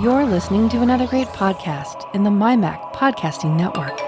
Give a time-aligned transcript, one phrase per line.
[0.00, 3.98] You're listening to another great podcast in the MyMac Podcasting Network.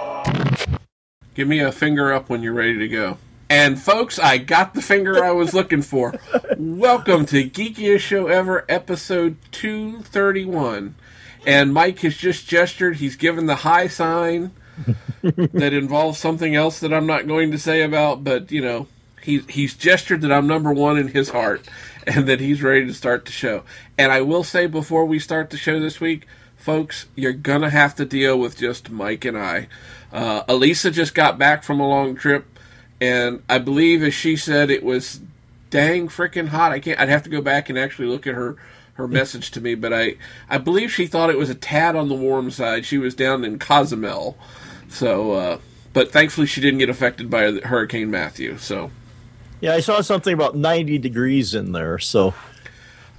[1.33, 3.17] Give me a finger up when you're ready to go.
[3.49, 6.13] And folks, I got the finger I was looking for.
[6.59, 10.95] Welcome to Geekiest Show Ever, episode 231.
[11.47, 12.97] And Mike has just gestured.
[12.97, 14.51] He's given the high sign
[15.23, 18.89] that involves something else that I'm not going to say about, but you know,
[19.23, 21.67] he's he's gestured that I'm number one in his heart
[22.15, 23.65] and that he's ready to start the show.
[23.99, 27.95] And I will say before we start the show this week, folks, you're gonna have
[27.97, 29.69] to deal with just Mike and I.
[30.11, 32.47] Uh, Elisa just got back from a long trip,
[32.99, 35.21] and I believe, as she said, it was
[35.69, 36.73] dang freaking hot.
[36.73, 36.99] I can't.
[36.99, 38.57] I'd have to go back and actually look at her
[38.95, 40.17] her message to me, but I
[40.49, 42.87] I believe she thought it was a tad on the warm side.
[42.87, 44.39] She was down in Cozumel,
[44.89, 45.59] so uh,
[45.93, 48.57] but thankfully she didn't get affected by Hurricane Matthew.
[48.57, 48.91] So
[49.61, 51.99] yeah, I saw something about ninety degrees in there.
[51.99, 52.35] So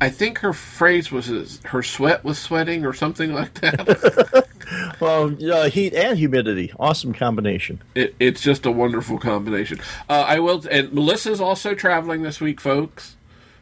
[0.02, 4.46] I think her phrase was her sweat was sweating or something like that.
[5.00, 7.82] well, uh, heat and humidity, awesome combination.
[7.96, 9.80] It, it's just a wonderful combination.
[10.08, 13.16] Uh, I will, and Melissa's also traveling this week, folks.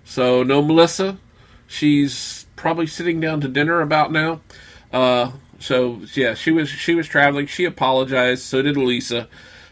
[0.04, 1.18] So no Melissa.
[1.68, 4.42] She's probably sitting down to dinner about now.
[4.92, 7.48] Uh, so yeah, she was she was traveling.
[7.48, 8.44] She apologized.
[8.44, 9.28] So did Lisa.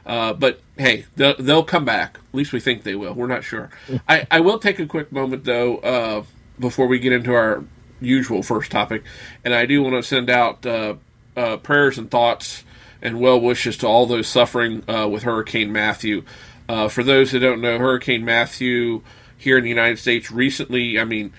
[0.05, 2.17] Uh, but hey, they'll, they'll, come back.
[2.17, 3.13] At least we think they will.
[3.13, 3.69] We're not sure.
[4.09, 6.23] I, I will take a quick moment though uh,
[6.59, 7.63] before we get into our
[8.01, 9.03] usual first topic,
[9.43, 10.95] and I do want to send out uh,
[11.35, 12.63] uh, prayers and thoughts
[13.01, 16.23] and well wishes to all those suffering uh, with Hurricane Matthew.
[16.89, 19.01] for those who don't know, Hurricane Matthew
[19.37, 21.33] here in the United States recently, I mean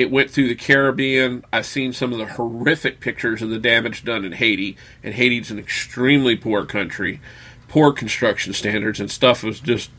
[0.00, 1.44] it went through the Caribbean.
[1.52, 5.50] I've seen some of the horrific pictures of the damage done in Haiti, and Haiti's
[5.50, 7.20] an extremely poor country,
[7.70, 9.90] poor construction standards, and stuff was just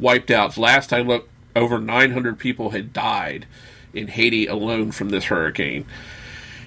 [0.00, 0.56] wiped out.
[0.56, 3.46] Last I looked, over 900 people had died
[3.92, 5.86] in Haiti alone from this hurricane.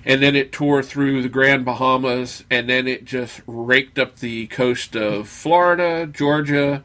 [0.06, 4.48] And then it tore through the Grand Bahamas, and then it just raked up the
[4.48, 6.84] coast of Florida, Georgia,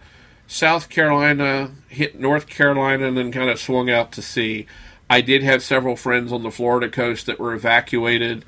[0.48, 4.66] South Carolina, hit North Carolina, and then kind of swung out to sea.
[5.08, 8.44] I did have several friends on the Florida coast that were evacuated.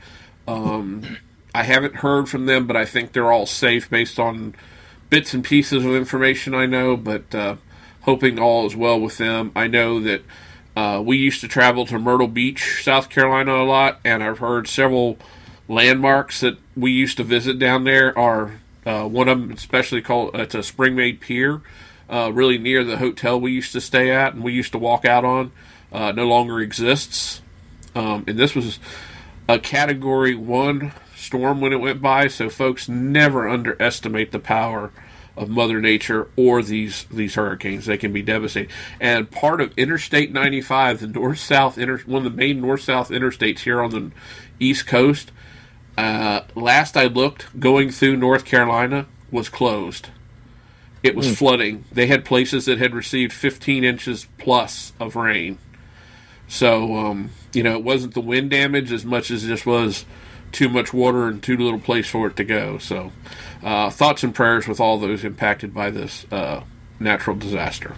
[0.48, 1.19] Um,
[1.54, 4.54] I haven't heard from them, but I think they're all safe based on
[5.14, 6.97] bits and pieces of information I know.
[6.97, 7.56] But uh,
[8.00, 9.52] hoping all is well with them.
[9.54, 10.22] I know that
[10.75, 14.66] uh, we used to travel to Myrtle Beach, South Carolina, a lot, and I've heard
[14.66, 15.16] several
[15.69, 20.34] landmarks that we used to visit down there are uh, one of them, especially called
[20.34, 21.62] it's a Springmaid Pier,
[22.10, 25.04] uh, really near the hotel we used to stay at and we used to walk
[25.04, 25.52] out on
[25.92, 27.41] uh, no longer exists.
[27.94, 28.81] Um, and this was
[29.48, 34.91] a category one storm when it went by, so folks never underestimate the power
[35.36, 37.86] of Mother Nature or these these hurricanes.
[37.86, 38.70] They can be devastating.
[39.00, 43.10] And part of Interstate 95, the north south inter, one of the main north south
[43.10, 44.10] interstates here on the
[44.58, 45.32] East Coast.
[45.96, 50.08] Uh, last I looked, going through North Carolina was closed.
[51.02, 51.36] It was mm.
[51.36, 51.84] flooding.
[51.92, 55.58] They had places that had received 15 inches plus of rain.
[56.48, 60.04] So, um, you know, it wasn't the wind damage as much as it just was
[60.54, 62.78] too much water and too little place for it to go.
[62.78, 63.12] So,
[63.62, 66.62] uh, thoughts and prayers with all those impacted by this uh,
[66.98, 67.94] natural disaster.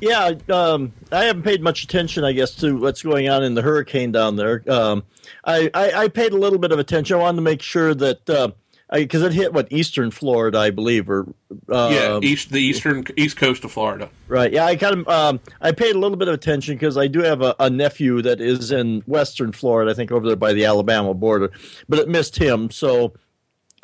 [0.00, 3.60] Yeah, um, I haven't paid much attention, I guess, to what's going on in the
[3.60, 4.62] hurricane down there.
[4.66, 5.04] Um,
[5.44, 7.16] I, I, I, paid a little bit of attention.
[7.16, 8.50] I wanted to make sure that uh,
[8.92, 11.20] because it hit what eastern Florida, I believe, or
[11.68, 14.10] um, yeah, east the eastern east coast of Florida.
[14.26, 14.52] Right.
[14.52, 17.20] Yeah, I kind of um, I paid a little bit of attention because I do
[17.20, 20.64] have a, a, nephew that is in western Florida, I think over there by the
[20.64, 21.52] Alabama border,
[21.88, 22.70] but it missed him.
[22.70, 23.14] So,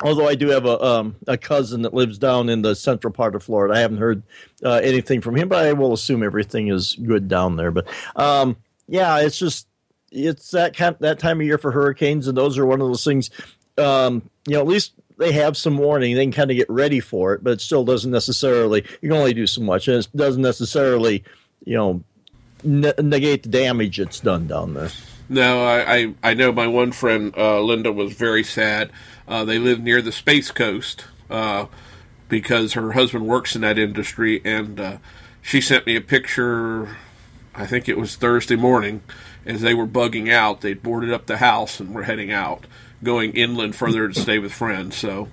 [0.01, 3.35] although I do have a um, a cousin that lives down in the central part
[3.35, 4.23] of Florida, I haven't heard
[4.63, 7.71] uh, anything from him, but I will assume everything is good down there.
[7.71, 7.87] But
[8.17, 8.57] um,
[8.87, 9.67] yeah, it's just
[10.11, 13.05] it's that kind, that time of year for hurricanes, and those are one of those
[13.05, 13.29] things
[13.77, 16.15] um, you know, at least they have some warning.
[16.15, 18.83] They can kind of get ready for it, but it still doesn't necessarily.
[19.01, 21.23] You can only do so much, and it doesn't necessarily,
[21.65, 22.03] you know,
[22.63, 24.89] ne- negate the damage it's done down there.
[25.27, 28.89] No, I, I, I know my one friend uh, Linda was very sad.
[29.27, 31.65] Uh, they live near the Space Coast uh,
[32.29, 34.97] because her husband works in that industry, and uh,
[35.41, 36.95] she sent me a picture.
[37.53, 39.01] I think it was Thursday morning
[39.45, 40.61] as they were bugging out.
[40.61, 42.65] They'd boarded up the house and were heading out
[43.03, 44.95] going inland further to stay with friends.
[44.95, 45.29] So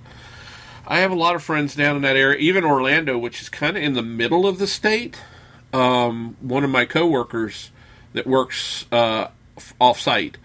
[0.87, 3.75] I have a lot of friends down in that area, even Orlando, which is kind
[3.75, 5.19] of in the middle of the state.
[5.73, 7.71] Um, one of my coworkers
[8.13, 9.29] that works uh,
[9.79, 10.37] off site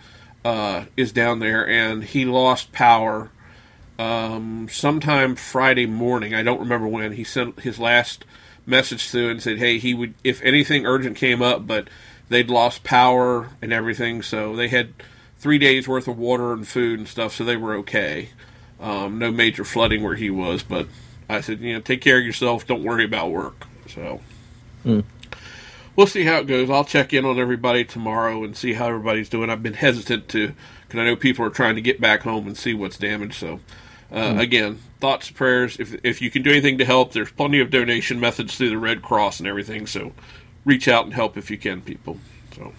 [0.44, 3.30] uh, is down there, and he lost power
[3.98, 6.34] um, sometime Friday morning.
[6.34, 7.12] I don't remember when.
[7.12, 8.24] He sent his last
[8.64, 11.88] message through and said, "Hey, he would if anything urgent came up, but
[12.30, 14.94] they'd lost power and everything, so they had."
[15.40, 18.28] Three days worth of water and food and stuff, so they were okay.
[18.78, 20.86] Um, no major flooding where he was, but
[21.28, 22.66] I said, you know, take care of yourself.
[22.66, 23.66] Don't worry about work.
[23.88, 24.20] So
[24.86, 25.04] Mm.
[25.96, 26.70] we'll see how it goes.
[26.70, 29.50] I'll check in on everybody tomorrow and see how everybody's doing.
[29.50, 30.52] I've been hesitant to
[30.86, 33.34] because I know people are trying to get back home and see what's damaged.
[33.34, 33.60] So
[34.12, 35.78] uh, again, thoughts, prayers.
[35.78, 38.78] If if you can do anything to help, there's plenty of donation methods through the
[38.78, 39.86] Red Cross and everything.
[39.86, 40.12] So
[40.64, 42.18] reach out and help if you can, people.
[42.56, 42.72] So.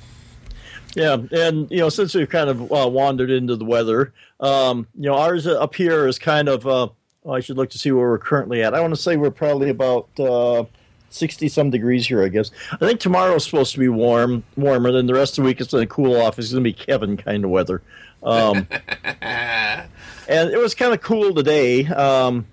[0.96, 5.10] Yeah, and you know, since we've kind of uh, wandered into the weather, um, you
[5.10, 6.68] know, ours up here is kind of.
[6.68, 6.90] Uh,
[7.30, 8.74] I should look to see where we're currently at.
[8.74, 10.66] I want to say we're probably about uh,
[11.10, 12.24] sixty some degrees here.
[12.24, 12.52] I guess.
[12.74, 14.92] I think tomorrow's supposed to be warm, warmer.
[14.92, 16.40] than the rest of the week it's going to cool off.
[16.40, 17.82] It's going to be Kevin kind of weather.
[18.24, 18.68] Um,
[19.22, 19.90] and
[20.28, 22.46] it was kind of cool today um,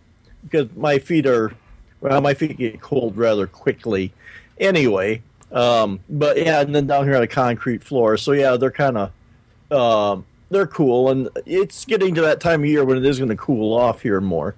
[0.44, 1.52] because my feet are
[2.00, 4.12] well, my feet get cold rather quickly.
[4.58, 5.23] Anyway,
[5.53, 8.17] um, but yeah, and then down here on a concrete floor.
[8.17, 9.12] So yeah, they're kind of
[9.71, 13.31] um, they're cool, and it's getting to that time of year when it is going
[13.31, 14.55] to cool off here more.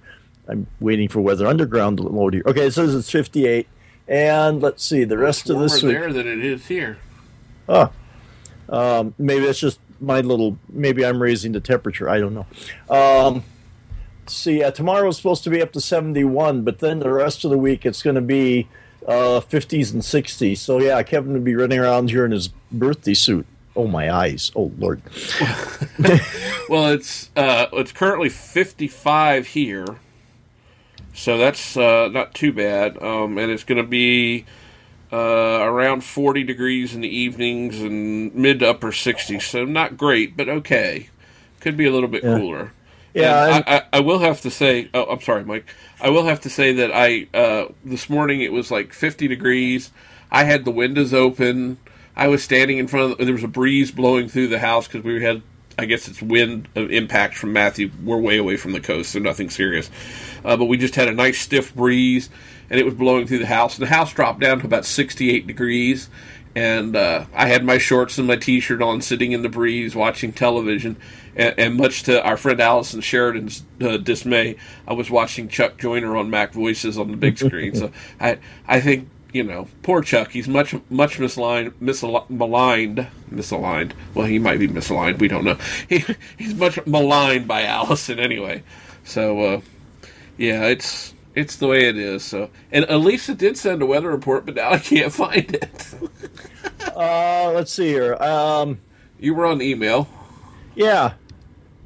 [0.49, 2.43] I'm waiting for Weather Underground to load here.
[2.47, 3.69] Okay, it says it's 58,
[4.09, 5.93] and let's see the rest It's of this week.
[5.93, 6.99] there than it is here.
[7.69, 7.93] Oh,
[8.69, 10.59] um, maybe that's just my little.
[10.69, 12.09] Maybe I'm raising the temperature.
[12.09, 12.47] I don't know.
[12.89, 13.45] Um,
[14.27, 17.59] see, yeah, tomorrow's supposed to be up to 71, but then the rest of the
[17.59, 18.69] week it's going to be
[19.07, 20.59] uh, 50s and 60s.
[20.59, 23.47] So yeah, Kevin would be running around here in his birthday suit.
[23.77, 24.51] Oh my eyes!
[24.57, 25.01] Oh lord!
[26.69, 29.87] Well, it's uh, it's currently 55 here,
[31.13, 32.97] so that's uh, not too bad.
[33.03, 34.45] Um, and it's going to be
[35.13, 39.43] uh, around 40 degrees in the evenings and mid to upper 60s.
[39.43, 41.09] So not great, but okay.
[41.59, 42.37] Could be a little bit Yeah.
[42.37, 42.73] cooler.
[43.15, 44.89] Yeah, I, I, I will have to say.
[44.95, 45.67] Oh, I'm sorry, Mike.
[46.01, 49.91] I will have to say that I uh, this morning it was like 50 degrees.
[50.31, 51.79] I had the windows open.
[52.17, 53.19] I was standing in front of.
[53.19, 55.43] The, there was a breeze blowing through the house because we had.
[55.79, 57.91] I guess it's wind uh, impact from Matthew.
[58.05, 59.91] We're way away from the coast, so nothing serious.
[60.45, 62.29] Uh, but we just had a nice stiff breeze,
[62.69, 63.79] and it was blowing through the house.
[63.79, 66.11] And the house dropped down to about 68 degrees,
[66.55, 70.33] and uh, I had my shorts and my t-shirt on, sitting in the breeze, watching
[70.33, 70.97] television.
[71.37, 74.57] And, and much to our friend Allison Sheridan's uh, dismay,
[74.87, 77.75] I was watching Chuck Joiner on MacVoices on the big screen.
[77.75, 80.33] so I, I think you know, poor Chuck.
[80.33, 83.93] He's much, much misaligned, misal- maligned, misaligned.
[84.15, 85.19] Well, he might be misaligned.
[85.19, 85.57] We don't know.
[85.89, 86.05] He,
[86.37, 88.63] he's much maligned by Allison anyway.
[89.05, 89.61] So, uh,
[90.37, 92.23] yeah, it's it's the way it is.
[92.25, 95.95] So, and Elisa did send a weather report, but now I can't find it.
[96.97, 98.15] Uh, let's see here.
[98.17, 98.81] Um,
[99.19, 100.09] you were on email.
[100.75, 101.15] yeah.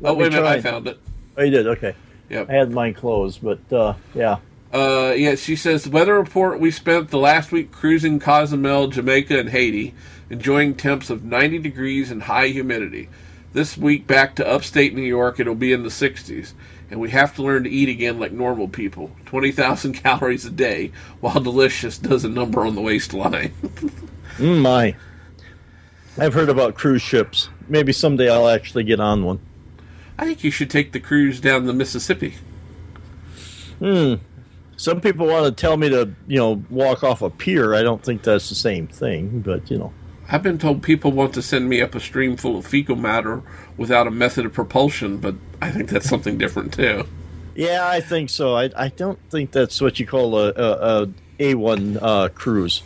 [0.01, 0.99] Let oh, wait a minute, I found it.
[1.37, 1.67] Oh, you did.
[1.67, 1.95] Okay.
[2.29, 2.51] Yep.
[2.51, 4.39] I had mine closed, but uh, yeah.
[4.73, 6.59] Uh, yeah, she says the weather report.
[6.59, 9.95] We spent the last week cruising Cozumel, Jamaica, and Haiti,
[10.31, 13.09] enjoying temps of 90 degrees and high humidity.
[13.53, 16.55] This week back to upstate New York, it'll be in the 60s,
[16.91, 19.11] and we have to learn to eat again like normal people.
[19.27, 23.53] 20,000 calories a day, while delicious does a number on the waistline.
[24.37, 24.97] Mm, my.
[26.19, 27.49] I've heard about cruise ships.
[27.69, 29.41] Maybe someday I'll actually get on one.
[30.19, 32.35] I think you should take the cruise down the Mississippi.
[33.79, 34.15] Hmm.
[34.77, 37.75] Some people want to tell me to, you know, walk off a pier.
[37.75, 39.93] I don't think that's the same thing, but you know.
[40.29, 43.43] I've been told people want to send me up a stream full of fecal matter
[43.77, 47.07] without a method of propulsion, but I think that's something different too.
[47.55, 48.55] Yeah, I think so.
[48.55, 51.07] I, I don't think that's what you call a a, a
[51.39, 52.83] A1 uh, cruise.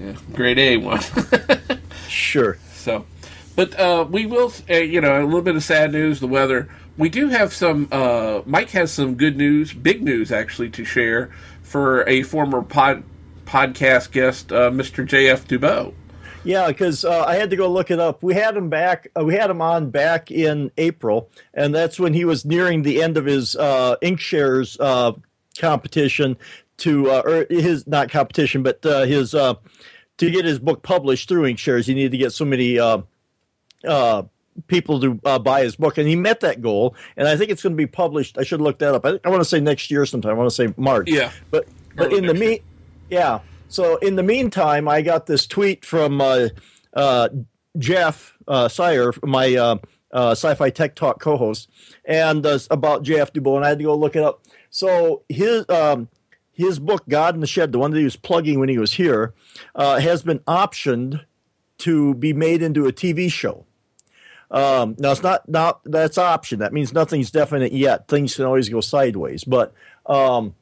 [0.00, 1.00] Yeah, grade A one.
[2.08, 2.56] Sure.
[2.74, 3.04] so,
[3.56, 6.20] but uh, we will, uh, you know, a little bit of sad news.
[6.20, 6.68] The weather.
[6.96, 7.88] We do have some.
[7.92, 11.30] Uh, Mike has some good news, big news actually, to share
[11.62, 13.02] for a former pod
[13.44, 15.04] podcast guest, uh, Mr.
[15.06, 15.46] J.F.
[15.46, 15.92] Dubeau.
[16.46, 18.22] Yeah, because uh, I had to go look it up.
[18.22, 19.08] We had him back.
[19.18, 23.02] Uh, we had him on back in April, and that's when he was nearing the
[23.02, 25.12] end of his uh, InkShares uh,
[25.58, 26.36] competition
[26.78, 29.54] to, uh, or his not competition, but uh, his uh,
[30.18, 31.86] to get his book published through InkShares.
[31.86, 32.98] He needed to get so many uh,
[33.84, 34.22] uh,
[34.66, 36.94] people to uh, buy his book, and he met that goal.
[37.16, 38.38] And I think it's going to be published.
[38.38, 39.04] I should look that up.
[39.04, 40.32] I, I want to say next year sometime.
[40.32, 41.08] I want to say March.
[41.10, 41.32] Yeah.
[41.50, 42.62] but but Early in the meet,
[43.10, 43.40] yeah.
[43.68, 46.48] So in the meantime, I got this tweet from uh,
[46.92, 47.28] uh,
[47.78, 49.76] Jeff uh, Sire, my uh,
[50.12, 51.68] uh, Sci-Fi Tech Talk co-host,
[52.04, 54.42] and uh, about Jeff Dubeau, and I had to go look it up.
[54.70, 56.08] So his um,
[56.52, 58.94] his book, God in the Shed, the one that he was plugging when he was
[58.94, 59.34] here,
[59.76, 61.24] has been optioned
[61.78, 63.66] to be made into a TV show.
[64.50, 66.60] Um, now it's not not that's option.
[66.60, 68.08] That means nothing's definite yet.
[68.08, 69.74] Things can always go sideways, but
[70.06, 70.54] um,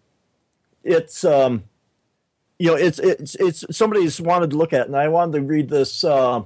[0.82, 1.64] it's um,
[2.58, 5.68] you know it's it's it's somebody's wanted to look at, and I wanted to read
[5.68, 6.04] this.
[6.04, 6.42] Uh,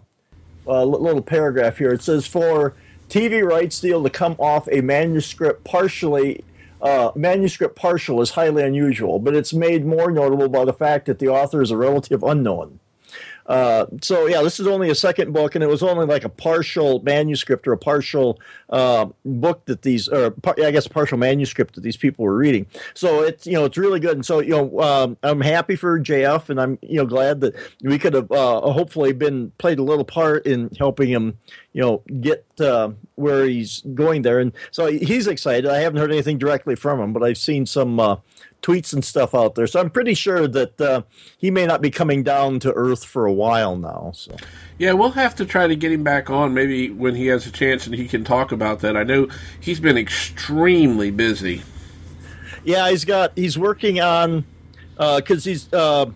[0.69, 1.93] uh, little paragraph here.
[1.93, 2.75] It says for
[3.09, 6.45] TV rights deal to come off a manuscript partially.
[6.81, 11.19] Uh, manuscript partial is highly unusual, but it's made more notable by the fact that
[11.19, 12.79] the author is a relative unknown.
[13.49, 16.29] Uh, so yeah, this is only a second book, and it was only like a
[16.29, 18.39] partial manuscript or a partial
[18.69, 22.67] uh, book that these, or par- I guess, partial manuscript that these people were reading.
[22.93, 25.99] So it's you know it's really good, and so you know um, I'm happy for
[25.99, 29.83] JF, and I'm you know glad that we could have uh, hopefully been played a
[29.83, 31.39] little part in helping him
[31.73, 35.71] you know get uh, where he's going there, and so he's excited.
[35.71, 38.17] I haven't heard anything directly from him, but I've seen some uh,
[38.63, 39.67] tweets and stuff out there.
[39.67, 41.03] So I'm pretty sure that uh,
[41.39, 44.13] he may not be coming down to Earth for a while now.
[44.15, 44.37] So
[44.79, 47.51] yeah, we'll have to try to get him back on maybe when he has a
[47.51, 48.97] chance and he can talk about that.
[48.97, 49.29] I know
[49.61, 51.63] he's been extremely busy.
[52.65, 54.45] Yeah, he's got he's working on
[54.97, 55.73] because uh, he's.
[55.73, 56.11] Uh,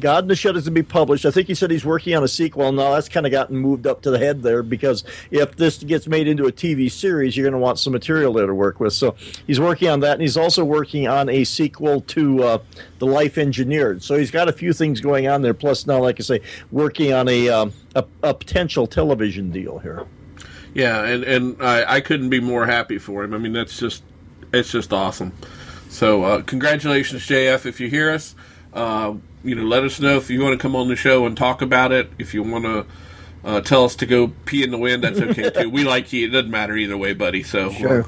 [0.00, 1.24] God in the Shed is to be published.
[1.24, 2.70] I think he said he's working on a sequel.
[2.72, 6.06] Now that's kind of gotten moved up to the head there because if this gets
[6.06, 8.92] made into a TV series, you're going to want some material there to work with.
[8.92, 12.58] So he's working on that, and he's also working on a sequel to uh,
[12.98, 14.02] The Life Engineered.
[14.02, 15.54] So he's got a few things going on there.
[15.54, 20.06] Plus now, like I say, working on a um, a, a, potential television deal here.
[20.74, 23.34] Yeah, and and I, I couldn't be more happy for him.
[23.34, 24.02] I mean, that's just
[24.52, 25.32] it's just awesome.
[25.88, 28.34] So uh, congratulations, JF, if you hear us.
[28.76, 31.34] Uh, you know, let us know if you want to come on the show and
[31.34, 32.10] talk about it.
[32.18, 32.86] If you want to
[33.42, 35.70] uh, tell us to go pee in the wind, that's okay too.
[35.70, 36.26] we like you.
[36.26, 37.42] It doesn't matter either way, buddy.
[37.42, 38.04] So sure.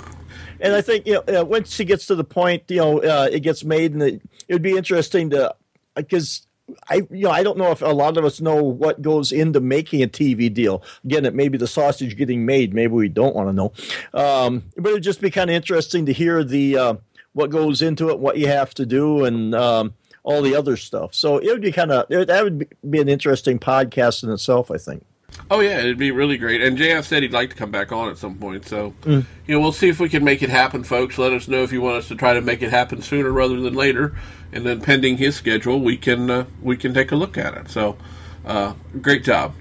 [0.60, 3.28] and I think you know uh, once she gets to the point, you know, uh,
[3.32, 5.54] it gets made, and it, would be interesting to
[5.96, 6.46] because
[6.90, 9.60] I you know I don't know if a lot of us know what goes into
[9.60, 10.82] making a TV deal.
[11.02, 12.74] Again, it may be the sausage getting made.
[12.74, 13.72] Maybe we don't want to know,
[14.12, 16.94] um, but it'd just be kind of interesting to hear the uh,
[17.32, 19.94] what goes into it, what you have to do, and um,
[20.28, 21.14] all the other stuff.
[21.14, 24.70] So it would be kind of that would be an interesting podcast in itself.
[24.70, 25.04] I think.
[25.50, 26.60] Oh yeah, it'd be really great.
[26.62, 28.66] And JF said he'd like to come back on at some point.
[28.66, 29.24] So mm.
[29.46, 31.16] you know, we'll see if we can make it happen, folks.
[31.16, 33.58] Let us know if you want us to try to make it happen sooner rather
[33.58, 34.14] than later.
[34.52, 37.70] And then pending his schedule, we can uh, we can take a look at it.
[37.70, 37.96] So
[38.44, 39.54] uh, great job.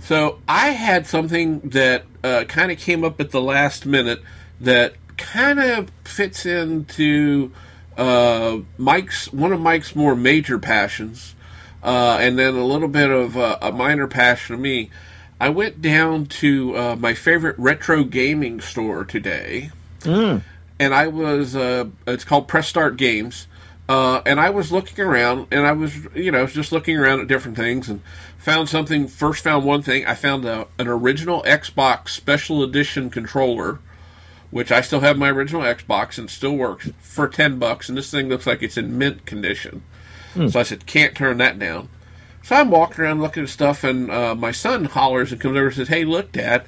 [0.00, 4.22] So I had something that uh, kind of came up at the last minute
[4.60, 7.52] that kind of fits into
[8.00, 11.34] uh, Mike's one of Mike's more major passions,
[11.82, 14.90] uh, and then a little bit of uh, a minor passion of me.
[15.38, 20.42] I went down to uh, my favorite retro gaming store today, mm.
[20.78, 23.46] and I was uh, it's called Press Start Games,
[23.86, 27.28] uh, and I was looking around, and I was you know just looking around at
[27.28, 28.00] different things and
[28.38, 29.08] found something.
[29.08, 30.06] First, found one thing.
[30.06, 33.78] I found a, an original Xbox Special Edition controller
[34.50, 38.10] which I still have my original Xbox and still works for ten bucks, and this
[38.10, 39.82] thing looks like it's in mint condition.
[40.34, 40.52] Mm.
[40.52, 41.88] So I said, can't turn that down.
[42.42, 45.66] So I'm walking around looking at stuff, and uh, my son hollers and comes over
[45.66, 46.64] and says, "Hey, look, Dad!"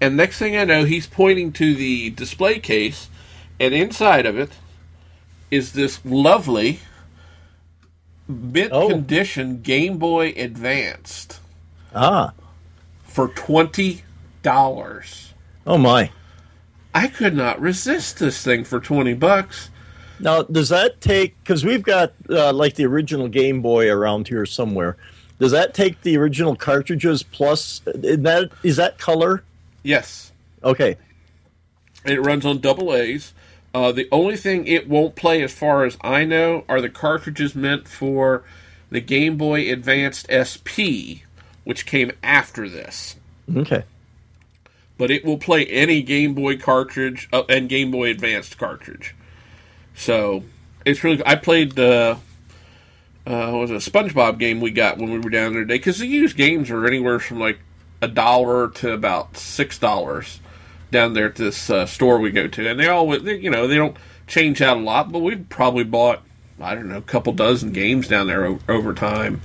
[0.00, 3.08] And next thing I know, he's pointing to the display case,
[3.58, 4.52] and inside of it
[5.50, 6.80] is this lovely
[8.28, 8.88] mint oh.
[8.88, 11.40] condition Game Boy Advanced.
[11.94, 12.32] Ah,
[13.04, 14.04] for twenty
[14.42, 15.32] dollars.
[15.66, 16.10] Oh my!
[16.96, 19.68] I could not resist this thing for 20 bucks.
[20.18, 24.46] Now, does that take, because we've got uh, like the original Game Boy around here
[24.46, 24.96] somewhere.
[25.38, 29.44] Does that take the original cartridges plus, is that, is that color?
[29.82, 30.32] Yes.
[30.64, 30.96] Okay.
[32.06, 33.34] It runs on double A's.
[33.74, 37.54] Uh, the only thing it won't play, as far as I know, are the cartridges
[37.54, 38.42] meant for
[38.88, 41.28] the Game Boy Advanced SP,
[41.64, 43.16] which came after this.
[43.54, 43.84] Okay
[44.98, 49.14] but it will play any Game Boy cartridge uh, and Game Boy Advanced cartridge.
[49.94, 50.44] So
[50.84, 51.22] it's really.
[51.24, 52.18] I played the
[53.26, 56.06] uh, was a SpongeBob game we got when we were down there today because the
[56.06, 57.58] used games are anywhere from like
[58.00, 60.40] a dollar to about six dollars
[60.92, 63.66] down there at this uh, store we go to, and they all they, you know
[63.66, 66.22] they don't change out a lot, but we've probably bought
[66.60, 69.40] I don't know a couple dozen games down there o- over time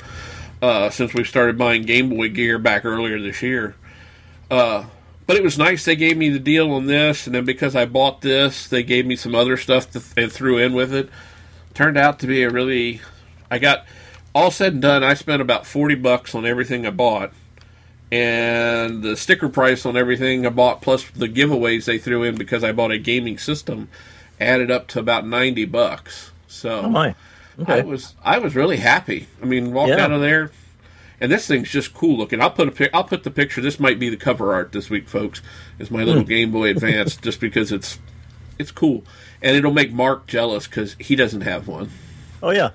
[0.61, 3.75] uh, since we started buying Game Boy gear back earlier this year.
[4.49, 4.85] Uh,
[5.31, 5.85] but it was nice.
[5.85, 9.05] They gave me the deal on this, and then because I bought this, they gave
[9.05, 11.07] me some other stuff to, and threw in with it.
[11.73, 12.99] Turned out to be a really.
[13.49, 13.85] I got
[14.35, 15.05] all said and done.
[15.05, 17.31] I spent about forty bucks on everything I bought,
[18.11, 22.61] and the sticker price on everything I bought, plus the giveaways they threw in because
[22.61, 23.87] I bought a gaming system,
[24.37, 26.31] added up to about ninety bucks.
[26.49, 27.15] So oh my.
[27.57, 27.79] Okay.
[27.79, 29.27] I was I was really happy.
[29.41, 30.03] I mean, walked yeah.
[30.03, 30.51] out of there
[31.21, 32.41] and this thing's just cool looking.
[32.41, 33.61] I'll put a pic- I'll put the picture.
[33.61, 35.41] This might be the cover art this week, folks.
[35.79, 36.27] Is my little hmm.
[36.27, 37.99] Game Boy Advance just because it's
[38.57, 39.03] it's cool,
[39.41, 41.91] and it'll make Mark jealous because he doesn't have one.
[42.43, 42.71] Oh yeah,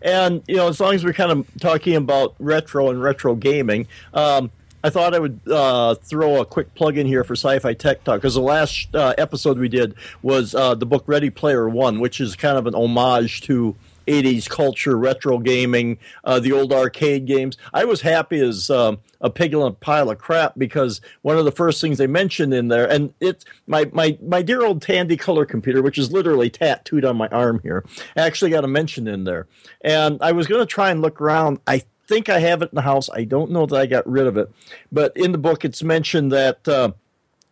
[0.00, 3.86] and you know as long as we're kind of talking about retro and retro gaming,
[4.14, 4.50] um,
[4.82, 8.16] I thought I would uh, throw a quick plug in here for Sci-Fi Tech Talk
[8.16, 12.18] because the last uh, episode we did was uh, the book Ready Player One, which
[12.18, 13.76] is kind of an homage to
[14.10, 17.56] 80s culture, retro gaming, uh, the old arcade games.
[17.72, 21.44] I was happy as um, a pig in a pile of crap because one of
[21.44, 25.16] the first things they mentioned in there, and it's my, my, my dear old Tandy
[25.16, 27.84] color computer, which is literally tattooed on my arm here,
[28.16, 29.46] actually got a mention in there.
[29.82, 31.60] And I was going to try and look around.
[31.66, 33.08] I think I have it in the house.
[33.10, 34.50] I don't know that I got rid of it,
[34.90, 36.92] but in the book it's mentioned that uh,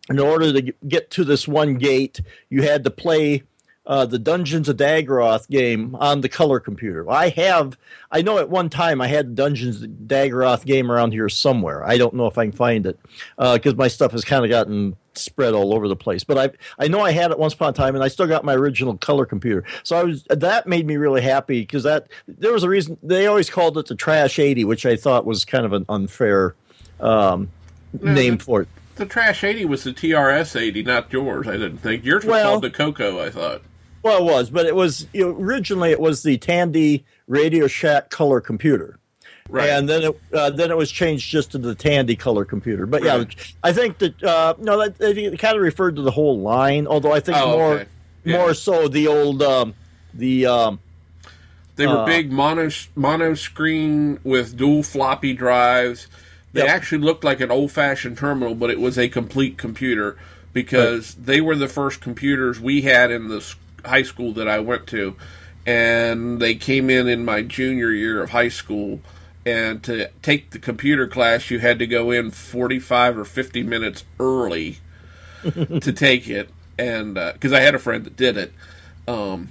[0.09, 3.43] in order to get to this one gate, you had to play
[3.85, 7.09] uh, the Dungeons of Daggorath game on the color computer.
[7.09, 7.77] I have,
[8.11, 11.83] I know at one time I had Dungeons of Daggorath game around here somewhere.
[11.83, 12.99] I don't know if I can find it
[13.37, 16.23] because uh, my stuff has kind of gotten spread all over the place.
[16.23, 18.43] But I I know I had it once upon a time, and I still got
[18.43, 19.65] my original color computer.
[19.83, 23.27] So I was that made me really happy because that there was a reason they
[23.27, 26.55] always called it the Trash eighty, which I thought was kind of an unfair
[26.99, 27.49] um,
[28.01, 28.67] name the, for it.
[28.95, 31.47] The Trash eighty was the TRS eighty, not yours.
[31.47, 33.19] I didn't think yours was well, called the Coco.
[33.23, 33.61] I thought.
[34.01, 38.09] Well, it was, but it was you know, originally it was the Tandy Radio Shack
[38.09, 38.99] color computer.
[39.49, 39.69] Right.
[39.69, 42.85] And then it uh, then it was changed just to the Tandy color computer.
[42.85, 43.53] But yeah, right.
[43.63, 46.85] I think that uh, no, that, it kind of referred to the whole line.
[46.85, 47.89] Although I think oh, more okay.
[48.23, 48.37] yeah.
[48.37, 49.73] more so the old um,
[50.13, 50.79] the um,
[51.77, 56.07] they were uh, big mono mono screen with dual floppy drives.
[56.53, 56.69] They yep.
[56.69, 60.17] actually looked like an old fashioned terminal, but it was a complete computer
[60.53, 61.25] because right.
[61.25, 65.15] they were the first computers we had in the high school that I went to,
[65.65, 69.01] and they came in in my junior year of high school
[69.45, 74.03] and to take the computer class you had to go in 45 or 50 minutes
[74.19, 74.79] early
[75.43, 78.53] to take it and because uh, i had a friend that did it
[79.07, 79.49] um,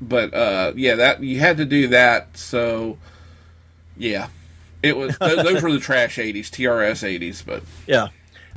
[0.00, 2.98] but uh, yeah that you had to do that so
[3.96, 4.28] yeah.
[4.82, 8.08] It was those were the trash 80s trs 80s but yeah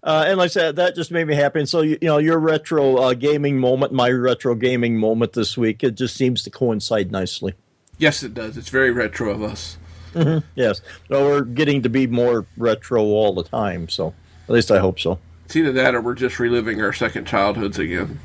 [0.04, 1.60] uh, and like I said, that just made me happy.
[1.60, 5.58] And so, you, you know, your retro uh, gaming moment, my retro gaming moment this
[5.58, 7.54] week, it just seems to coincide nicely.
[7.98, 8.58] Yes, it does.
[8.58, 9.78] It's very retro of us.
[10.14, 10.46] Mm-hmm.
[10.56, 10.82] Yes.
[11.10, 14.14] Well, we're getting to be more retro all the time, so
[14.48, 15.20] at least I hope so.
[15.46, 18.20] It's either that or we're just reliving our second childhoods again.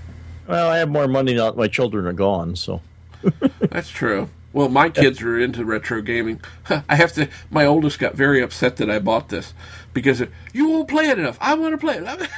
[0.46, 2.80] Well, I have more money now that my children are gone, so.
[3.70, 4.28] That's true.
[4.54, 6.40] Well, my kids are into retro gaming.
[6.88, 7.28] I have to.
[7.50, 9.52] My oldest got very upset that I bought this
[9.92, 11.36] because you won't play it enough.
[11.40, 12.30] I want to play it.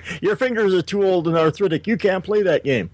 [0.22, 1.86] Your fingers are too old and arthritic.
[1.86, 2.88] You can't play that game.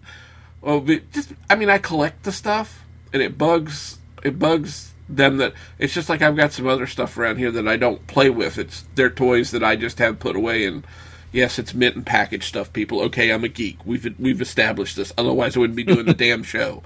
[0.60, 0.80] Well,
[1.12, 5.94] just I mean, I collect the stuff, and it bugs it bugs them that it's
[5.94, 8.58] just like I've got some other stuff around here that I don't play with.
[8.58, 10.84] It's their toys that I just have put away and
[11.32, 13.00] yes, it's mint and package stuff, people.
[13.02, 13.84] Okay, I'm a geek.
[13.84, 15.12] We've we've established this.
[15.18, 16.82] Otherwise I wouldn't be doing the damn show.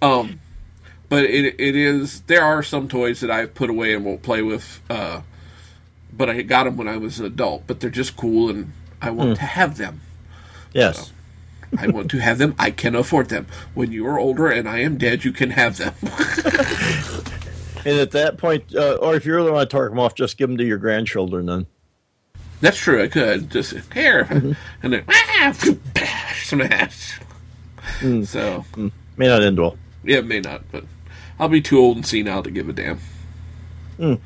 [0.00, 0.40] Um
[1.08, 4.42] but it it is there are some toys that I've put away and won't play
[4.42, 5.22] with uh
[6.12, 9.10] but I got them when I was an adult, but they're just cool and I
[9.10, 9.34] want mm.
[9.36, 10.00] to have them.
[10.72, 11.08] Yes.
[11.08, 11.12] So,
[11.78, 12.54] I want to have them.
[12.58, 13.46] I can afford them.
[13.74, 15.94] When you are older and I am dead, you can have them.
[17.84, 20.36] and at that point, uh, or if you really want to talk them off, just
[20.36, 21.66] give them to your grandchildren then.
[22.62, 23.02] That's true.
[23.02, 24.52] I could just here mm-hmm.
[24.82, 25.52] and then ah,
[26.42, 27.20] smash.
[27.98, 28.26] Mm.
[28.26, 28.90] So mm.
[29.16, 29.76] may not end well.
[30.04, 30.84] Yeah, it may not, but
[31.38, 33.00] I'll be too old and senile to give a damn.
[33.98, 34.20] Mm.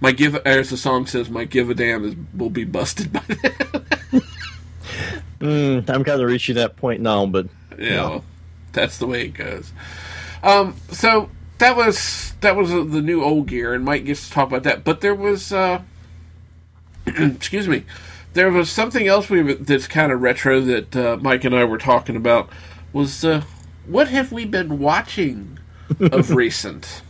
[0.00, 3.22] My give, as the song says, my give a damn is will be busted by
[3.28, 4.22] then.
[5.40, 7.46] Mm, I'm kind of reaching that point now, but
[7.78, 8.24] yeah, you know.
[8.72, 9.70] that's the way it goes.
[10.42, 14.32] Um, so that was that was uh, the new old gear, and Mike gets to
[14.32, 14.82] talk about that.
[14.82, 15.82] But there was, uh,
[17.16, 17.84] excuse me,
[18.32, 21.78] there was something else we that's kind of retro that uh, Mike and I were
[21.78, 22.48] talking about.
[22.92, 23.42] Was uh,
[23.86, 25.58] what have we been watching
[26.00, 27.02] of recent?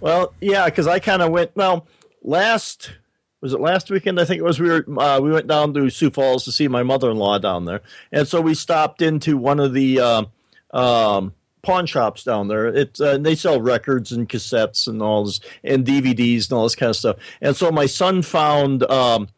[0.00, 1.86] Well, yeah, because I kind of went well
[2.22, 2.92] last
[3.40, 4.18] was it last weekend?
[4.18, 4.58] I think it was.
[4.58, 7.38] We were uh, we went down to Sioux Falls to see my mother in law
[7.38, 10.24] down there, and so we stopped into one of the uh,
[10.72, 11.34] um,
[11.66, 12.66] pawn shops down there.
[12.68, 16.76] It uh, they sell records and cassettes and all this and DVDs and all this
[16.76, 17.16] kind of stuff.
[17.42, 19.28] And so my son found um,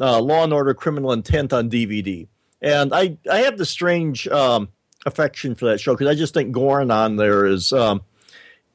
[0.00, 2.28] uh, Law and Order: Criminal Intent on DVD,
[2.62, 4.68] and I I have the strange um,
[5.04, 7.72] affection for that show because I just think Goren on there is.
[7.72, 8.02] Um,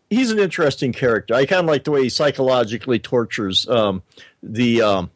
[0.10, 1.34] he's an interesting character.
[1.34, 4.04] I kind of like the way he psychologically tortures um,
[4.44, 5.12] the um,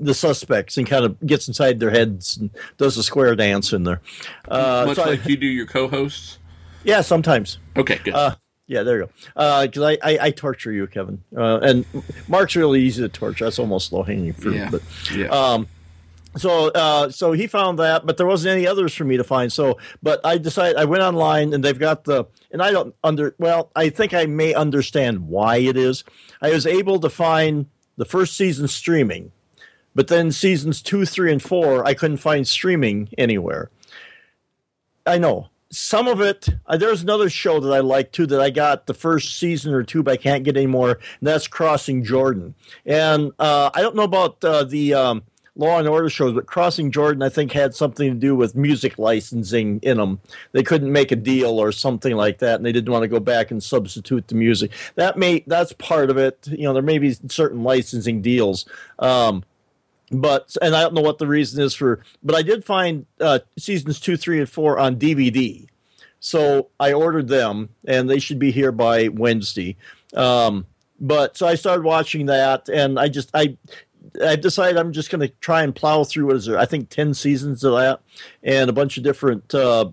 [0.00, 3.84] the suspects and kind of gets inside their heads and does a square dance in
[3.84, 4.00] there.
[4.48, 6.38] Uh, Much so like I, you do your co-hosts.
[6.84, 7.58] Yeah, sometimes.
[7.76, 8.14] Okay, good.
[8.14, 8.36] Uh,
[8.66, 9.62] yeah, there you go.
[9.66, 11.86] Because uh, I, I, I, torture you, Kevin, uh, and
[12.28, 13.44] Mark's really easy to torture.
[13.44, 14.56] That's almost low hanging fruit.
[14.56, 14.70] Yeah.
[14.70, 14.82] But,
[15.14, 15.28] yeah.
[15.28, 15.68] Um,
[16.36, 19.52] so uh, so he found that, but there wasn't any others for me to find.
[19.52, 23.34] So, but I decided I went online and they've got the and I don't under
[23.38, 26.04] well, I think I may understand why it is.
[26.42, 29.32] I was able to find the first season streaming,
[29.94, 33.70] but then seasons two, three, and four I couldn't find streaming anywhere.
[35.06, 36.48] I know some of it.
[36.66, 39.82] Uh, there's another show that I like too that I got the first season or
[39.82, 40.92] two, but I can't get anymore.
[40.92, 42.54] And that's Crossing Jordan,
[42.86, 44.94] and uh, I don't know about uh, the.
[44.94, 45.22] Um,
[45.58, 48.96] Law and Order shows, but Crossing Jordan, I think, had something to do with music
[48.96, 50.20] licensing in them.
[50.52, 53.18] They couldn't make a deal or something like that, and they didn't want to go
[53.18, 54.70] back and substitute the music.
[54.94, 56.46] That may that's part of it.
[56.46, 58.66] You know, there may be certain licensing deals.
[59.00, 59.42] Um,
[60.10, 63.40] but and I don't know what the reason is for, but I did find uh,
[63.58, 65.66] seasons two, three, and four on DVD.
[66.20, 69.76] So I ordered them, and they should be here by Wednesday.
[70.14, 70.66] Um,
[70.98, 73.56] but so I started watching that, and I just I
[74.24, 76.58] I decided I'm just going to try and plow through what is there?
[76.58, 78.00] I think ten seasons of that,
[78.42, 79.90] and a bunch of different uh,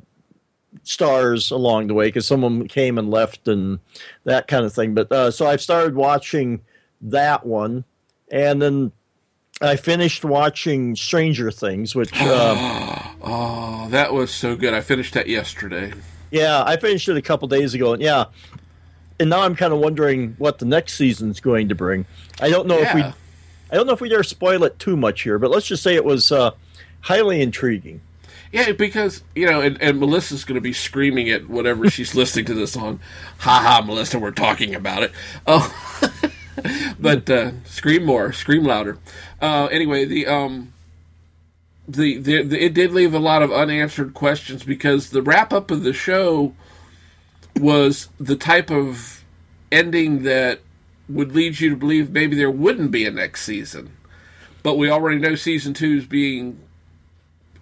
[0.84, 3.80] stars along the way because some of them came and left and
[4.24, 4.94] that kind of thing.
[4.94, 6.62] But uh, so I've started watching
[7.02, 7.84] that one,
[8.32, 8.92] and then
[9.62, 14.74] I finished watching Stranger Things, which uh, oh, that was so good.
[14.74, 15.94] I finished that yesterday.
[16.32, 18.26] Yeah, I finished it a couple days ago, and yeah.
[19.18, 22.06] And now I'm kind of wondering what the next season's going to bring.
[22.42, 22.90] I don't know yeah.
[22.90, 23.02] if we
[23.72, 25.96] I don't know if we dare spoil it too much here, but let's just say
[25.96, 26.52] it was uh,
[27.02, 28.02] highly intriguing.
[28.52, 32.46] Yeah, because you know, and, and Melissa's going to be screaming at whatever she's listening
[32.46, 33.00] to this on.
[33.40, 35.12] Ha ha, Melissa, we're talking about it.
[35.48, 35.74] Oh,
[37.00, 38.98] but uh, scream more, scream louder.
[39.46, 40.74] Uh, anyway, the um,
[41.88, 45.70] the, the, the it did leave a lot of unanswered questions because the wrap up
[45.70, 46.56] of the show
[47.60, 49.24] was the type of
[49.72, 50.62] ending that
[51.08, 53.96] would lead you to believe maybe there wouldn't be a next season.
[54.64, 56.60] But we already know season two is being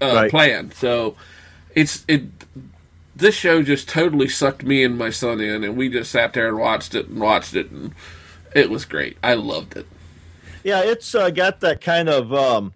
[0.01, 0.31] uh, right.
[0.31, 1.17] planned, so
[1.75, 2.23] it's it.
[3.13, 6.47] This show just totally sucked me and my son in, and we just sat there
[6.47, 7.93] and watched it and watched it, and
[8.55, 9.17] it was great.
[9.21, 9.85] I loved it.
[10.63, 12.33] Yeah, it's uh, got that kind of.
[12.33, 12.73] Um,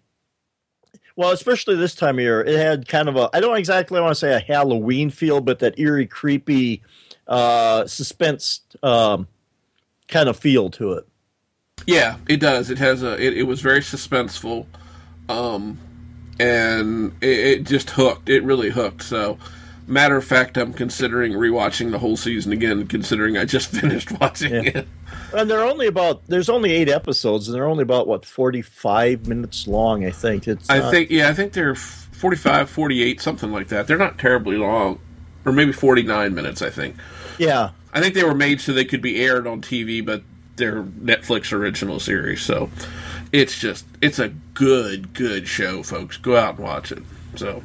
[1.15, 3.29] well, especially this time of year, it had kind of a.
[3.33, 6.83] I don't exactly want to say a Halloween feel, but that eerie, creepy,
[7.27, 8.61] uh, suspense.
[8.83, 9.27] Um,
[10.07, 11.07] kind of feel to it.
[11.85, 12.69] Yeah, it does.
[12.69, 13.13] It has a.
[13.23, 14.65] It, it was very suspenseful,
[15.29, 15.77] um,
[16.39, 18.29] and it, it, just hooked.
[18.29, 19.03] It really hooked.
[19.03, 19.37] So,
[19.87, 24.53] matter of fact, I'm considering rewatching the whole season again, considering I just finished watching
[24.53, 24.61] yeah.
[24.61, 24.87] it.
[25.33, 26.25] And they're only about.
[26.27, 30.05] There's only eight episodes, and they're only about what 45 minutes long.
[30.05, 30.69] I think it's.
[30.69, 33.87] I not, think yeah, I think they're 45, 48, something like that.
[33.87, 34.99] They're not terribly long,
[35.45, 36.61] or maybe 49 minutes.
[36.61, 36.95] I think.
[37.37, 40.23] Yeah, I think they were made so they could be aired on TV, but
[40.55, 42.41] they're Netflix original series.
[42.41, 42.69] So
[43.31, 46.17] it's just it's a good good show, folks.
[46.17, 47.03] Go out and watch it.
[47.35, 47.63] So.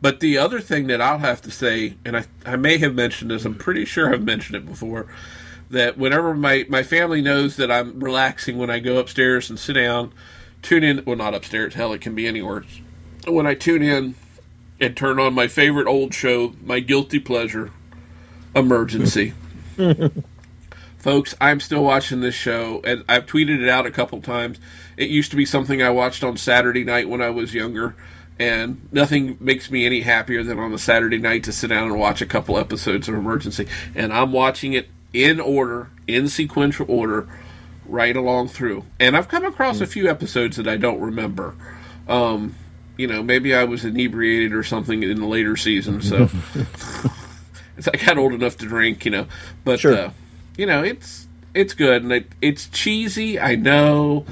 [0.00, 3.30] But the other thing that I'll have to say, and I, I may have mentioned
[3.30, 5.06] this, I'm pretty sure I've mentioned it before,
[5.70, 9.74] that whenever my, my family knows that I'm relaxing when I go upstairs and sit
[9.74, 10.12] down,
[10.62, 12.64] tune in, well, not upstairs, hell, it can be anywhere.
[13.26, 14.14] When I tune in
[14.80, 17.72] and turn on my favorite old show, my guilty pleasure,
[18.54, 19.34] emergency.
[20.98, 24.58] Folks, I'm still watching this show, and I've tweeted it out a couple times.
[24.96, 27.94] It used to be something I watched on Saturday night when I was younger,
[28.38, 31.98] and nothing makes me any happier than on a Saturday night to sit down and
[31.98, 33.66] watch a couple episodes of Emergency.
[33.94, 37.28] And I'm watching it in order, in sequential order,
[37.86, 38.84] right along through.
[39.00, 41.54] And I've come across a few episodes that I don't remember.
[42.06, 42.54] Um,
[42.96, 46.28] you know, maybe I was inebriated or something in the later season, so.
[47.78, 49.26] It's I got old enough to drink, you know.
[49.64, 49.94] But sure.
[49.94, 50.10] uh,
[50.56, 54.26] you know, it's it's good and it, it's cheesy, I know,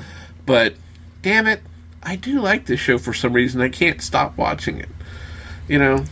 [0.45, 0.75] but
[1.23, 1.63] damn it,
[2.07, 3.61] I do like this show for some reason.
[3.61, 4.89] I can't stop watching it.
[5.69, 6.05] You know.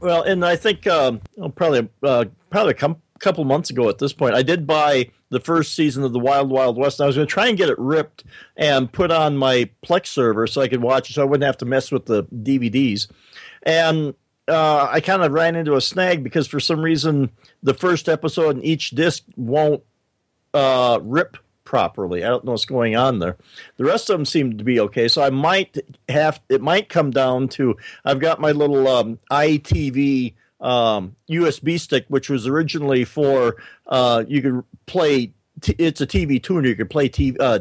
[0.00, 1.20] Well, and I think um,
[1.56, 5.40] probably uh, probably a com- couple months ago at this point, I did buy the
[5.40, 7.00] first season of the Wild Wild West.
[7.00, 8.24] and I was going to try and get it ripped
[8.56, 11.58] and put on my Plex server so I could watch it, so I wouldn't have
[11.58, 13.08] to mess with the DVDs.
[13.64, 14.14] And
[14.48, 17.30] uh, I kind of ran into a snag because for some reason
[17.62, 19.82] the first episode in each disc won't
[20.54, 21.36] uh, rip
[21.70, 22.24] properly.
[22.24, 23.36] I don't know what's going on there.
[23.76, 25.06] The rest of them seem to be okay.
[25.06, 25.78] So I might
[26.08, 32.06] have it might come down to I've got my little um, EyeTV um, USB stick,
[32.08, 33.54] which was originally for
[33.86, 35.32] uh, you could play.
[35.60, 36.66] T- it's a TV tuner.
[36.66, 37.60] You could play TV, uh,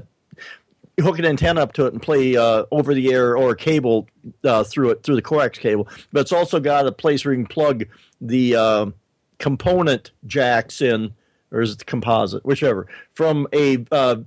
[1.00, 4.08] hook an antenna up to it and play uh, over the air or cable
[4.44, 5.88] uh, through it through the coax cable.
[6.12, 7.84] But it's also got a place where you can plug
[8.20, 8.86] the uh,
[9.38, 11.14] component jacks in,
[11.52, 14.18] or is it the composite, whichever, from a uh,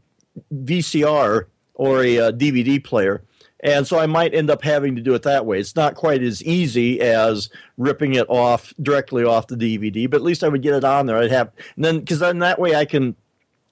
[0.53, 3.23] VCR or a DVD uh, player.
[3.61, 5.59] and so I might end up having to do it that way.
[5.59, 10.23] It's not quite as easy as ripping it off directly off the DVD, but at
[10.23, 11.17] least I would get it on there.
[11.17, 13.17] I'd have and then because then that way I can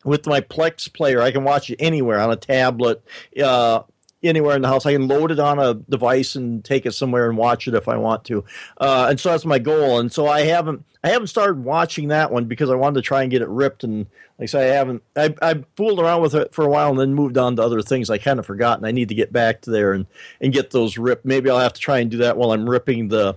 [0.04, 3.02] with my Plex player, I can watch it anywhere on a tablet,
[3.42, 3.82] uh,
[4.22, 4.86] anywhere in the house.
[4.86, 7.86] I can load it on a device and take it somewhere and watch it if
[7.86, 8.44] I want to.
[8.78, 9.98] Uh, and so that's my goal.
[9.98, 13.22] And so I haven't I haven't started watching that one because I wanted to try
[13.22, 13.84] and get it ripped.
[13.84, 14.06] And
[14.38, 16.98] like I say, I haven't I I fooled around with it for a while and
[16.98, 19.32] then moved on to other things I kind of forgot, and I need to get
[19.32, 20.06] back to there and
[20.40, 21.24] and get those ripped.
[21.24, 23.36] Maybe I'll have to try and do that while I'm ripping the.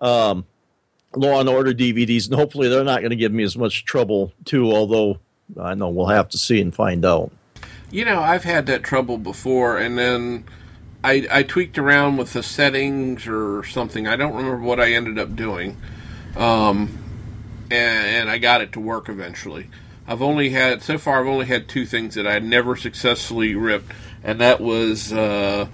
[0.00, 0.46] Um,
[1.14, 4.32] Law and Order DVDs, and hopefully they're not going to give me as much trouble
[4.44, 4.72] too.
[4.72, 5.18] Although
[5.60, 7.32] I know we'll have to see and find out.
[7.90, 10.44] You know, I've had that trouble before, and then
[11.04, 14.06] I, I tweaked around with the settings or something.
[14.06, 15.76] I don't remember what I ended up doing,
[16.36, 16.98] um,
[17.72, 19.68] and, and I got it to work eventually.
[20.06, 21.20] I've only had so far.
[21.20, 25.68] I've only had two things that I never successfully ripped, and that was uh,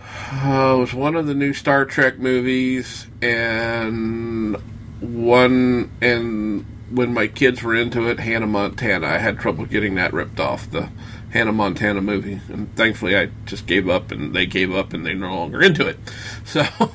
[0.00, 4.56] uh, was one of the new Star Trek movies, and
[5.00, 9.06] one and when my kids were into it, Hannah Montana.
[9.06, 10.88] I had trouble getting that ripped off the
[11.30, 15.14] Hannah Montana movie, and thankfully I just gave up, and they gave up, and they're
[15.14, 15.98] no longer into it.
[16.44, 16.64] So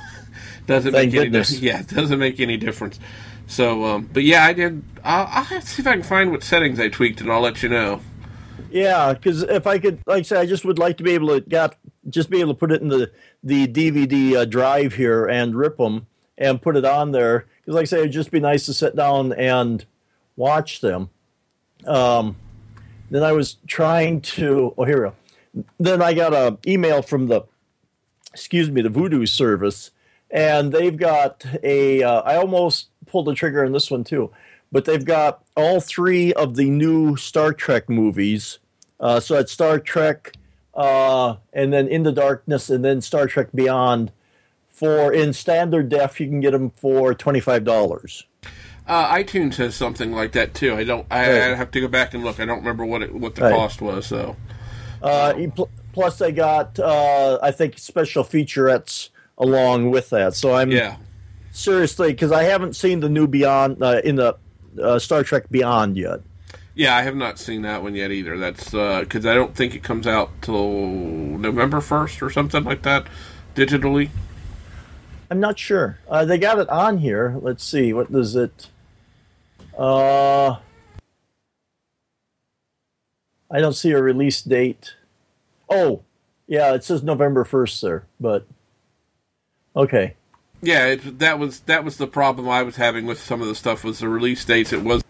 [0.66, 1.52] doesn't Thank make goodness.
[1.52, 3.00] any yeah, it doesn't make any difference.
[3.50, 4.84] So, um, but yeah, I did.
[5.04, 7.42] I'll, I'll have to see if I can find what settings I tweaked, and I'll
[7.42, 8.00] let you know.
[8.70, 11.30] Yeah, because if I could, like I say, I just would like to be able
[11.30, 11.76] to got
[12.08, 13.12] just be able to put it in the
[13.44, 16.06] the DVD uh, drive here and rip them
[16.38, 17.48] and put it on there.
[17.62, 19.84] Because like I say, it'd just be nice to sit down and
[20.36, 21.10] watch them.
[21.88, 22.36] Um,
[23.10, 24.76] then I was trying to.
[24.78, 25.64] Oh, here we go.
[25.80, 27.42] Then I got a email from the,
[28.32, 29.90] excuse me, the Vudu service,
[30.30, 32.04] and they've got a.
[32.04, 34.32] Uh, I almost pulled the trigger on this one too,
[34.72, 38.60] but they've got all three of the new Star Trek movies.
[39.00, 40.34] Uh, so it's Star Trek,
[40.76, 44.12] uh, and then In the Darkness, and then Star Trek Beyond.
[44.70, 48.24] For in standard def, you can get them for twenty five dollars.
[48.88, 50.74] Uh, iTunes has something like that too.
[50.74, 51.06] I don't.
[51.12, 51.52] I, Right.
[51.52, 52.40] I have to go back and look.
[52.40, 53.54] I don't remember what it, what the Right.
[53.54, 54.06] cost was.
[54.06, 54.38] So
[55.02, 60.34] Uh, pl- plus, they got uh, I think special featurettes along with that.
[60.34, 60.96] So I'm yeah,
[61.52, 64.38] seriously because I haven't seen the new Beyond uh, in the
[64.82, 66.22] uh, Star Trek Beyond yet.
[66.76, 66.96] yeah.
[66.96, 68.38] I have not seen that one yet either.
[68.38, 70.70] That's because I don't think it comes out till
[71.38, 73.08] November first or something like that,
[73.56, 74.10] digitally.
[75.32, 76.00] I'm not sure.
[76.10, 77.38] Uh, they got it on here.
[77.42, 77.94] Let's see.
[77.94, 78.68] What does it?
[79.78, 80.58] Uh,
[83.52, 84.96] I don't see a release date.
[85.70, 86.02] Oh,
[86.48, 88.06] yeah, it says November first, sir.
[88.20, 88.48] But
[89.76, 90.16] okay.
[90.62, 93.56] Yeah, it, that was that was the problem I was having with some of the
[93.56, 94.74] stuff was the release dates.
[94.74, 95.04] It was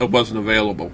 [0.00, 0.90] it wasn't available.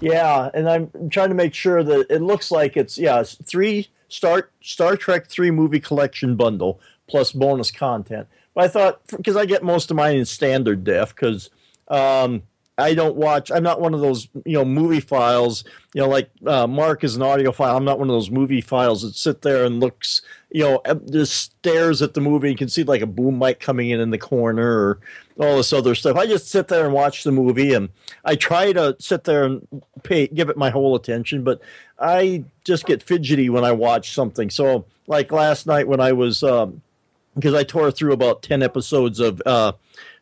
[0.00, 3.88] Yeah, and I'm trying to make sure that it looks like it's yeah, it's three
[4.08, 8.28] Star Star Trek three movie collection bundle plus bonus content.
[8.54, 11.48] But I thought because I get most of mine in standard def because
[11.88, 12.42] um,
[12.76, 13.52] I don't watch.
[13.52, 15.64] I'm not one of those you know movie files.
[15.94, 17.76] You know, like uh, Mark is an audiophile.
[17.76, 20.22] I'm not one of those movie files that sit there and looks.
[20.50, 22.50] You know, just stares at the movie.
[22.50, 25.00] You can see like a boom mic coming in in the corner or
[25.38, 26.16] all this other stuff.
[26.16, 27.90] I just sit there and watch the movie, and
[28.24, 29.66] I try to sit there and
[30.02, 31.44] pay give it my whole attention.
[31.44, 31.60] But
[32.00, 34.50] I just get fidgety when I watch something.
[34.50, 36.42] So, like last night when I was.
[36.42, 36.82] Um,
[37.34, 39.72] because I tore through about 10 episodes of uh,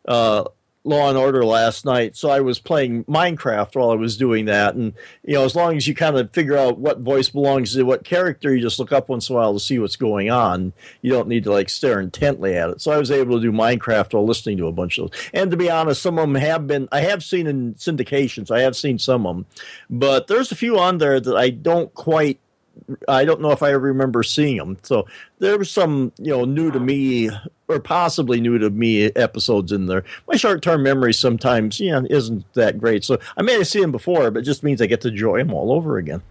[0.07, 0.45] uh,
[0.85, 2.17] Law and Order last night.
[2.17, 4.75] So I was playing Minecraft while I was doing that.
[4.75, 7.85] And, you know, as long as you kind of figure out what voice belongs to
[7.85, 10.73] what character, you just look up once in a while to see what's going on.
[11.01, 12.81] You don't need to like stare intently at it.
[12.81, 15.21] So I was able to do Minecraft while listening to a bunch of those.
[15.33, 18.63] And to be honest, some of them have been, I have seen in syndications, I
[18.63, 19.47] have seen some of them.
[19.89, 22.41] But there's a few on there that I don't quite
[23.09, 24.79] I don't know if I ever remember seeing them.
[24.83, 25.07] So
[25.39, 27.31] there was some, you know, new to me
[27.69, 30.05] or possibly new to me episodes in there.
[30.29, 33.05] My short-term memory sometimes, yeah, isn't that great.
[33.05, 35.39] So I may have seen them before, but it just means I get to enjoy
[35.39, 36.23] them all over again.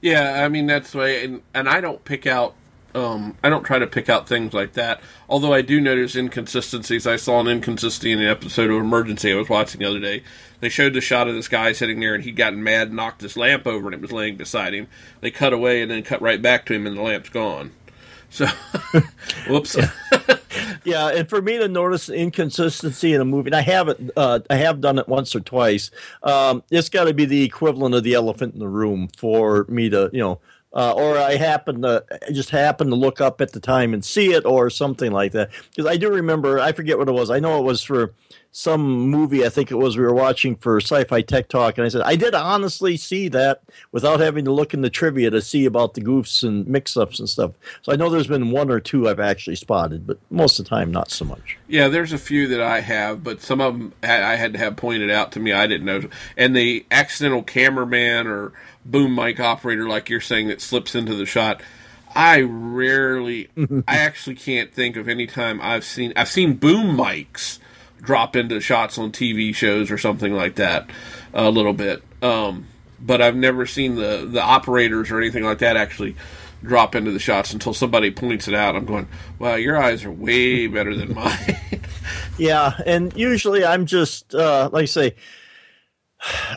[0.00, 2.54] Yeah, I mean that's way, and, and I don't pick out.
[2.98, 5.00] Um, I don't try to pick out things like that.
[5.28, 7.06] Although I do notice inconsistencies.
[7.06, 10.22] I saw an inconsistency in an episode of Emergency I was watching the other day.
[10.60, 13.22] They showed the shot of this guy sitting there, and he'd gotten mad, and knocked
[13.22, 14.88] his lamp over, and it was laying beside him.
[15.20, 17.72] They cut away, and then cut right back to him, and the lamp's gone.
[18.30, 18.46] So,
[19.48, 19.76] whoops.
[20.84, 24.56] Yeah, and for me to notice inconsistency in a movie, and I haven't, uh, I
[24.56, 25.90] have done it once or twice.
[26.22, 29.90] Um, it's got to be the equivalent of the elephant in the room for me
[29.90, 30.40] to, you know,
[30.72, 34.04] uh, or I happen to I just happen to look up at the time and
[34.04, 35.50] see it, or something like that.
[35.70, 37.30] Because I do remember, I forget what it was.
[37.30, 38.14] I know it was for
[38.50, 39.44] some movie.
[39.44, 42.16] I think it was we were watching for Sci-Fi Tech Talk, and I said I
[42.16, 46.00] did honestly see that without having to look in the trivia to see about the
[46.00, 47.52] goofs and mix-ups and stuff.
[47.82, 50.70] So I know there's been one or two I've actually spotted, but most of the
[50.70, 51.58] time not so much.
[51.68, 54.76] Yeah, there's a few that I have, but some of them I had to have
[54.76, 55.52] pointed out to me.
[55.52, 58.52] I didn't know, and the accidental cameraman or
[58.90, 61.60] boom mic operator, like you're saying, that slips into the shot.
[62.14, 63.48] I rarely,
[63.88, 66.12] I actually can't think of any time I've seen.
[66.16, 67.58] I've seen boom mics
[68.00, 70.88] drop into shots on TV shows or something like that
[71.34, 72.66] a little bit, um,
[73.00, 76.16] but I've never seen the the operators or anything like that actually
[76.62, 78.74] drop into the shots until somebody points it out.
[78.74, 81.60] I'm going, wow, your eyes are way better than mine.
[82.38, 85.14] yeah, and usually I'm just uh, like I say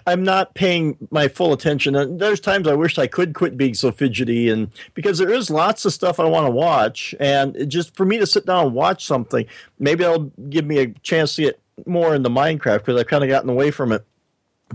[0.07, 2.17] I'm not paying my full attention.
[2.17, 5.85] There's times I wish I could quit being so fidgety, and because there is lots
[5.85, 9.05] of stuff I want to watch, and just for me to sit down and watch
[9.05, 9.45] something,
[9.79, 13.29] maybe that'll give me a chance to get more into Minecraft because I've kind of
[13.29, 14.05] gotten away from it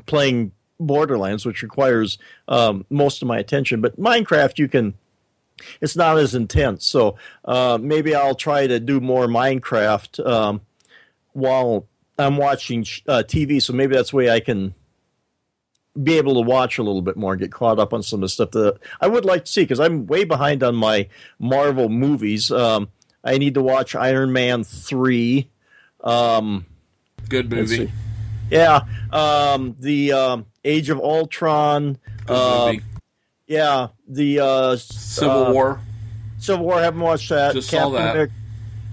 [0.07, 2.19] playing Borderlands, which requires
[2.49, 3.81] um, most of my attention.
[3.81, 4.95] But Minecraft, you can.
[5.81, 10.61] It's not as intense, so uh, maybe I'll try to do more Minecraft um,
[11.33, 11.87] while
[12.19, 14.75] I'm watching uh, TV, so maybe that's the way I can
[16.01, 18.23] be able to watch a little bit more and get caught up on some of
[18.23, 21.89] the stuff that I would like to see because I'm way behind on my Marvel
[21.89, 22.51] movies.
[22.51, 22.89] Um,
[23.25, 25.51] I need to watch Iron Man three.
[26.03, 26.67] Um,
[27.29, 27.91] Good movie.
[28.51, 31.99] Yeah, um, the um, Age of Ultron.
[32.29, 32.75] Uh,
[33.47, 35.81] yeah, the uh, Civil uh, War.
[36.39, 36.81] Civil War.
[36.81, 37.55] Haven't watched that.
[37.55, 38.11] Just Captain saw that.
[38.11, 38.35] America,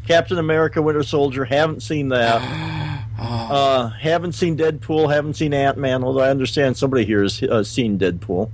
[0.08, 1.46] Captain America: Winter Soldier.
[1.46, 2.80] Haven't seen that.
[3.24, 5.14] Uh, haven't seen Deadpool.
[5.14, 6.04] Haven't seen Ant Man.
[6.04, 8.52] Although I understand somebody here has uh, seen Deadpool.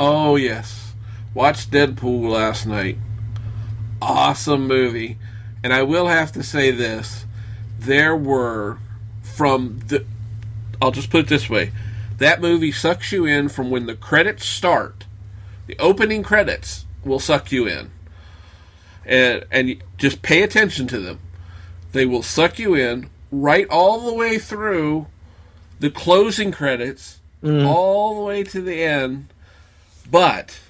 [0.00, 0.92] Oh yes,
[1.34, 2.98] watched Deadpool last night.
[4.02, 5.18] Awesome movie,
[5.62, 7.26] and I will have to say this:
[7.78, 8.78] there were
[9.22, 10.04] from the.
[10.82, 11.70] I'll just put it this way:
[12.18, 15.04] that movie sucks you in from when the credits start.
[15.68, 17.92] The opening credits will suck you in,
[19.06, 21.20] and and just pay attention to them.
[21.92, 25.06] They will suck you in right all the way through
[25.80, 27.66] the closing credits, mm-hmm.
[27.66, 29.28] all the way to the end.
[30.10, 30.60] But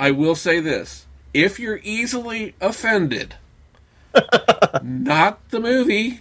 [0.00, 3.34] I will say this if you're easily offended,
[4.82, 6.20] not the movie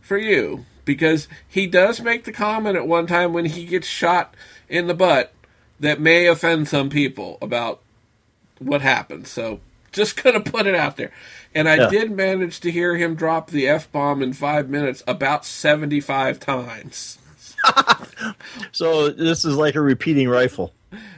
[0.00, 0.64] for you.
[0.84, 4.36] Because he does make the comment at one time when he gets shot
[4.68, 5.32] in the butt
[5.80, 7.82] that may offend some people about
[8.60, 9.26] what happened.
[9.26, 11.10] So just gonna put it out there.
[11.56, 11.88] And I Yeah.
[11.88, 17.18] did manage to hear him drop the F bomb in five minutes about 75 times.
[18.72, 20.72] So this is like a repeating rifle.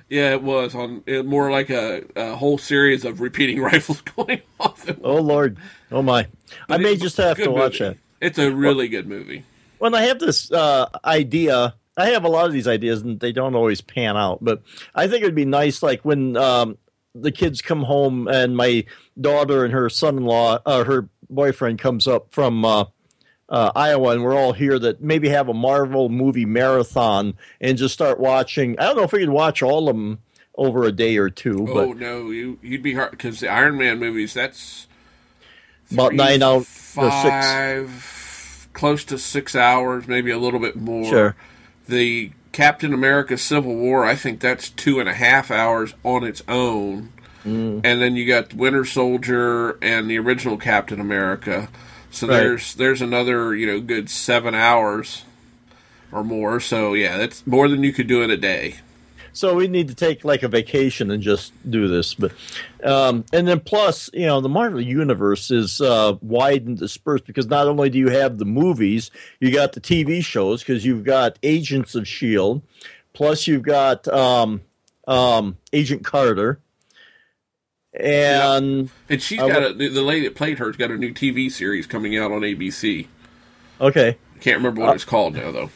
[0.08, 4.40] Yeah, it was on it, more like a, a whole series of repeating rifles going
[4.58, 4.88] off.
[5.02, 5.58] Oh Lord,
[5.92, 6.26] oh my!
[6.68, 7.98] I may just have to good watch it.
[8.20, 9.44] It's a really good movie.
[9.78, 13.32] When I have this uh, idea, I have a lot of these ideas, and they
[13.32, 14.42] don't always pan out.
[14.42, 14.62] But
[14.94, 16.78] I think it'd be nice, like when um,
[17.20, 18.84] the kids come home and my
[19.20, 22.64] daughter and her son-in-law, uh, her boyfriend, comes up from.
[22.64, 22.84] Uh,
[23.50, 24.78] uh, Iowa, and we're all here.
[24.78, 28.78] That maybe have a Marvel movie marathon and just start watching.
[28.78, 30.18] I don't know if we could watch all of them
[30.54, 33.78] over a day or two, but oh no, you you'd be hard because the Iron
[33.78, 34.34] Man movies.
[34.34, 34.86] That's
[35.90, 36.98] about three, nine out of six.
[36.98, 41.08] five, close to six hours, maybe a little bit more.
[41.08, 41.36] Sure.
[41.86, 44.04] The Captain America: Civil War.
[44.04, 47.12] I think that's two and a half hours on its own.
[47.46, 47.82] Mm.
[47.84, 51.68] And then you got Winter Soldier and the original Captain America.
[52.10, 52.38] So Right.
[52.38, 55.22] there's there's another you know good seven hours
[56.10, 56.58] or more.
[56.58, 58.74] So yeah, that's more than you could do in a day.
[59.38, 62.12] So we need to take like a vacation and just do this.
[62.14, 62.32] But
[62.82, 67.46] um, and then plus, you know, the Marvel universe is uh, wide and dispersed because
[67.46, 71.38] not only do you have the movies, you got the TV shows because you've got
[71.44, 72.62] Agents of Shield,
[73.12, 74.62] plus you've got um,
[75.06, 76.58] um, Agent Carter,
[77.94, 81.12] and And she's I got wa- a, the lady that played her's got a new
[81.14, 83.06] TV series coming out on ABC.
[83.80, 84.16] okay.
[84.40, 85.70] Can't remember Uh, what it's called now though.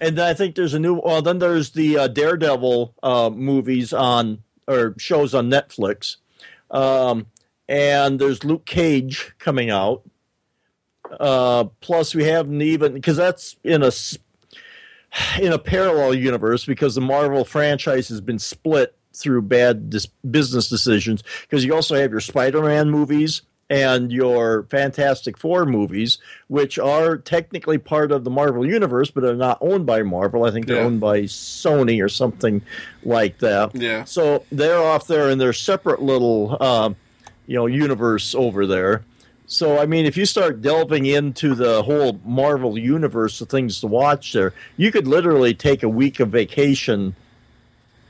[0.00, 1.00] And then I think there's a new.
[1.02, 6.16] Well, then there's the uh, Daredevil uh, movies on or shows on Netflix,
[6.70, 7.26] um,
[7.68, 10.02] and there's Luke Cage coming out.
[11.18, 13.90] Uh, plus, we haven't even because that's in a
[15.40, 20.68] in a parallel universe because the Marvel franchise has been split through bad dis- business
[20.68, 21.22] decisions.
[21.42, 27.78] Because you also have your Spider-Man movies and your Fantastic Four movies, which are technically
[27.78, 30.44] part of the Marvel universe, but are not owned by Marvel.
[30.44, 30.84] I think they're Yeah.
[30.84, 32.62] owned by Sony or something
[33.04, 33.74] like that.
[33.74, 34.04] Yeah.
[34.04, 36.90] So they're off there in their separate little, uh,
[37.46, 39.02] you know, universe over there.
[39.48, 43.86] So I mean, if you start delving into the whole Marvel universe of things to
[43.86, 47.14] watch there, you could literally take a week of vacation,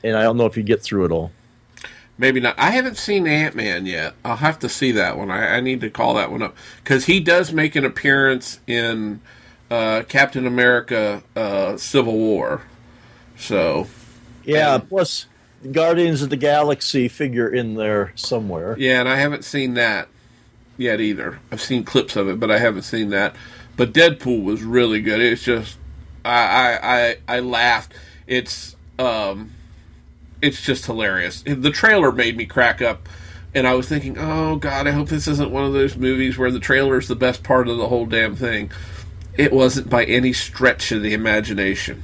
[0.03, 1.31] and I don't know if you get through it all.
[2.17, 2.57] Maybe not.
[2.57, 4.15] I haven't seen Ant Man yet.
[4.25, 5.29] I'll have to see that one.
[5.29, 9.21] I, I need to call that one up because he does make an appearance in
[9.69, 12.61] uh, Captain America: uh, Civil War.
[13.37, 13.87] So
[14.43, 14.75] Yeah.
[14.75, 15.27] And- plus,
[15.71, 18.75] Guardians of the Galaxy figure in there somewhere.
[18.79, 20.07] yeah, and I haven't seen that
[20.77, 21.39] yet either.
[21.51, 23.35] I've seen clips of it, but I haven't seen that.
[23.75, 25.19] But Deadpool was really good.
[25.19, 25.77] It's just
[26.25, 27.93] I I I, I laughed.
[28.27, 29.51] It's um
[30.41, 31.43] it's just hilarious.
[31.45, 33.07] The trailer made me crack up,
[33.55, 36.51] and I was thinking, oh god, I hope this isn't one of those movies where
[36.51, 38.71] the trailer is the best part of the whole damn thing.
[39.35, 42.03] It wasn't by any stretch of the imagination.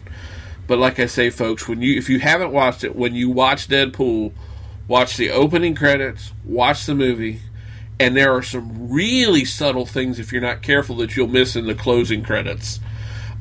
[0.67, 3.67] But like I say, folks, when you if you haven't watched it, when you watch
[3.67, 4.34] Deadpool,
[4.88, 7.41] watch the opening credits, watch the movie,
[7.99, 11.67] and there are some really subtle things if you're not careful that you'll miss in
[11.67, 12.79] the closing credits.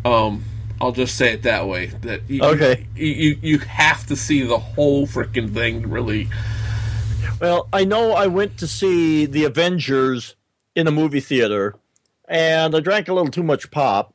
[0.04, 0.44] Um,
[0.82, 1.86] I'll just say it that way.
[1.86, 2.88] That you, Okay.
[2.96, 6.28] you, you you have to see the whole freaking thing really.
[7.40, 10.34] Well, I know I went to see The Avengers
[10.74, 11.76] in a movie theater,
[12.28, 14.11] and I drank a little too much pop.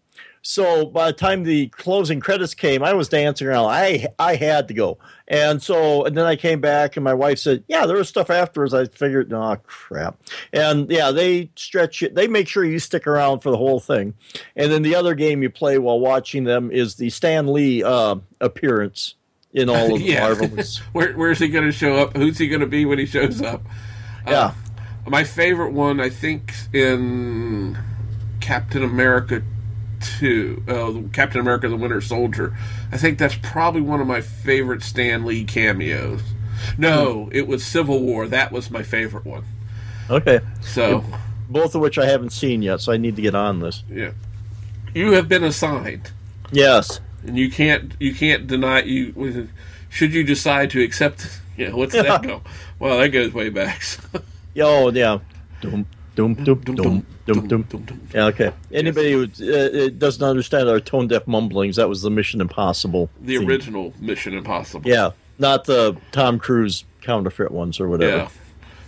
[0.50, 3.66] So by the time the closing credits came, I was dancing around.
[3.66, 7.38] I I had to go, and so and then I came back, and my wife
[7.38, 10.16] said, "Yeah, there was stuff afterwards." I figured, "Oh crap!"
[10.54, 12.16] And yeah, they stretch it.
[12.16, 14.14] They make sure you stick around for the whole thing.
[14.56, 18.16] And then the other game you play while watching them is the Stan Lee uh,
[18.40, 19.16] appearance
[19.52, 20.30] in all of the Yeah.
[20.30, 20.78] Marvels.
[20.94, 22.16] Where, where's he going to show up?
[22.16, 23.64] Who's he going to be when he shows up?
[24.26, 24.54] Yeah.
[25.06, 27.78] My favorite one, I think, in
[28.40, 29.44] Captain America
[30.02, 32.56] 2, uh, Captain America the Winter Soldier.
[32.92, 36.22] I think that's probably one of my favorite Stan Lee cameos.
[36.78, 38.28] No, it was Civil War.
[38.28, 39.44] That was my favorite one.
[40.10, 40.40] Okay.
[40.62, 41.04] So,
[41.50, 43.84] both of which I haven't seen yet, so I need to get on this.
[43.90, 44.12] yeah.
[44.96, 46.12] You have been assigned,
[46.52, 47.00] Yes.
[47.24, 49.48] and you can't you can't deny you.
[49.90, 52.42] Should you decide to accept, yeah, what's that go?
[52.80, 53.82] Well, that goes way back.
[54.60, 55.20] Oh, yeah.
[55.62, 55.86] Doom,
[56.16, 57.06] doom, doom, doom, doom, doom.
[58.14, 58.52] Yeah, okay.
[58.72, 63.10] Anybody who uh, doesn't understand our tone deaf mumblings, that was the Mission Impossible.
[63.22, 63.48] The theme.
[63.48, 64.90] original Mission Impossible.
[64.90, 68.18] Yeah, not the Tom Cruise counterfeit ones or whatever.
[68.18, 68.30] Yeah.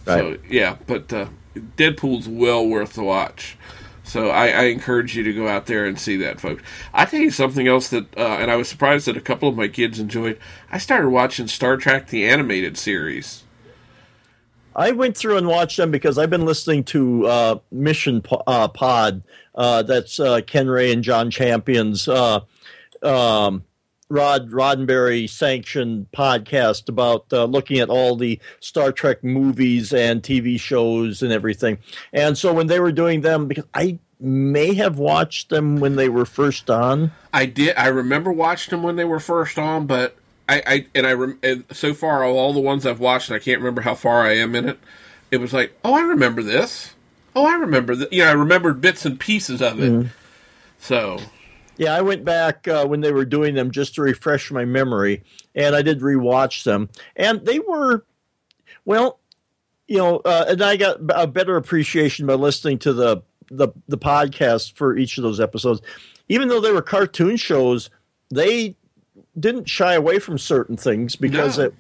[0.06, 0.20] Right.
[0.20, 3.58] So yeah, but uh, Deadpool's well worth the watch.
[4.04, 6.64] So I, I encourage you to go out there and see that, folks.
[6.96, 9.56] I tell you something else that, uh, and I was surprised that a couple of
[9.56, 10.40] my kids enjoyed.
[10.72, 13.44] I started watching Star Trek the animated series.
[14.80, 18.70] I went through and watched them because I've been listening to uh, Mission Po- uh,
[18.70, 19.24] Pod.
[19.54, 22.40] Uh, that's uh, Ken Ray and John Champion's uh,
[23.04, 23.66] um,
[24.10, 30.58] Rod Roddenberry sanctioned podcast about uh, looking at all the Star Trek movies and TV
[30.58, 31.80] shows and everything.
[32.14, 36.08] And so when they were doing them, because I may have watched them when they
[36.08, 37.12] were first on.
[37.34, 37.76] I did.
[37.76, 40.16] I remember watching them when they were first on, but
[40.50, 43.36] I, I and I rem, and so far of all the ones I've watched, and
[43.36, 44.80] I can't remember how far I am in it.
[45.30, 46.96] It was like, oh, I remember this.
[47.36, 48.12] Oh, I remember that.
[48.12, 50.08] You know, I remembered bits and pieces of it.
[50.80, 51.20] So
[51.78, 55.24] Yeah, I went back uh, when they were doing them just to refresh my memory,
[55.54, 58.06] and I did rewatch them, and they were,
[58.86, 59.20] well,
[59.88, 63.22] you know, uh, and I got a better appreciation by listening to the
[63.52, 65.82] the the podcast for each of those episodes.
[66.28, 67.90] Even though they were cartoon shows,
[68.30, 68.76] they
[69.40, 71.66] didn't shy away from certain things because No.
[71.66, 71.74] at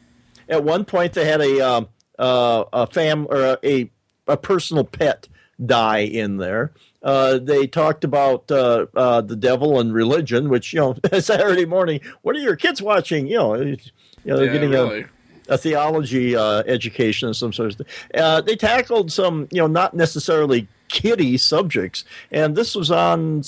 [0.49, 1.88] at one point they had a um,
[2.18, 3.89] uh, a fam or a
[4.28, 5.28] a personal pet
[5.64, 6.72] die in there.
[7.01, 12.01] Uh, they talked about uh, uh, the devil and religion, which you know Saturday morning.
[12.24, 13.28] What are your kids watching?
[13.28, 13.78] You know, you
[14.26, 15.05] know they're yeah, getting really.
[15.47, 17.88] a, a theology uh, education of some sort of thing.
[18.22, 23.43] Uh, they tackled some, you know, not necessarily kiddie subjects, and this was on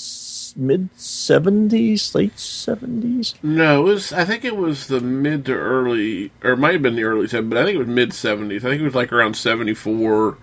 [0.56, 3.34] mid seventies, late seventies.
[3.42, 4.12] No, it was.
[4.12, 7.28] I think it was the mid to early, or it might have been the early
[7.28, 8.64] seventies, but I think it was mid seventies.
[8.64, 10.36] I think it was like around seventy four,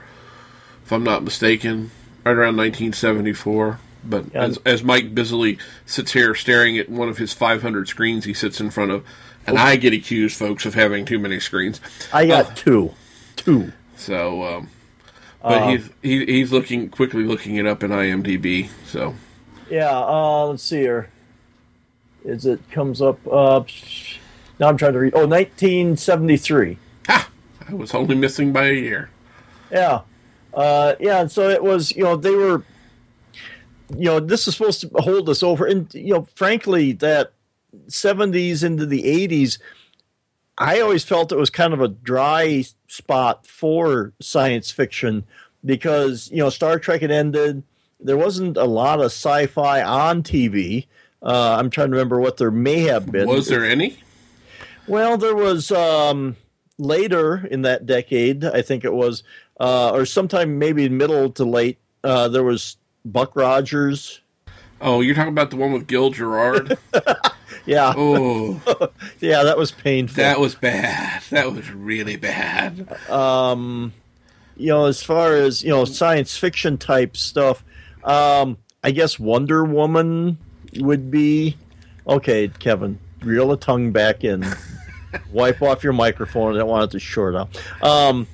[0.86, 1.92] if I'm not mistaken,
[2.26, 3.80] right around nineteen seventy four.
[4.04, 4.44] But Yeah.
[4.44, 8.62] as, as Mike busily sits here staring at one of his 500 screens he sits
[8.62, 9.04] in front of,
[9.46, 11.82] and I get accused, folks, of having too many screens.
[12.14, 12.94] I got two,
[13.36, 13.74] two.
[13.98, 14.70] So, um,
[15.42, 18.70] but Uh, he's he, he's looking quickly looking it up in IMDb.
[18.86, 19.16] So
[19.70, 21.10] Yeah, uh, let's see here.
[22.26, 23.20] Is it comes up?
[23.28, 23.64] Uh,
[24.60, 25.14] now I'm trying to read.
[25.16, 26.78] Oh, 1973.
[27.08, 27.30] ha!
[27.68, 29.10] I was only missing by a year.
[29.72, 30.02] Yeah.
[30.54, 31.96] Uh, yeah, and so it was.
[31.96, 32.64] You know, they were.
[33.96, 37.34] You know, this is supposed to hold us over, and you know, frankly, that
[37.88, 39.60] '70s into the '80s,
[40.58, 45.24] I always felt it was kind of a dry spot for science fiction
[45.64, 47.64] because you know Star Trek had ended.
[48.00, 50.88] There wasn't a lot of sci-fi on TV.
[51.22, 53.28] Uh, I'm trying to remember what there may have been.
[53.28, 53.98] Was there any?
[54.88, 56.38] Well, there was um,
[56.78, 59.24] later in that decade, I think it was,
[59.60, 61.78] uh, or sometime maybe middle to late.
[62.04, 64.22] Uh, there was Buck Rogers.
[64.82, 66.78] Oh, you're talking about the one with Gil Gerard?
[67.66, 68.60] Yeah, oh,
[69.20, 70.16] yeah, that was painful.
[70.16, 71.22] that was bad.
[71.30, 72.92] That was really bad.
[73.10, 73.94] um,
[74.58, 77.64] you know, as far as you know, science fiction type stuff,
[78.10, 80.38] um, I guess Wonder Woman
[80.78, 81.58] would be
[82.08, 82.48] okay.
[82.60, 84.46] Kevin, reel the tongue back in,
[85.32, 86.56] wipe off your microphone.
[86.56, 87.50] I don't want it to short out.
[87.84, 88.28] Um,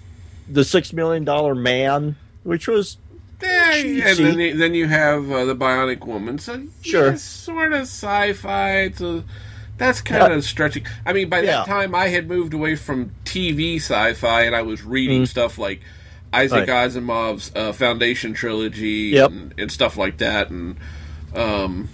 [0.49, 2.97] the Six Million Dollar Man, which was
[3.41, 6.37] Yeah, and then, you- then you have uh, the Bionic Woman.
[6.39, 7.11] So Sure.
[7.11, 8.91] yeah, sort of sci-fi.
[8.91, 9.23] So
[9.77, 10.85] that's kind of stretching.
[11.05, 11.57] I mean, by Yeah.
[11.57, 15.81] that time, I had moved away from TV sci-fi, and I was reading stuff like
[16.35, 16.67] Isaac.
[16.69, 16.89] Right.
[16.89, 19.29] Asimov's uh, Foundation trilogy Yep.
[19.31, 20.49] and, and stuff like that.
[20.49, 20.77] And
[21.35, 21.89] um,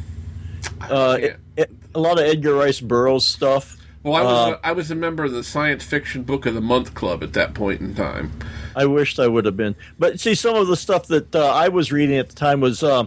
[0.82, 3.76] uh, it- it- a lot of Edgar Rice Burroughs stuff.
[4.04, 6.62] well, I was Uh, I was a member of the Science Fiction Book of the
[6.62, 8.32] Month Club at that point in time.
[8.76, 9.76] I wished I would have been.
[10.00, 12.82] But see, some of the stuff that uh, I was reading at the time was
[12.84, 13.06] uh,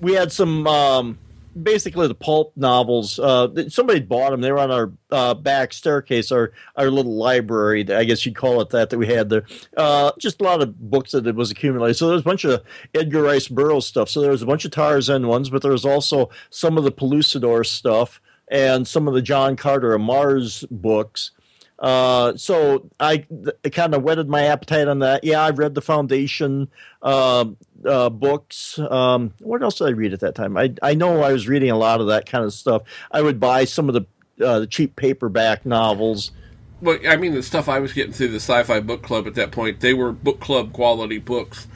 [0.00, 1.18] we had some um,
[1.60, 3.18] basically the pulp novels.
[3.18, 4.40] Uh, somebody bought them.
[4.40, 7.90] They were on our uh, back staircase, our our little library.
[7.92, 9.44] I guess you'd call it that that we had there.
[9.76, 11.96] Uh, just a lot of books that it was accumulated.
[11.96, 12.62] So there was a bunch of
[12.94, 14.08] Edgar Rice Burroughs stuff.
[14.08, 16.92] So there was a bunch of Tarzan ones, but there was also some of the
[16.92, 21.30] Pellucidar stuff and some of the John Carter of Mars books.
[21.78, 23.26] Uh, so I
[23.72, 25.24] kind of whetted my appetite on that.
[25.24, 26.68] Yeah, I've read the Foundation
[27.02, 27.46] uh,
[27.86, 28.78] uh, books.
[28.78, 30.56] Um, what else did I read at that time?
[30.56, 32.82] I I know I was reading a lot of that kind of stuff.
[33.10, 34.06] I would buy some of the
[34.44, 36.32] uh, the cheap paperback novels.
[36.80, 39.52] Well, I mean, the stuff I was getting through the Sci-Fi Book Club at that
[39.52, 41.68] point, they were book club quality books.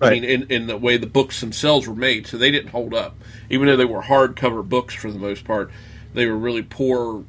[0.00, 2.94] I mean, in, in the way the books themselves were made, so they didn't hold
[2.94, 3.16] up.
[3.48, 5.70] Even though they were hardcover books for the most part,
[6.14, 7.24] they were really poor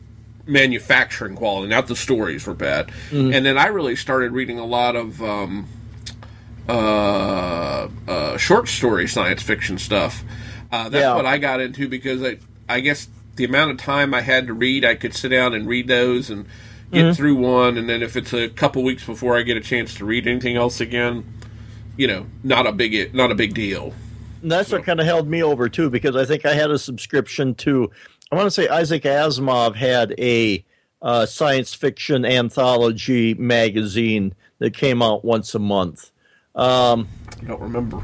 [0.46, 1.68] manufacturing quality.
[1.68, 2.88] Not the stories were bad.
[3.10, 3.34] Mm-hmm.
[3.34, 5.68] And then I really started reading a lot of um,
[6.68, 10.24] uh, uh, short story science fiction stuff.
[10.72, 11.16] Uh, that's Yeah.
[11.16, 12.38] what I got into because I,
[12.68, 15.68] I guess the amount of time I had to read, I could sit down and
[15.68, 16.46] read those and
[16.92, 19.94] get through one, and then if it's a couple weeks before I get a chance
[19.96, 21.26] to read anything else again,
[21.98, 23.94] you know, not a big not a big deal.
[24.42, 26.80] And that's what kind of held me over too, because I think I had a
[26.80, 27.92] subscription to.
[28.32, 30.64] I want to say Isaac Asimov had a
[31.02, 36.12] uh, science fiction anthology magazine that came out once a month.
[36.56, 37.08] Um,
[37.42, 38.04] I don't remember.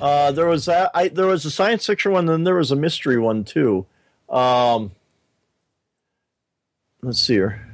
[0.00, 0.90] Uh, there was that.
[0.94, 3.86] I, there was a science fiction one, then there was a mystery one too.
[4.28, 4.92] Um,
[7.02, 7.66] let's see here.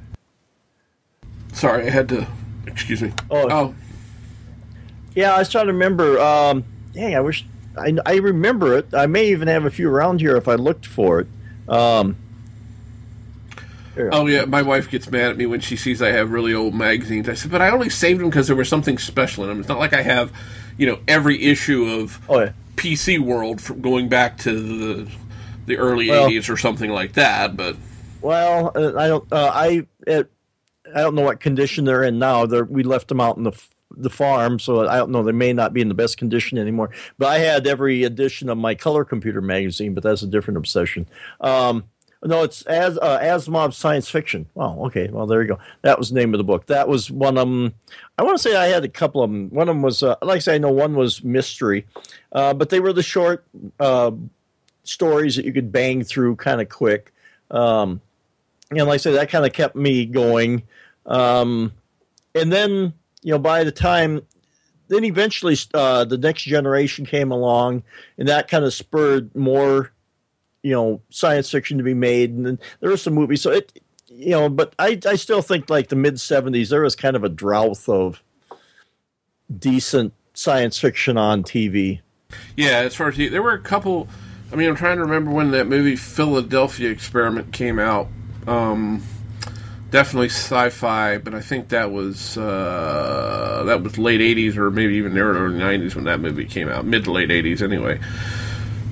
[1.53, 2.27] Sorry, I had to.
[2.67, 3.13] Excuse me.
[3.31, 3.49] Oh.
[3.49, 3.75] oh
[5.15, 6.19] Yeah, I was trying to remember.
[6.19, 7.45] Um, dang, I wish
[7.77, 8.93] I, I remember it.
[8.93, 11.27] I may even have a few around here if I looked for it.
[11.67, 12.17] Um,
[13.97, 14.09] here.
[14.13, 16.73] Oh yeah, my wife gets mad at me when she sees I have really old
[16.73, 17.27] magazines.
[17.27, 19.59] I said, but I only saved them because there was something special in them.
[19.59, 20.31] It's not like I have,
[20.77, 22.51] you know, every issue of oh yeah.
[22.75, 24.51] PC World from going back to
[25.03, 25.11] the
[25.65, 27.57] the early Well- '80s or something like that.
[27.57, 27.75] But
[28.21, 29.33] Well, uh, I don't.
[29.33, 30.31] Uh, I it,
[30.95, 32.45] I don't know what condition they're in now.
[32.45, 35.23] They're, we left them out in the f- the farm, so I don't know.
[35.23, 36.91] They may not be in the best condition anymore.
[37.17, 41.07] But I had every edition of my color computer magazine, but that's a different obsession.
[41.41, 41.85] Um,
[42.23, 44.47] no, it's as uh, Asimov science fiction.
[44.55, 44.85] Wow.
[44.85, 45.09] Okay.
[45.09, 45.59] Well, there you go.
[45.83, 46.65] That was the name of the book.
[46.67, 47.73] That was one of them.
[48.17, 49.49] I want to say I had a couple of them.
[49.49, 51.85] One of them was, uh, like I say, I know one was mystery,
[52.31, 53.45] uh, but they were the short
[53.79, 54.11] uh,
[54.83, 57.13] stories that you could bang through kind of quick.
[57.51, 58.01] Um,
[58.71, 60.63] and like I said, that kind of kept me going.
[61.05, 61.71] Um,
[62.35, 64.21] and then, you know, by the time,
[64.89, 67.83] then eventually uh, the next generation came along,
[68.17, 69.91] and that kind of spurred more,
[70.67, 72.31] you know, science fiction to be made.
[72.31, 73.41] And there were some movies.
[73.41, 76.93] So it, you know, but I, I still think like the mid 70s, there was
[76.93, 78.21] kind of a drought of
[79.57, 82.01] decent science fiction on TV.
[82.57, 84.09] yeah, as far as the, there were a couple.
[84.51, 88.09] I mean, I'm trying to remember when that movie Philadelphia Experiment came out.
[88.45, 89.03] Um,
[89.89, 95.17] definitely sci-fi, but I think that was uh, that was late '80s or maybe even
[95.17, 97.99] early '90s when that movie came out, mid to late '80s anyway.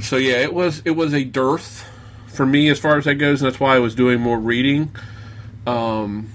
[0.02, 1.89] So yeah, it was it was a dearth
[2.28, 4.91] for me as far as that goes, and that's why I was doing more reading.
[5.66, 6.30] Um,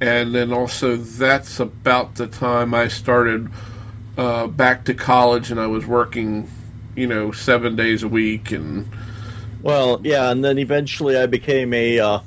[0.00, 3.48] and then also that's about the time I started
[4.16, 6.50] uh, back to college and I was working,
[6.96, 8.88] you know, seven days a week and.
[9.62, 12.20] Well, yeah, and then eventually I became a uh,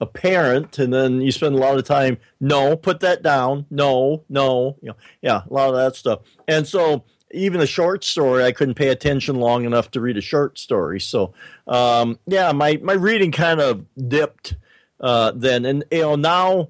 [0.00, 2.18] a parent, and then you spend a lot of time.
[2.40, 3.66] No, put that down.
[3.70, 6.20] No, no, you know, yeah, a lot of that stuff.
[6.48, 7.04] And so
[7.34, 11.00] even a short story, I couldn't pay attention long enough to read a short story.
[11.00, 11.34] So,
[11.66, 14.56] um, yeah, my my reading kind of dipped
[15.00, 16.68] uh, then, and you know now,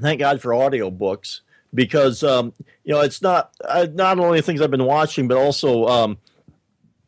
[0.00, 1.40] thank God for audiobooks
[1.74, 2.52] because um,
[2.84, 5.86] you know it's not uh, not only things I've been watching, but also.
[5.86, 6.18] Um,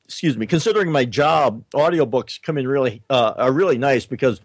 [0.05, 4.43] excuse me, considering my job, audiobooks come in really uh, are really nice because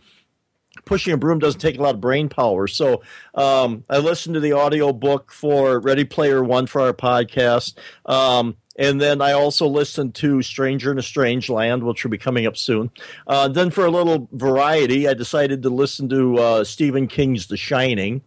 [0.88, 2.68] pushing a broom doesn't take a lot of brain power.
[2.68, 3.02] So
[3.36, 7.76] um, I listened to the audio book for Ready Player One for our podcast.
[8.06, 12.18] Um, and then I also listened to Stranger in a Strange Land, which will be
[12.20, 12.92] coming up soon.
[13.26, 17.58] Uh, then, for a little variety, I decided to listen to uh, Stephen King's The
[17.58, 18.22] Shining,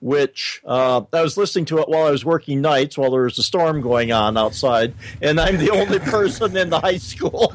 [0.00, 3.38] which uh, I was listening to it while I was working nights while there was
[3.38, 4.92] a storm going on outside,
[5.22, 7.54] and I'm the only person in the high school.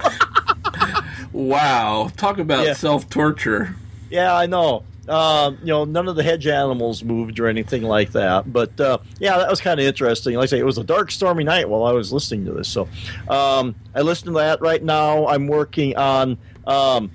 [1.32, 2.74] wow, talk about Yeah.
[2.74, 3.76] self torture.
[4.10, 4.84] Yeah, I know.
[5.08, 8.52] Uh, you know, none of the hedge animals moved or anything like that.
[8.52, 10.36] But uh, yeah, that was kind of interesting.
[10.36, 12.68] Like I say, it was a dark, stormy night while I was listening to this.
[12.68, 12.88] So
[13.28, 15.28] um, I listened to that right now.
[15.28, 16.38] I'm working on.
[16.68, 17.12] Um,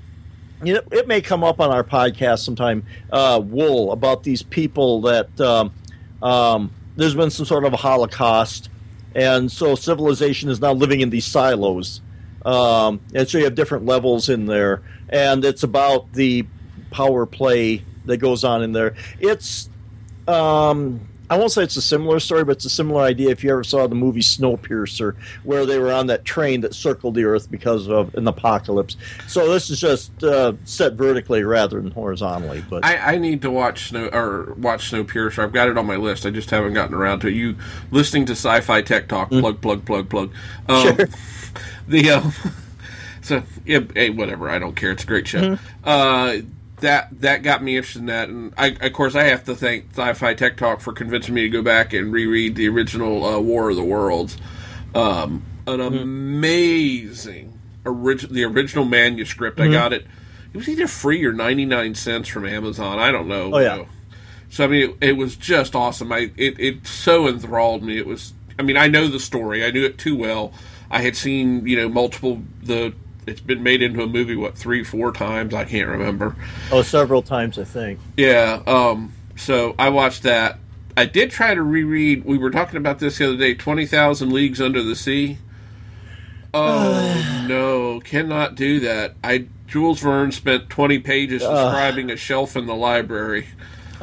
[0.62, 2.84] you know, it may come up on our podcast sometime.
[3.12, 5.72] Uh, Wool about these people that um,
[6.22, 8.70] um, there's been some sort of a Holocaust,
[9.14, 12.00] and so civilization is now living in these silos,
[12.44, 16.46] um, and so you have different levels in there, and it's about the
[16.94, 18.94] power play that goes on in there.
[19.18, 19.68] It's
[20.28, 23.30] um, I won't say it's a similar story, but it's a similar idea.
[23.30, 27.16] If you ever saw the movie Snowpiercer, where they were on that train that circled
[27.16, 28.96] the Earth because of an apocalypse.
[29.26, 32.64] So this is just uh, set vertically rather than horizontally.
[32.70, 35.42] But I, I need to watch Snow or watch Snowpiercer.
[35.42, 36.24] I've got it on my list.
[36.24, 37.34] I just haven't gotten around to it.
[37.34, 37.56] You
[37.90, 39.30] listening to Sci-Fi Tech Talk?
[39.30, 40.30] Plug, plug, plug, plug.
[40.68, 40.96] Um.
[40.96, 41.08] Sure.
[41.86, 42.32] The um,
[43.20, 44.48] so yeah, hey, whatever.
[44.48, 44.90] I don't care.
[44.90, 45.40] It's a great show.
[45.40, 45.64] Mm-hmm.
[45.84, 46.36] Uh,
[46.84, 49.90] that that got me interested in that, and I, of course, I have to thank
[49.90, 53.70] Sci-Fi Tech Talk for convincing me to go back and reread the original uh, War
[53.70, 54.36] of the Worlds.
[54.94, 55.96] Um, an Mm-hmm.
[55.98, 59.58] amazing orig- the original manuscript.
[59.58, 59.70] Mm-hmm.
[59.70, 60.06] I got it.
[60.52, 62.98] It was either free or ninety nine cents from Amazon.
[62.98, 63.54] I don't know.
[63.54, 63.76] Oh, yeah.
[63.76, 63.88] you.
[64.50, 66.12] So I mean, it, it was just awesome.
[66.12, 67.98] I it, it so enthralled me.
[67.98, 68.32] It was.
[68.58, 69.64] I mean, I know the story.
[69.64, 70.52] I knew it too well.
[70.90, 72.94] I had seen you know multiple the.
[73.26, 75.54] It's been made into a movie what three four times.
[75.54, 76.36] I can't remember.
[76.70, 77.98] oh, several times I think.
[78.16, 78.62] Yeah.
[78.66, 79.12] Um.
[79.36, 80.58] So I watched that.
[80.96, 82.24] I did try to reread.
[82.24, 83.54] We were talking about this the other day.
[83.54, 85.38] Twenty Thousand Leagues Under the Sea.
[86.56, 89.14] Oh no, cannot do that.
[89.24, 93.48] I Jules Verne spent twenty pages describing a shelf in the library.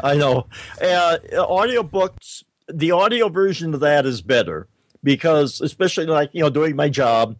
[0.03, 0.47] I know.
[0.81, 4.67] Uh, audiobooks, the audio version of that is better
[5.03, 7.37] because, especially like, you know, doing my job,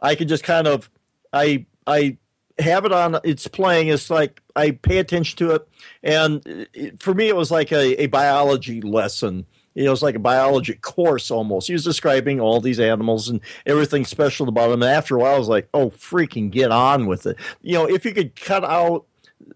[0.00, 0.90] I can just kind of,
[1.34, 2.16] I, I
[2.58, 3.88] have it on, it's playing.
[3.88, 5.68] It's like I pay attention to it.
[6.02, 9.46] And it, for me, it was like a, a biology lesson.
[9.74, 11.66] You know, like a biology course almost.
[11.66, 14.82] He was describing all these animals and everything special about them.
[14.82, 17.36] And after a while, I was like, oh, freaking get on with it.
[17.60, 19.04] You know, if you could cut out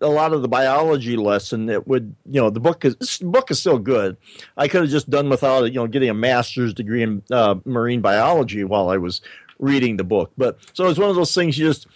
[0.00, 3.50] a lot of the biology lesson it would you know the book is this book
[3.50, 4.16] is still good
[4.56, 7.54] i could have just done without it, you know getting a master's degree in uh,
[7.64, 9.20] marine biology while i was
[9.58, 11.86] reading the book but so it's one of those things you just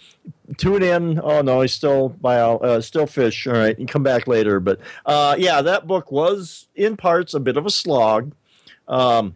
[0.57, 4.27] tune in oh no he's still bio uh, still fish all right and come back
[4.27, 8.33] later but uh, yeah that book was in parts a bit of a slog
[8.87, 9.35] um,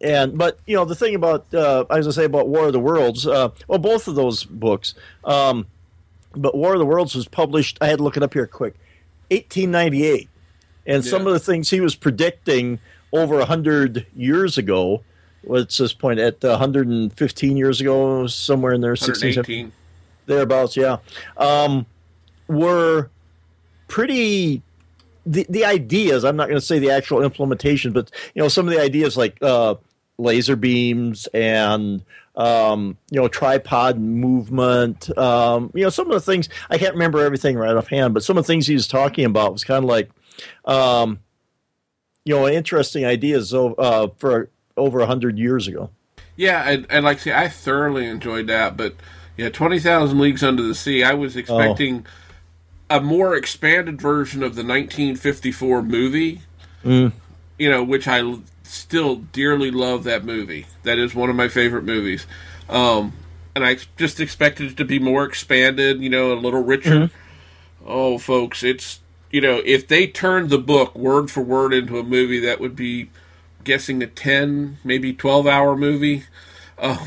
[0.00, 2.72] and but you know the thing about uh, I was gonna say about War of
[2.72, 4.94] the Worlds, uh, well, both of those books.
[5.24, 5.66] Um,
[6.34, 7.78] but War of the Worlds was published.
[7.80, 8.74] I had to look it up here quick,
[9.30, 10.28] 1898,
[10.86, 12.80] and some of the things he was predicting
[13.12, 15.02] over a hundred years ago.
[15.46, 19.72] What's this point at 115 years ago, somewhere in there, 16,
[20.26, 20.98] thereabouts, yeah,
[21.36, 21.86] um,
[22.48, 23.10] were
[23.88, 24.62] pretty.
[25.26, 26.24] The the ideas.
[26.24, 29.16] I'm not going to say the actual implementation, but you know some of the ideas
[29.16, 29.76] like uh,
[30.18, 32.02] laser beams and
[32.36, 35.16] um, you know tripod movement.
[35.16, 38.36] Um, you know some of the things I can't remember everything right offhand, but some
[38.36, 40.10] of the things he was talking about was kind of like,
[40.66, 41.20] um,
[42.24, 45.90] you know, interesting ideas uh, for over a hundred years ago.
[46.36, 48.76] Yeah, and, and like I say, I thoroughly enjoyed that.
[48.76, 48.94] But
[49.36, 51.04] yeah, Twenty Thousand Leagues Under the Sea.
[51.04, 52.06] I was expecting
[52.90, 56.42] a more expanded version of the 1954 movie.
[57.56, 60.66] You know, which I still dearly love that movie.
[60.82, 62.26] That is one of my favorite movies.
[62.68, 63.12] Um,
[63.54, 66.00] and I just expected it to be more expanded.
[66.00, 67.10] You know, a little richer.
[67.86, 69.00] Oh, folks, it's
[69.30, 72.76] you know, if they turned the book word for word into a movie, that would
[72.76, 73.10] be
[73.64, 76.24] guessing a 10, maybe 12 hour movie.
[76.78, 76.98] Um,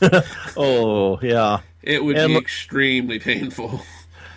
[0.56, 3.82] Oh yeah, it would And be extremely painful.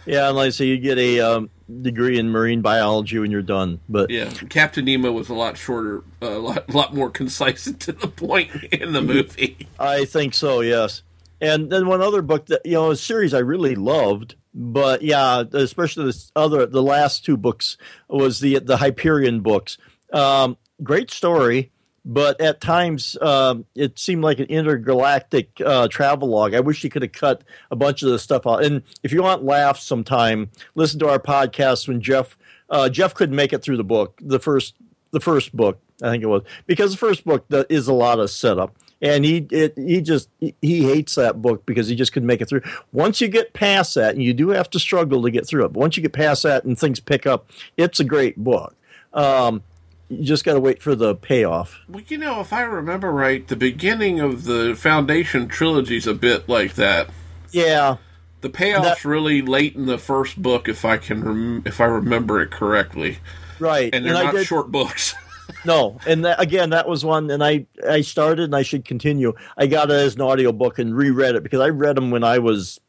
[0.05, 0.27] yeah.
[0.27, 1.49] And like I say, you get a um,
[1.81, 3.79] degree in marine biology when you're done.
[3.87, 7.91] But Yeah, Captain Nemo was a lot shorter, a lot, lot more concise and to
[7.93, 9.67] the point in the movie.
[9.79, 11.03] I think so, yes.
[11.41, 15.43] And then one other book that you know, a series I really loved, but yeah,
[15.53, 17.77] especially this other, the last two books
[18.09, 19.77] was the the Hyperion books.
[20.11, 21.71] Um, great story,
[22.05, 26.53] but at times um, it seemed like an intergalactic uh, travelogue.
[26.53, 28.63] I wish you could have cut a bunch of the stuff out.
[28.63, 32.37] And if you want laughs, sometime listen to our podcast when Jeff
[32.69, 34.75] uh, Jeff couldn't make it through the book, the first
[35.11, 38.29] the first book, I think it was, because the first book is a lot of
[38.29, 42.41] setup, and he it, he just he hates that book because he just couldn't make
[42.41, 42.61] it through.
[42.91, 45.73] Once you get past that, and you do have to struggle to get through it,
[45.73, 48.75] but once you get past that and things pick up, it's a great book.
[49.13, 49.63] Um,
[50.09, 51.79] you just got to wait for the payoff.
[51.87, 56.49] Well, you know, if I remember right, the beginning of the Foundation trilogy's a bit
[56.49, 57.09] like that.
[57.51, 57.97] Yeah,
[58.41, 61.85] The payoff's That- really late in the first book, if I can, rem- if I
[61.85, 63.17] remember it correctly,
[63.59, 63.93] right.
[63.93, 65.13] and they're I not did- short books.
[65.65, 69.33] No, and that, again, that was one, and I I started, and I should continue.
[69.57, 72.37] I got it as an audiobook and reread it because I read them when I
[72.37, 72.79] was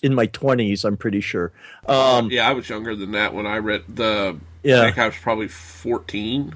[0.00, 0.84] in my twenties.
[0.84, 1.50] I'm pretty sure.
[1.88, 4.38] Um, yeah, I was younger than that when I read the.
[4.62, 4.82] Yeah.
[4.82, 6.54] I think I was probably fourteen.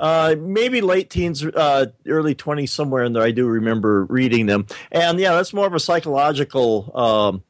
[0.00, 3.22] Uh, maybe late teens, uh, early twenties, somewhere in there.
[3.22, 7.42] I do remember reading them, and yeah, that's more of a psychological um,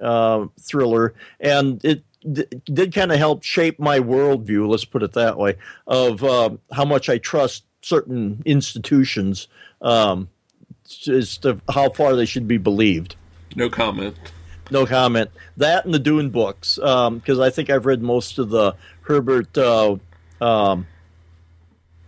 [0.00, 4.68] uh, thriller, and it d- did kind of help shape my worldview.
[4.68, 9.48] Let's put it that way of um, how much I trust certain institutions
[9.80, 10.28] um,
[11.08, 13.16] as to how far they should be believed.
[13.54, 14.16] No comment.
[14.70, 15.30] No comment.
[15.56, 19.56] That and the Dune books, because I think I've read most of the Herbert.
[19.56, 19.96] Uh,
[20.40, 20.86] um,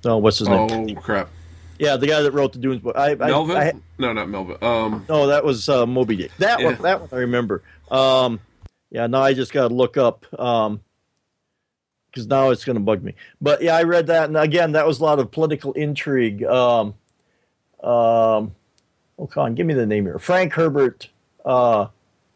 [0.04, 0.68] oh, what's his name?
[0.70, 1.28] Oh crap,
[1.78, 2.96] Yeah, the guy that wrote the Dunes book.
[2.96, 4.58] I, I, I, no, not Melville.
[4.62, 6.32] Um, no, that was uh, Moby Dick.
[6.38, 6.66] That Yeah.
[6.66, 7.62] one, that one I remember.
[7.90, 8.40] Um,
[8.90, 13.14] yeah, now I just got to look up because now it's going to bug me.
[13.40, 16.42] But yeah, I read that, and again, that was a lot of political intrigue.
[16.44, 16.94] Um,
[17.82, 18.54] um,
[19.18, 20.18] oh, come on, give me the name here.
[20.18, 21.08] Frank Herbert.
[21.44, 21.88] Uh,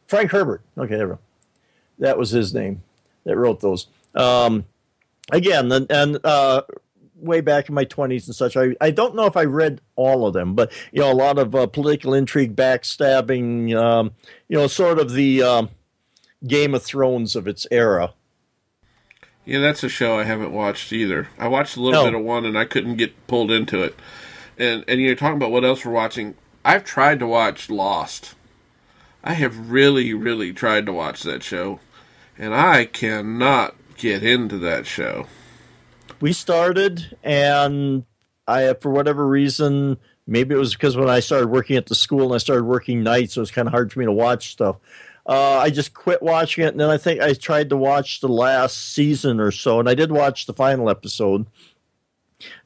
[0.06, 0.62] Frank Herbert.
[0.76, 1.18] Okay, there we go.
[1.98, 2.82] That was his name
[3.24, 3.86] that wrote those.
[4.14, 4.66] Um,
[5.30, 6.62] again, and, and uh,
[7.22, 8.56] way back in my 20s and such.
[8.56, 11.38] I, I don't know if I read all of them, but you know, a lot
[11.38, 14.12] of uh, political intrigue, backstabbing, um,
[14.48, 15.70] you know, sort of the um,
[16.46, 18.12] Game of Thrones of its era.
[19.44, 21.28] yeah, that's a show I haven't watched either.
[21.38, 22.10] I watched a little No.
[22.10, 23.94] bit of one, and I couldn't get pulled into it.
[24.58, 26.34] And and you're talking about what else we're watching.
[26.64, 28.34] I've tried to watch Lost.
[29.24, 31.80] I have really, really tried to watch that show,
[32.38, 35.26] and I cannot get into that show.
[36.22, 38.06] We started, and
[38.46, 42.26] I, for whatever reason, maybe it was because when I started working at the school
[42.26, 44.76] and I started working nights, it was kind of hard for me to watch stuff.
[45.26, 48.28] Uh, I just quit watching it, and then I think I tried to watch the
[48.28, 51.44] last season or so, and I did watch the final episode.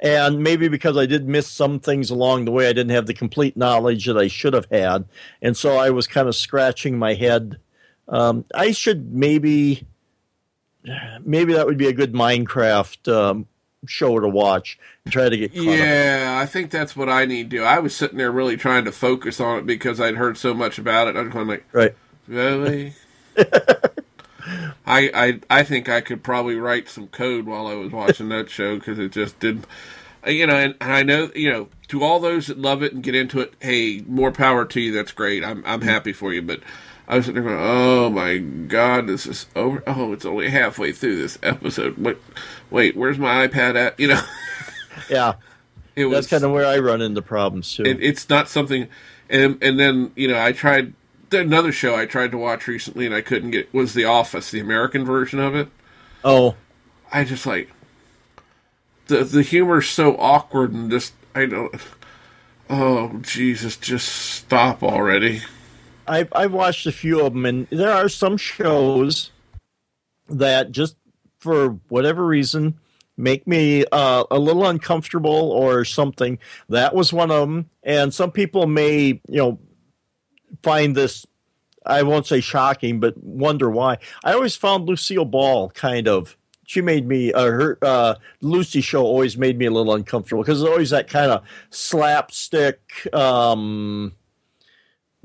[0.00, 3.14] And maybe because I did miss some things along the way, I didn't have the
[3.14, 5.06] complete knowledge that I should have had,
[5.40, 7.58] and so I was kind of scratching my head.
[8.06, 9.86] Um, I should maybe,
[11.24, 13.46] maybe that would be a good Minecraft um,
[13.86, 15.78] show to watch and try to get caught up.
[15.78, 17.62] Yeah, I think that's what I need to do.
[17.62, 20.78] I was sitting there really trying to focus on it because I'd heard so much
[20.78, 21.16] about it.
[21.16, 21.94] I'm going like, Right.
[22.26, 22.94] really?
[24.86, 28.48] I, I I think I could probably write some code while I was watching that
[28.48, 29.66] show because it just did,
[30.26, 30.54] you know.
[30.54, 33.40] And, and I know you know to all those that love it and get into
[33.40, 34.92] it, hey, more power to you.
[34.92, 35.42] That's great.
[35.42, 36.42] I'm I'm happy for you.
[36.42, 36.60] But
[37.08, 39.82] I was sitting there going, oh my god, this is over.
[39.86, 41.96] Oh, it's only halfway through this episode.
[41.98, 42.18] Wait,
[42.70, 43.98] wait, where's my iPad at?
[44.00, 44.22] You know,
[45.10, 45.34] Yeah.
[45.94, 47.84] it was That's kind of where I run into problems too.
[47.84, 48.88] it, it's not something
[49.28, 50.92] and and then you know i tried
[51.32, 54.60] another show i tried to watch recently and i couldn't get was the office the
[54.60, 55.68] american version of it
[56.24, 56.54] oh,
[57.12, 57.72] i just like
[59.08, 61.74] the the humor's so awkward and just i don't
[62.70, 65.42] oh jesus just stop already
[66.08, 69.30] I've I've watched a few of them, and there are some shows
[70.28, 70.96] that just
[71.38, 72.78] for whatever reason
[73.16, 76.38] make me uh, a little uncomfortable or something.
[76.68, 79.58] That was one of them, and some people may you know
[80.62, 81.26] find this.
[81.84, 83.98] I won't say shocking, but wonder why.
[84.24, 86.36] I always found Lucille Ball kind of.
[86.68, 90.64] She made me uh, her uh, Lucy show always made me a little uncomfortable because
[90.64, 92.80] always that kind of slapstick.
[93.14, 94.14] Um,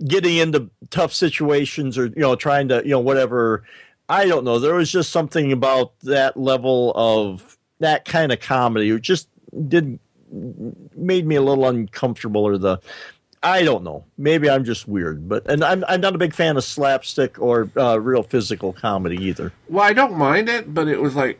[0.08, 3.64] getting into tough situations or you know trying to you know whatever
[4.10, 8.90] i don't know there was just something about that level of that kind of comedy
[8.90, 9.28] it just
[9.68, 10.00] didn't
[10.32, 12.80] made me a little uncomfortable, or the
[13.44, 14.06] I don't know.
[14.18, 17.70] Maybe I'm just weird, but and I'm I'm not a big fan of slapstick or
[17.78, 19.52] uh, real physical comedy either.
[19.68, 21.40] Well, I don't mind it, but it was like,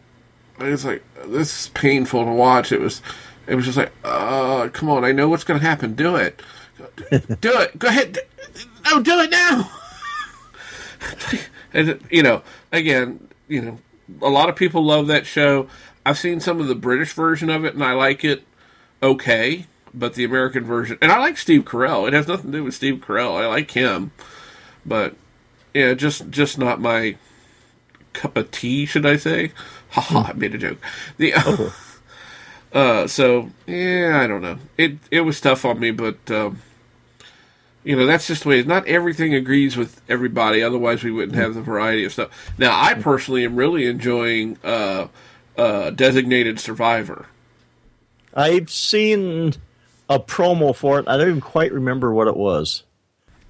[0.60, 2.72] it was like this is painful to watch.
[2.72, 3.02] It was,
[3.48, 5.94] it was just like, uh, come on, I know what's going to happen.
[5.94, 6.42] Do it,
[7.40, 7.78] do it.
[7.78, 8.20] Go ahead.
[8.86, 9.72] No, do it now.
[11.74, 13.78] and you know, again, you know,
[14.22, 15.68] a lot of people love that show.
[16.06, 18.44] I've seen some of the British version of it, and I like it.
[19.04, 22.08] Okay, but the American version, and I like Steve Carell.
[22.08, 23.42] It has nothing to do with Steve Carell.
[23.42, 24.12] I like him,
[24.86, 25.16] but
[25.74, 27.16] yeah, just just not my
[28.14, 29.52] cup of tea, should I say?
[29.92, 30.30] Ha ha!
[30.30, 30.78] I made a joke.
[31.18, 31.34] The
[32.74, 34.58] uh, so yeah, I don't know.
[34.78, 36.62] It it was tough on me, but um,
[37.84, 38.60] you know that's just the way.
[38.60, 40.62] It's not everything agrees with everybody.
[40.62, 42.30] Otherwise, we wouldn't have the variety of stuff.
[42.58, 45.08] Now, I personally am really enjoying uh,
[45.58, 47.28] uh, Designated Survivor.
[48.34, 49.54] I've seen
[50.10, 51.08] a promo for it.
[51.08, 52.84] I don't even quite remember what it was.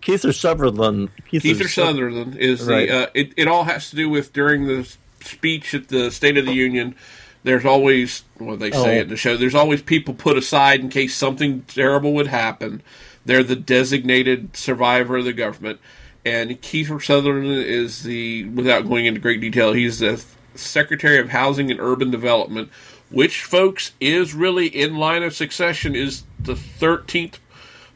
[0.02, 1.10] Kiefer Sutherland.
[1.28, 2.88] Keith, Keith Sutherland is right.
[2.88, 3.08] the.
[3.08, 6.46] Uh, it, it all has to do with during the speech at the State of
[6.46, 6.96] the Union.
[7.44, 9.02] There's always what they say oh.
[9.02, 9.36] in the show.
[9.36, 12.84] There's always people put aside in case something terrible would happen.
[13.26, 15.80] They're the designated survivor of the government,
[16.26, 18.46] and Keith Sutherland is the.
[18.50, 20.24] Without going into great detail, he's the
[20.56, 22.70] Secretary of Housing and Urban Development,
[23.10, 27.36] which, folks, is really in line of succession, is the 13th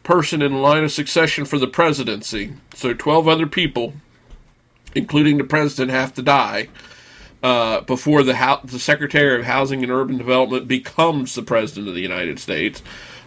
[0.04, 2.54] person in line of succession for the presidency.
[2.76, 3.94] So 12 other people,
[4.94, 6.70] including the president, have to die
[7.44, 11.96] uh, before the, ho- the Secretary of Housing and Urban Development becomes the president of
[11.96, 12.82] the United States.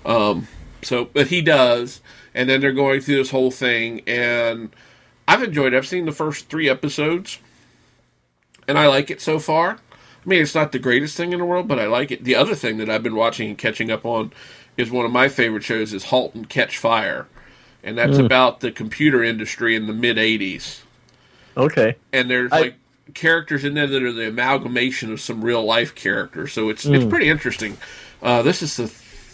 [0.07, 0.49] Um,
[0.83, 2.01] so, but he does,
[2.35, 4.75] and then they're going through this whole thing, and
[5.27, 5.77] I've enjoyed it.
[5.77, 7.39] I've seen the first three episodes,
[8.67, 9.73] and I like it so far.
[9.73, 12.25] I mean, it's not the greatest thing in the world, but I like it.
[12.25, 14.33] The other thing that I've been watching and catching up on
[14.77, 17.27] is one of my favorite shows is *Halt and Catch Fire*,
[17.83, 18.25] and that's mm.
[18.25, 20.83] about the computer industry in the mid '80s.
[21.57, 21.97] Okay.
[22.13, 22.75] And there's I, like
[23.15, 26.95] characters in there that are the amalgamation of some real life characters, so it's mm.
[26.95, 27.79] it's pretty interesting.
[28.23, 28.87] Uh, this is the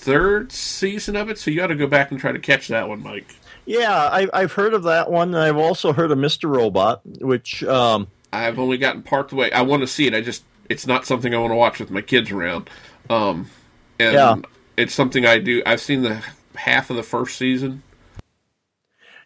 [0.05, 2.89] third season of it, so you got to go back and try to catch that
[2.89, 3.35] one, Mike.
[3.65, 5.35] Yeah, I, have heard of that one.
[5.35, 6.55] I've also heard of Mr.
[6.55, 9.51] Robot, which um, I've only gotten part the way.
[9.53, 10.13] I want to see it.
[10.13, 12.69] I just it's not something I want to watch with my kids around.
[13.09, 13.51] Um,
[13.99, 14.37] and yeah.
[14.77, 15.63] it's something I do.
[15.65, 16.23] I've seen the
[16.57, 17.83] half of the first season.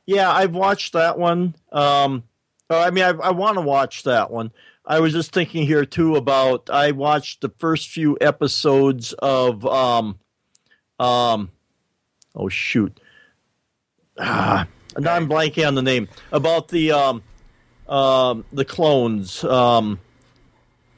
[0.07, 1.55] Yeah, I've watched that one.
[1.73, 2.23] Um,
[2.71, 4.53] I mean, I, I want to watch that one.
[4.85, 10.19] I was just thinking here too about I watched the first few episodes of um,
[10.99, 11.51] um,
[12.35, 12.99] oh shoot,
[14.19, 14.67] ah,
[14.99, 17.23] now I'm blanking on the name about the um,
[17.89, 19.45] um, the clones.
[19.45, 19.99] Um,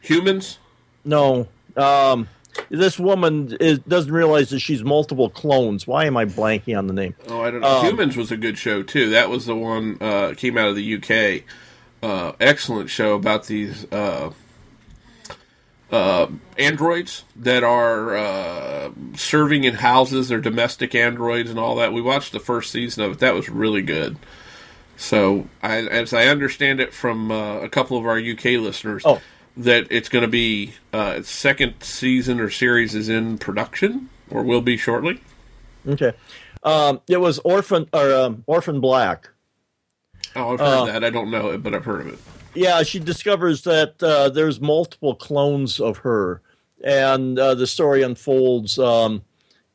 [0.02, 0.58] Humans?
[1.04, 1.48] No.
[1.76, 2.28] Um,
[2.68, 5.86] this woman is, doesn't realize that she's multiple clones.
[5.86, 7.14] Why am I blanking on the name?
[7.28, 7.78] Oh, I don't know.
[7.78, 9.10] Um, Humans was a good show too.
[9.10, 11.44] That was the one uh, came out of the UK.
[12.02, 14.30] Uh, excellent show about these uh,
[15.90, 16.28] uh,
[16.58, 20.28] androids that are uh, serving in houses.
[20.28, 21.92] They're domestic androids and all that.
[21.92, 23.18] We watched the first season of it.
[23.18, 24.16] That was really good.
[24.96, 29.20] So, I, as I understand it from uh, a couple of our UK listeners, oh
[29.56, 34.42] that it's going to be uh, its second season or series is in production or
[34.42, 35.20] will be shortly.
[35.86, 36.12] Okay,
[36.62, 39.28] um, it was Orphan or um, Orphan Black.
[40.36, 41.04] Oh, I've heard uh, that.
[41.04, 42.18] I don't know it, but I've heard of it.
[42.54, 46.42] Yeah, she discovers that uh, there's multiple clones of her,
[46.82, 49.22] and uh, the story unfolds um,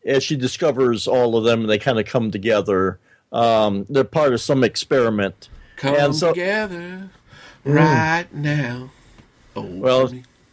[0.05, 1.61] as she discovers all of them.
[1.61, 2.99] And they kind of come together.
[3.31, 5.49] Um, they're part of some experiment.
[5.77, 7.09] Come so, together
[7.65, 7.75] mm.
[7.75, 8.91] right now.
[9.55, 10.11] Oh, well,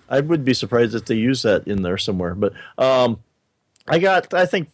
[0.09, 2.35] I would be surprised if they use that in there somewhere.
[2.35, 3.21] But um,
[3.89, 4.71] I got, I think,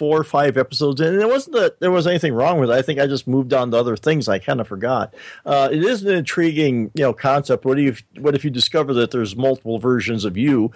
[0.00, 2.72] four or five episodes in, and it wasn't that there was anything wrong with it.
[2.72, 4.30] I think I just moved on to other things.
[4.30, 5.12] I kind of forgot.
[5.44, 7.66] Uh, it is an intriguing, you know, concept.
[7.66, 10.72] What if, what if you discover that there's multiple versions of you,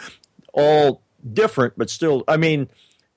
[0.52, 1.00] all
[1.32, 2.68] different, but still, I mean,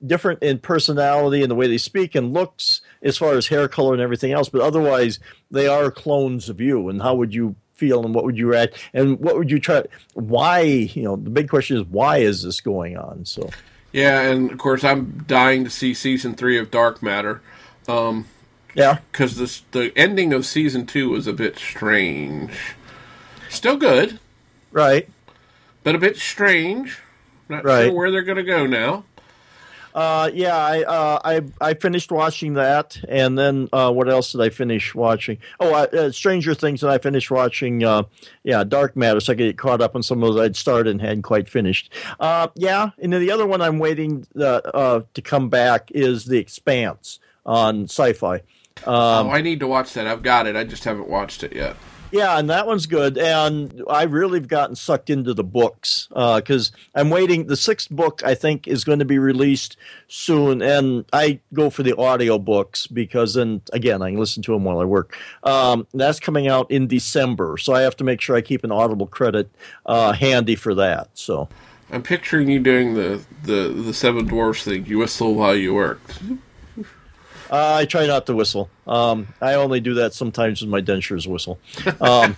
[0.06, 3.92] different in personality and the way they speak and looks as far as hair color
[3.92, 6.88] and everything else, but otherwise they are clones of you.
[6.88, 9.84] And how would you feel and what would you react and what would you try
[10.14, 13.48] why you know the big question is why is this going on so
[13.92, 17.40] yeah and of course i'm dying to see season three of dark matter
[17.88, 18.26] um
[18.78, 18.98] yeah.
[19.10, 22.52] because this the ending of season two was a bit strange.
[23.50, 24.20] Still good.
[24.70, 25.08] Right.
[25.82, 27.00] But a bit strange.
[27.48, 27.86] Not right.
[27.86, 29.04] sure where they're going to go now
[29.98, 34.40] Uh, yeah, I, uh, I I finished watching that, and then uh, what else did
[34.40, 35.38] I finish watching?
[35.58, 37.82] Oh, uh, Stranger Things, and I finished watching.
[37.82, 38.04] Uh,
[38.44, 41.00] yeah, Dark Matter, so I get caught up on some of those I'd started and
[41.00, 41.92] hadn't quite finished.
[42.20, 46.38] Uh, yeah, and then the other one I'm waiting uh, to come back is The
[46.38, 48.42] Expanse on Syfy.
[48.86, 50.06] Um, oh, I need to watch that.
[50.06, 50.54] I've got it.
[50.54, 51.74] I just haven't watched it yet.
[52.10, 53.18] Yeah, and that one's good.
[53.18, 57.46] And I really have gotten sucked into the books because uh, I'm waiting.
[57.46, 60.62] The sixth book, I think, is going to be released soon.
[60.62, 64.64] And I go for the audio books because then, again, I can listen to them
[64.64, 65.16] while I work.
[65.42, 67.58] Um, that's coming out in December.
[67.58, 69.50] So I have to make sure I keep an Audible credit
[69.84, 71.10] uh, handy for that.
[71.14, 71.48] So.
[71.90, 74.84] I'm picturing you doing the, the, the Seven Dwarfs thing.
[74.86, 76.00] You whistle while you work.
[77.50, 78.68] Uh, I try not to whistle.
[78.86, 81.58] Um, I only do that sometimes when my dentures whistle.
[82.00, 82.36] Um,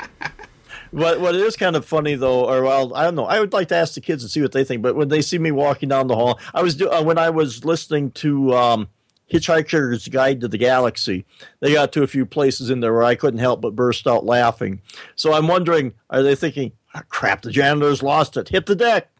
[0.92, 3.26] but what is kind of funny though, or well, I don't know.
[3.26, 4.82] I would like to ask the kids and see what they think.
[4.82, 7.30] But when they see me walking down the hall, I was do, uh, when I
[7.30, 8.88] was listening to um,
[9.32, 11.24] Hitchhiker's Guide to the Galaxy.
[11.60, 14.24] They got to a few places in there where I couldn't help but burst out
[14.24, 14.80] laughing.
[15.14, 18.48] So I'm wondering, are they thinking, oh, "Crap, the janitor's lost it.
[18.48, 19.10] Hit the deck."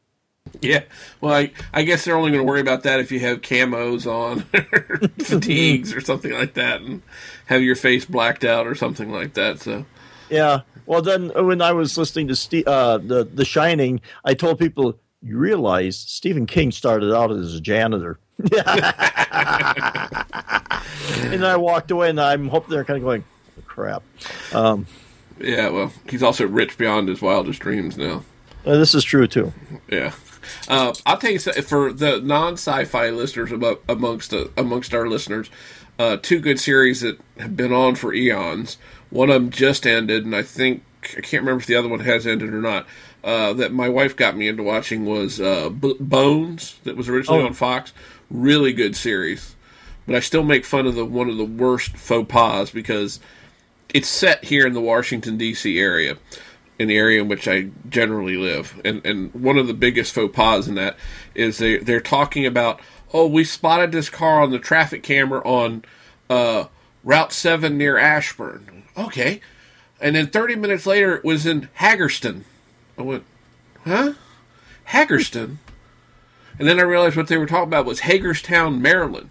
[0.62, 0.82] Yeah,
[1.20, 4.07] well, I, I guess they're only going to worry about that if you have camos
[4.07, 4.40] on,
[5.24, 7.02] fatigues, or something like that, and
[7.46, 9.61] have your face blacked out or something like that.
[9.61, 9.84] So,
[10.30, 10.62] yeah.
[10.86, 14.98] Well, then when I was listening to Steve, uh, the The Shining, I told people
[15.22, 18.18] you realize Stephen King started out as a janitor.
[18.38, 18.54] and
[21.44, 23.24] I walked away, and I'm hoping they're kind of going,
[23.66, 24.02] "Crap."
[24.52, 24.86] Um,
[25.40, 28.24] yeah, well, he's also rich beyond his wildest dreams now.
[28.64, 29.52] Uh, this is true too.
[29.88, 30.12] Yeah.
[30.68, 33.53] Uh, I'll tell you for the non-sci-fi listeners
[33.88, 35.51] amongst uh, amongst our listeners,
[35.99, 38.78] uh, two good series that have been on for eons.
[39.11, 42.01] One of them just ended, and I think I can't remember if the other one
[42.01, 42.86] has ended or not.
[43.24, 47.42] Uh, that my wife got me into watching was uh, B- Bones, that was originally
[47.42, 47.47] oh.
[47.47, 47.92] on Fox.
[48.30, 49.57] Really good series,
[50.07, 53.18] but I still make fun of the one of the worst faux pas because
[53.92, 55.78] it's set here in the Washington D.C.
[55.78, 56.18] area
[56.78, 58.80] in the area in which I generally live.
[58.84, 60.96] And and one of the biggest faux pas in that
[61.34, 62.80] is they they're talking about
[63.12, 65.84] oh we spotted this car on the traffic camera on
[66.28, 66.66] uh,
[67.04, 68.84] Route Seven near Ashburn.
[68.96, 69.40] Okay,
[70.00, 72.44] and then thirty minutes later it was in Hagerstown.
[72.98, 73.24] I went,
[73.84, 74.14] huh,
[74.84, 75.58] Hagerstown.
[76.58, 79.28] And then I realized what they were talking about was Hagerstown, Maryland.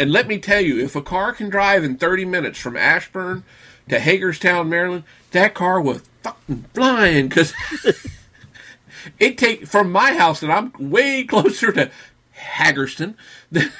[0.00, 3.44] And let me tell you, if a car can drive in 30 minutes from Ashburn
[3.88, 7.54] to Hagerstown, Maryland, that car was fucking flying because
[9.18, 11.90] it take from my house, and I'm way closer to
[12.32, 13.16] Hagerstown
[13.52, 13.70] than,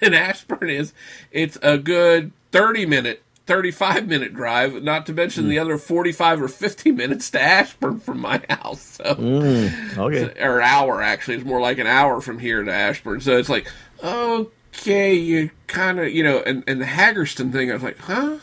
[0.00, 0.92] than Ashburn is.
[1.30, 5.48] It's a good thirty minute 35 minute drive, not to mention mm.
[5.48, 8.80] the other 45 or 50 minutes to Ashburn from my house.
[8.80, 10.40] So, mm, okay.
[10.40, 11.38] Or an hour, actually.
[11.38, 13.20] It's more like an hour from here to Ashburn.
[13.20, 13.68] So it's like,
[14.04, 18.38] okay, you kind of, you know, and, and the Hagerstown thing, I was like, huh?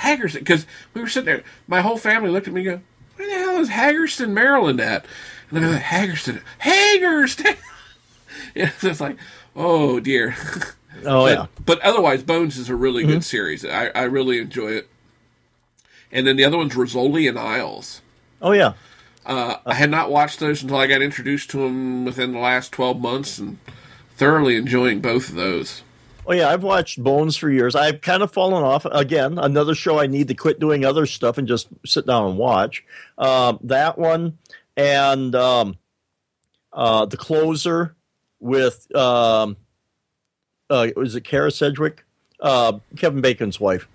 [0.00, 1.42] Hagerstown, because we were sitting there.
[1.66, 2.84] My whole family looked at me and go,
[3.16, 5.04] "Where the hell is Hagerstown, Maryland at?"
[5.50, 7.56] And I like, "Hagerstown, Hagerstown."
[8.54, 9.16] yeah, so it's like,
[9.56, 10.36] oh dear.
[11.06, 11.46] Oh but, yeah.
[11.64, 13.12] But otherwise, Bones is a really mm-hmm.
[13.12, 13.64] good series.
[13.64, 14.88] I, I really enjoy it.
[16.12, 18.02] And then the other one's Rizzoli and Isles.
[18.42, 18.74] Oh yeah.
[19.24, 22.72] Uh, I had not watched those until I got introduced to them within the last
[22.72, 23.58] twelve months, and
[24.16, 25.82] thoroughly enjoying both of those.
[26.30, 27.74] Oh yeah, I've watched Bones for years.
[27.74, 28.84] I've kind of fallen off.
[28.84, 32.38] Again, another show I need to quit doing other stuff and just sit down and
[32.38, 32.84] watch.
[33.18, 34.38] Uh, that one
[34.76, 35.76] and um,
[36.72, 37.96] uh, the closer
[38.38, 39.56] with um,
[40.70, 42.04] uh, was it Kyra Sedgwick,
[42.38, 43.88] uh, Kevin Bacon's wife.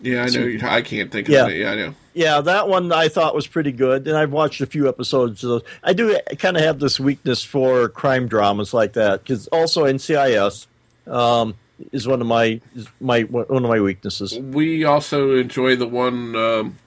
[0.00, 0.66] Yeah, I know.
[0.66, 1.48] I can't think of yeah.
[1.48, 1.56] it.
[1.58, 1.94] Yeah, I know.
[2.14, 5.50] Yeah, that one I thought was pretty good, and I've watched a few episodes of
[5.50, 5.62] those.
[5.84, 10.66] I do kind of have this weakness for crime dramas like that because also NCIS
[11.06, 11.54] um,
[11.92, 12.60] is one of my
[13.00, 14.38] my one of my weaknesses.
[14.38, 16.34] We also enjoy the one.
[16.36, 16.78] Um,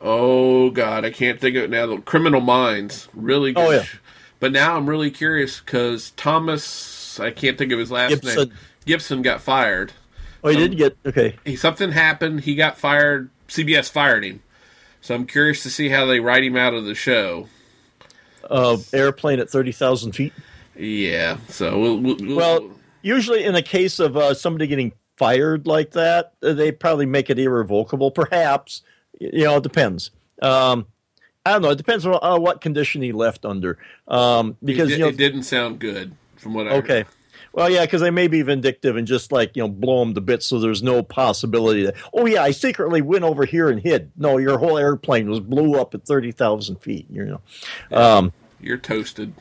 [0.00, 1.86] oh God, I can't think of it now.
[1.86, 3.66] The Criminal Minds, really good.
[3.66, 3.84] Oh, yeah.
[4.38, 8.48] But now I'm really curious because Thomas, I can't think of his last Gibson.
[8.48, 8.58] name.
[8.86, 9.92] Gibson got fired.
[10.42, 11.36] Oh, he did get okay.
[11.44, 12.40] He, something happened.
[12.40, 13.30] He got fired.
[13.48, 14.42] CBS fired him.
[15.02, 17.48] So I'm curious to see how they write him out of the show.
[18.48, 20.32] Uh, airplane at thirty thousand feet.
[20.74, 21.36] Yeah.
[21.48, 22.70] So we'll, we'll, well
[23.02, 27.30] usually in a case of uh, somebody getting fired like that, uh, they probably make
[27.30, 28.10] it irrevocable.
[28.10, 28.82] Perhaps,
[29.20, 30.10] you know, it depends.
[30.42, 30.86] Um,
[31.44, 31.70] I don't know.
[31.70, 33.78] It depends on uh, what condition he left under.
[34.08, 36.98] Um, because it, you know, it didn't sound good from what I okay.
[36.98, 37.06] Heard.
[37.52, 40.20] Well, yeah, because they may be vindictive and just like you know blow them to
[40.20, 44.12] bits, so there's no possibility that oh yeah, I secretly went over here and hid.
[44.16, 47.06] No, your whole airplane was blew up at thirty thousand feet.
[47.10, 47.40] You know,
[47.90, 49.34] yeah, um, you're toasted.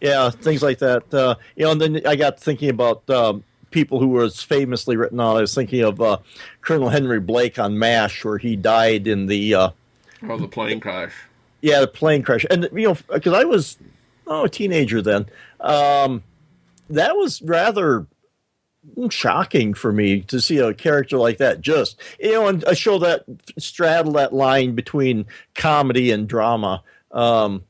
[0.00, 1.12] Yeah, things like that.
[1.12, 5.20] Uh, you know, and then I got thinking about um, people who was famously written
[5.20, 5.36] on.
[5.36, 6.18] I was thinking of uh,
[6.60, 9.70] Colonel Henry Blake on MASH, where he died in the uh,
[10.28, 11.12] oh the plane crash.
[11.60, 13.78] Yeah, the plane crash, and you know, because I was
[14.26, 15.26] oh a teenager then.
[15.60, 16.22] Um,
[16.90, 18.06] that was rather
[19.10, 22.98] shocking for me to see a character like that just you know and a show
[22.98, 23.24] that
[23.58, 27.64] straddle that line between comedy and drama um,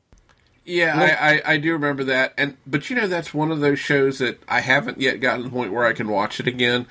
[0.67, 3.79] yeah I, I, I do remember that and but you know that's one of those
[3.79, 6.87] shows that i haven't yet gotten to the point where i can watch it again.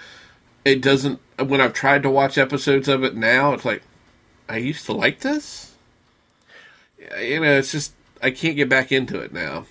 [0.64, 3.84] It doesn't when i've tried to watch episodes of it now it's like
[4.50, 5.76] i used to like this?
[7.20, 9.66] You know it's just i can't get back into it now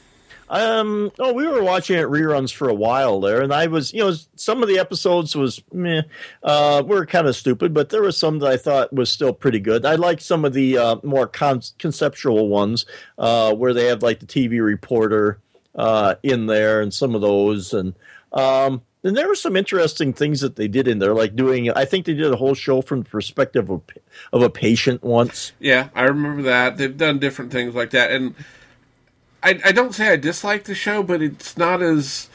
[0.49, 1.11] um.
[1.19, 4.15] Oh, we were watching it reruns for a while there, and I was, you know,
[4.37, 6.03] some of the episodes was meh,
[6.43, 9.61] uh, were kind of stupid, but there was some that I thought was still pretty
[9.61, 9.85] good.
[9.85, 12.87] I like some of the uh, more con- conceptual ones
[13.19, 15.41] uh, where they have like the TV reporter
[15.75, 17.95] uh, in there, and some of those, and
[18.33, 21.71] um, and there were some interesting things that they did in there, like doing.
[21.71, 23.83] I think they did a whole show from the perspective of
[24.33, 25.53] of a patient once.
[25.61, 26.79] Yeah, I remember that.
[26.79, 28.35] They've done different things like that, and
[29.45, 32.29] I, I don't say I dislike the show, but it's not as.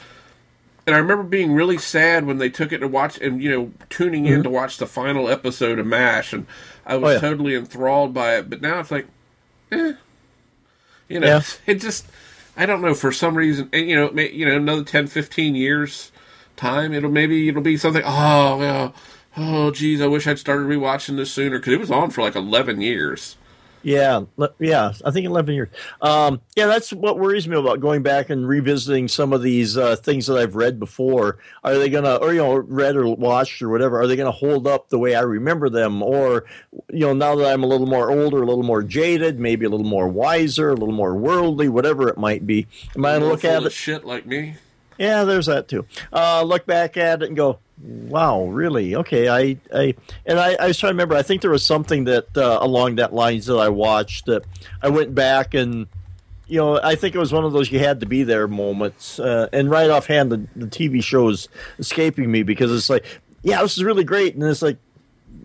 [0.86, 3.72] And I remember being really sad when they took it to watch and you know
[3.90, 4.42] tuning in mm-hmm.
[4.44, 6.46] to watch the final episode of Mash, and
[6.86, 7.20] I was oh, yeah.
[7.20, 8.48] totally enthralled by it.
[8.48, 9.06] But now it's like,
[9.72, 9.94] eh,
[11.08, 11.42] you know, yeah.
[11.66, 12.06] it just
[12.56, 13.68] I don't know for some reason.
[13.72, 16.12] And, you know, may, you know, another 10, 15 years
[16.56, 18.02] time, it'll maybe it'll be something.
[18.04, 18.92] Oh, yeah,
[19.36, 22.36] oh, geez, I wish I'd started rewatching this sooner because it was on for like
[22.36, 23.36] eleven years.
[23.82, 24.24] Yeah,
[24.58, 25.68] yeah, I think eleven years.
[26.02, 29.96] Um, yeah, that's what worries me about going back and revisiting some of these uh,
[29.96, 31.38] things that I've read before.
[31.64, 34.00] Are they gonna, or you know, read or watched or whatever?
[34.00, 36.44] Are they gonna hold up the way I remember them, or
[36.90, 39.70] you know, now that I'm a little more older, a little more jaded, maybe a
[39.70, 42.66] little more wiser, a little more worldly, whatever it might be?
[42.94, 43.72] Am I gonna look at it?
[43.72, 44.56] Shit like me.
[45.00, 45.86] Yeah, there's that too.
[46.12, 48.94] Uh, look back at it and go, wow, really?
[48.96, 49.94] Okay, I, I
[50.26, 51.14] and I, I was trying to remember.
[51.14, 54.42] I think there was something that uh, along that lines that I watched that
[54.82, 55.86] I went back and
[56.48, 59.18] you know I think it was one of those you had to be there moments.
[59.18, 61.48] Uh, and right offhand, the, the TV show is
[61.78, 63.06] escaping me because it's like,
[63.42, 64.76] yeah, this is really great, and it's like.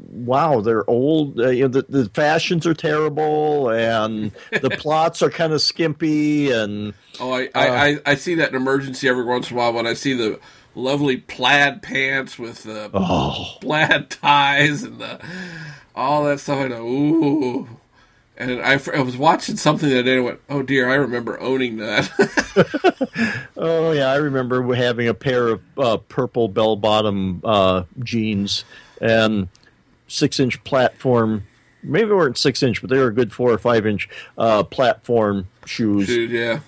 [0.08, 1.40] Wow, they're old.
[1.40, 4.32] Uh, you know, the, the fashions are terrible, and
[4.62, 6.52] the plots are kind of skimpy.
[6.52, 9.74] And oh, I, I, uh, I see that in emergency every once in a while
[9.74, 10.40] when I see the
[10.76, 13.58] lovely plaid pants with the oh.
[13.62, 15.20] plaid ties and the
[15.96, 16.60] all that stuff.
[16.60, 17.68] I know, ooh.
[18.38, 21.78] And I, I was watching something that day and went, oh dear, I remember owning
[21.78, 22.12] that.
[23.58, 28.66] oh yeah, I remember having a pair of uh, purple bell bottom uh, jeans
[29.02, 29.48] and
[30.08, 31.46] six inch platform.
[31.84, 34.64] Maybe they weren't six inch, but they were a good four or five inch uh,
[34.64, 36.08] platform shoes.
[36.08, 36.60] Shoes, yeah.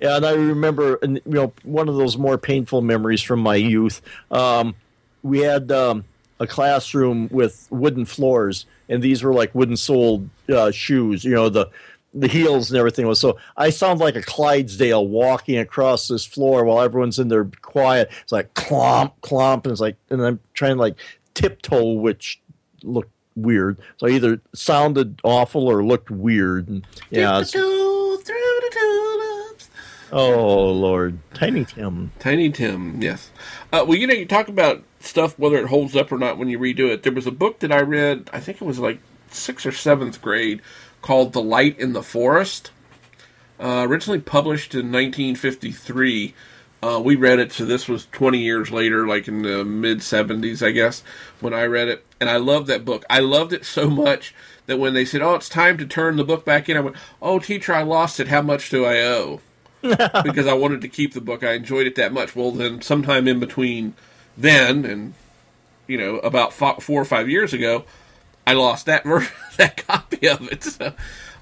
[0.00, 4.00] Yeah, and I remember, you know, one of those more painful memories from my youth.
[4.30, 4.76] Um,
[5.24, 6.04] we had um,
[6.38, 11.24] a classroom with wooden floors, and these were like wooden soled uh, shoes.
[11.24, 11.70] You know, the
[12.14, 13.38] the heels and everything was so.
[13.56, 18.10] I sound like a Clydesdale walking across this floor while everyone's in there quiet.
[18.22, 20.96] It's like clomp, clomp, and it's like, and I'm trying to like
[21.34, 22.40] tiptoe, which
[22.82, 23.78] looked weird.
[23.98, 26.68] So I either sounded awful or looked weird.
[26.68, 27.42] And, yeah.
[30.10, 32.12] Oh Lord, Tiny Tim.
[32.18, 33.30] Tiny Tim, yes.
[33.72, 36.48] Uh, well, you know, you talk about stuff whether it holds up or not when
[36.48, 37.02] you redo it.
[37.02, 38.30] There was a book that I read.
[38.32, 39.00] I think it was like
[39.30, 40.62] sixth or seventh grade,
[41.02, 42.70] called "The Light in the Forest."
[43.60, 46.32] Uh, originally published in 1953.
[46.80, 50.64] Uh, we read it, so this was 20 years later, like in the mid 70s,
[50.64, 51.02] I guess,
[51.40, 52.04] when I read it.
[52.20, 53.04] And I loved that book.
[53.10, 54.34] I loved it so much
[54.66, 56.96] that when they said, "Oh, it's time to turn the book back in," I went,
[57.20, 58.28] "Oh, teacher, I lost it.
[58.28, 59.40] How much do I owe?"
[59.82, 61.44] because I wanted to keep the book.
[61.44, 62.34] I enjoyed it that much.
[62.34, 63.94] Well, then sometime in between
[64.36, 65.14] then and
[65.86, 67.84] you know about four or five years ago,
[68.46, 70.64] I lost that ver- that copy of it.
[70.64, 70.92] So,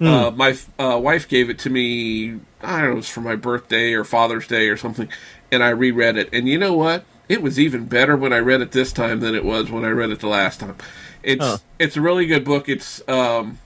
[0.01, 0.07] mm.
[0.07, 2.41] uh, my uh, wife gave it to me.
[2.67, 5.09] I don't know, it was for my birthday or Father's Day or something,
[5.53, 6.29] and I reread it.
[6.33, 7.05] And you know what?
[7.29, 9.91] It was even better when I read it this time than it was when I
[9.91, 10.77] read it the last time.
[11.23, 11.59] It's huh.
[11.79, 12.69] it's a really good book.
[12.69, 13.59] It's um,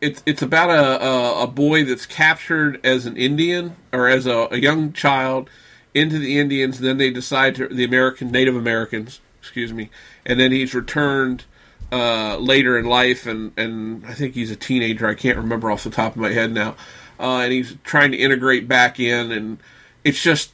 [0.00, 4.48] it's it's about a, a, a boy that's captured as an Indian or as a,
[4.50, 5.50] a young child
[5.94, 6.78] into the Indians.
[6.78, 9.90] And then they decide to the American Native Americans, excuse me,
[10.24, 11.44] and then he's returned
[11.92, 15.06] uh, later in life, and and I think he's a teenager.
[15.06, 16.74] I can't remember off the top of my head now.
[17.22, 19.58] Uh, and he's trying to integrate back in, and
[20.02, 20.52] it's just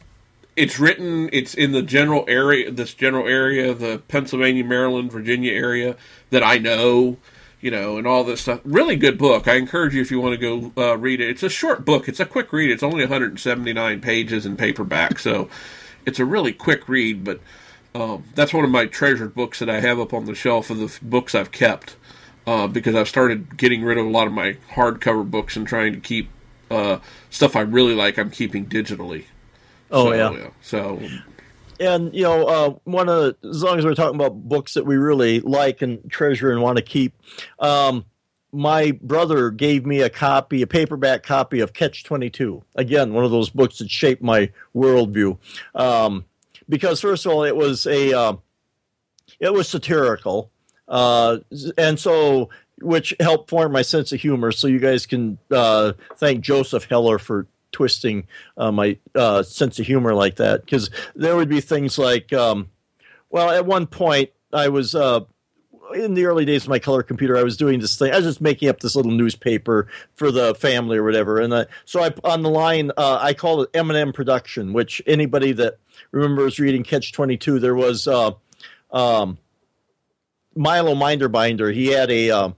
[0.54, 1.30] it's written.
[1.32, 5.96] It's in the general area, this general area, the Pennsylvania, Maryland, Virginia area
[6.30, 7.16] that I know
[7.60, 8.60] you know, and all this stuff.
[8.64, 9.48] Really good book.
[9.48, 11.28] I encourage you if you want to go uh, read it.
[11.28, 12.08] It's a short book.
[12.08, 12.70] It's a quick read.
[12.70, 15.48] It's only 179 pages in paperback, so
[16.06, 17.24] it's a really quick read.
[17.24, 17.40] But
[17.94, 20.78] um, that's one of my treasured books that I have up on the shelf of
[20.78, 21.96] the books I've kept
[22.46, 25.92] uh, because I've started getting rid of a lot of my hardcover books and trying
[25.94, 26.30] to keep
[26.70, 26.98] uh,
[27.30, 28.18] stuff I really like.
[28.18, 29.24] I'm keeping digitally.
[29.90, 30.50] Oh So, yeah.
[30.60, 31.00] So
[31.80, 34.84] and you know uh, one of the, as long as we're talking about books that
[34.84, 37.14] we really like and treasure and want to keep
[37.58, 38.04] um,
[38.52, 43.30] my brother gave me a copy a paperback copy of catch 22 again one of
[43.30, 45.38] those books that shaped my worldview
[45.74, 46.24] um,
[46.68, 48.34] because first of all it was a uh,
[49.40, 50.50] it was satirical
[50.88, 51.38] uh,
[51.76, 52.48] and so
[52.80, 57.18] which helped form my sense of humor so you guys can uh, thank joseph heller
[57.18, 58.26] for twisting
[58.56, 62.68] uh, my uh, sense of humor like that because there would be things like, um,
[63.30, 65.20] well, at one point I was uh,
[65.94, 67.36] in the early days of my color computer.
[67.36, 68.12] I was doing this thing.
[68.12, 71.40] I was just making up this little newspaper for the family or whatever.
[71.40, 75.52] And uh, so I on the line uh, I called it M&M Production, which anybody
[75.52, 75.78] that
[76.10, 78.32] remembers reading Catch Twenty Two, there was uh,
[78.90, 79.38] um,
[80.54, 81.72] Milo Minderbinder.
[81.72, 82.50] He had a uh,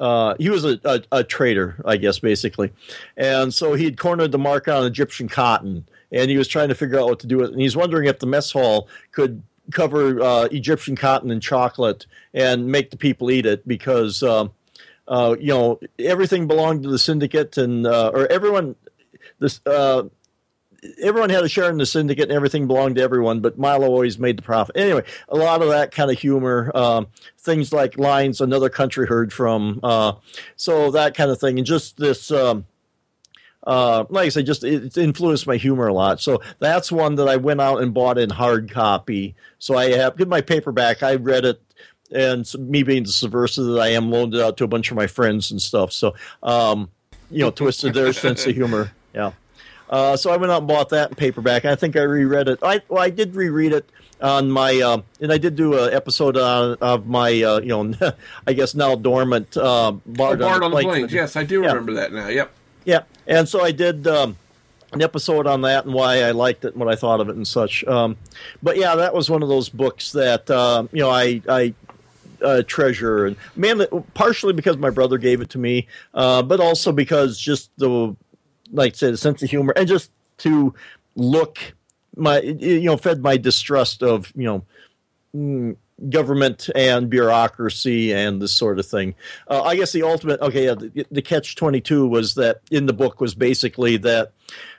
[0.00, 2.72] uh, he was a, a, a, trader, I guess, basically.
[3.16, 6.98] And so he'd cornered the market on Egyptian cotton, and he was trying to figure
[6.98, 7.52] out what to do with it.
[7.52, 9.42] And he's wondering if the mess hall could
[9.72, 14.48] cover uh, Egyptian cotton and chocolate and make the people eat it because, uh,
[15.08, 18.74] uh you know, everything belonged to the syndicate and, uh, or everyone,
[19.38, 20.02] this, uh,
[21.00, 24.18] everyone had a share in the syndicate and everything belonged to everyone, but Milo always
[24.18, 24.76] made the profit.
[24.76, 27.06] Anyway, a lot of that kind of humor, um,
[27.38, 30.12] things like lines another country heard from, uh,
[30.56, 32.30] so that kind of thing, and just this.
[32.30, 32.66] Um,
[33.66, 36.20] uh, like I said, just it influenced my humor a lot.
[36.20, 39.34] So that's one that I went out and bought in hard copy.
[39.58, 41.02] So I have get my paperback.
[41.02, 41.62] I read it,
[42.10, 44.98] and me being the subversive that I am, loaned it out to a bunch of
[44.98, 45.94] my friends and stuff.
[45.94, 46.90] So, um,
[47.30, 48.92] you know, twisted their sense of humor.
[49.14, 49.32] Yeah.
[49.88, 51.64] Uh, so I went out and bought that in paperback.
[51.64, 52.58] I think I reread it.
[52.62, 53.88] I well, I did reread it
[54.20, 57.94] on my, uh, and I did do an episode on, of my, uh, you know,
[58.46, 61.12] I guess now dormant uh, Bard, oh, Bard on the, on the Plains.
[61.12, 61.68] Yes, I do yeah.
[61.68, 62.28] remember that now.
[62.28, 62.50] Yep.
[62.84, 64.36] Yeah, and so I did um,
[64.92, 67.36] an episode on that and why I liked it and what I thought of it
[67.36, 67.84] and such.
[67.84, 68.16] Um,
[68.62, 71.74] but yeah, that was one of those books that uh, you know I I
[72.42, 76.92] uh, treasure and mainly partially because my brother gave it to me, uh, but also
[76.92, 78.14] because just the
[78.74, 80.74] like I said, sense of humor and just to
[81.16, 81.58] look
[82.16, 84.64] my you know fed my distrust of you know
[85.34, 85.76] mm,
[86.08, 89.14] government and bureaucracy and this sort of thing.
[89.48, 92.86] Uh, I guess the ultimate okay yeah, the, the, catch twenty two was that in
[92.86, 94.32] the book was basically that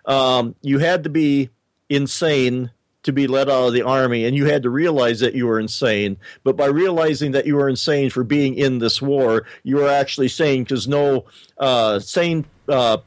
[0.06, 1.50] um, you had to be
[1.90, 2.72] insane
[3.04, 5.60] to be let out of the army and you had to realize that you were
[5.60, 9.88] insane but by realizing that you were insane for being in this war you were
[9.88, 11.24] actually sane because no
[11.60, 12.98] uh, sane uh,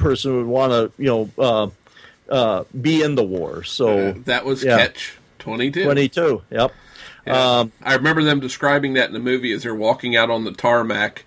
[0.00, 1.70] person would want to, you know, uh,
[2.30, 3.62] uh, be in the war.
[3.62, 4.78] So uh, that was yeah.
[4.78, 5.84] catch twenty two.
[5.84, 6.42] Twenty two.
[6.50, 6.72] Yep.
[7.26, 7.58] Yeah.
[7.58, 10.52] Um, I remember them describing that in the movie as they're walking out on the
[10.52, 11.24] tarmac,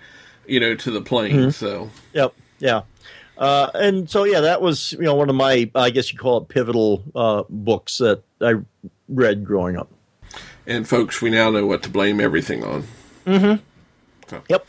[0.47, 1.35] you know, to the plane.
[1.35, 1.49] Mm-hmm.
[1.51, 1.91] So.
[2.13, 2.33] Yep.
[2.59, 2.81] Yeah.
[3.37, 6.37] Uh, and so yeah, that was you know one of my I guess you call
[6.37, 8.55] it pivotal uh, books that I
[9.09, 9.89] read growing up.
[10.65, 12.83] And folks, we now know what to blame everything on.
[13.25, 13.61] Mm-hmm.
[14.29, 14.43] So.
[14.49, 14.67] Yep.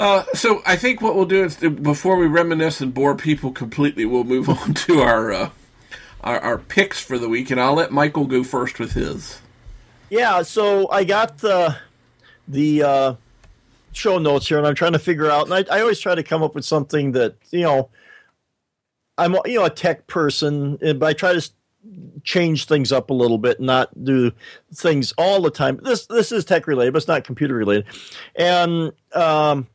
[0.00, 4.06] Uh, so I think what we'll do is before we reminisce and bore people completely,
[4.06, 5.50] we'll move on to our, uh,
[6.22, 9.42] our our, picks for the week, and I'll let Michael go first with his.
[10.08, 11.76] Yeah, so I got the
[12.48, 13.14] the uh,
[13.92, 15.50] show notes here, and I'm trying to figure out.
[15.50, 17.90] And I, I always try to come up with something that you know.
[19.18, 21.50] I'm you know a tech person, but I try to
[22.24, 24.32] change things up a little bit, not do
[24.74, 25.78] things all the time.
[25.82, 27.84] This this is tech related, but it's not computer related.
[28.34, 29.66] And um,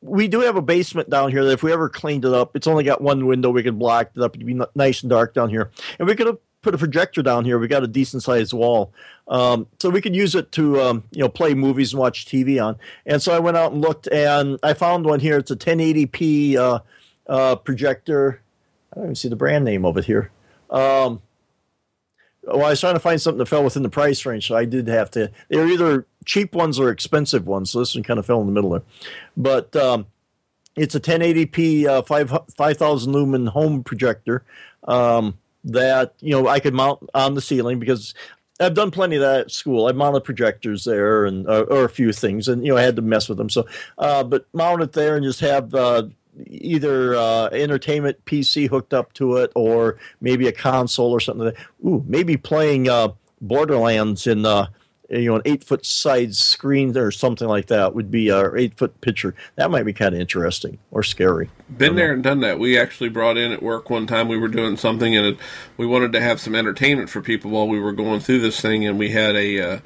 [0.00, 2.66] we do have a basement down here that if we ever cleaned it up, it's
[2.66, 3.50] only got one window.
[3.50, 4.36] We could block it up.
[4.36, 5.70] It'd be nice and dark down here.
[5.98, 7.58] And we could have put a projector down here.
[7.58, 8.92] We got a decent sized wall.
[9.28, 12.62] Um, so we could use it to, um, you know, play movies and watch TV
[12.62, 12.76] on.
[13.04, 15.38] And so I went out and looked and I found one here.
[15.38, 16.80] It's a 1080p uh,
[17.26, 18.42] uh, projector.
[18.92, 20.30] I don't even see the brand name of it here.
[20.70, 21.22] Um,
[22.42, 24.64] well, I was trying to find something that fell within the price range, so I
[24.64, 25.32] did have to.
[25.48, 28.52] They're either cheap ones or expensive ones, so this one kind of fell in the
[28.52, 28.82] middle there.
[29.36, 30.06] But um,
[30.76, 34.44] it's a 1080p uh, 5 5000 lumen home projector
[34.86, 38.12] um, that you know I could mount on the ceiling because
[38.60, 39.86] I've done plenty of that at school.
[39.86, 42.96] I've mounted projectors there and uh, or a few things, and you know I had
[42.96, 43.50] to mess with them.
[43.50, 43.66] So,
[43.98, 46.04] uh, but mount it there and just have uh,
[46.46, 51.46] either uh, entertainment PC hooked up to it or maybe a console or something.
[51.46, 53.08] Like Ooh, maybe playing uh,
[53.40, 54.66] Borderlands in uh,
[55.08, 58.74] you know, an eight foot side screen or something like that would be our eight
[58.74, 59.34] foot picture.
[59.56, 61.50] That might be kind of interesting or scary.
[61.76, 62.58] Been there and done that.
[62.58, 64.28] We actually brought in at work one time.
[64.28, 65.38] We were doing something, and it,
[65.76, 68.86] we wanted to have some entertainment for people while we were going through this thing.
[68.86, 69.80] And we had a uh,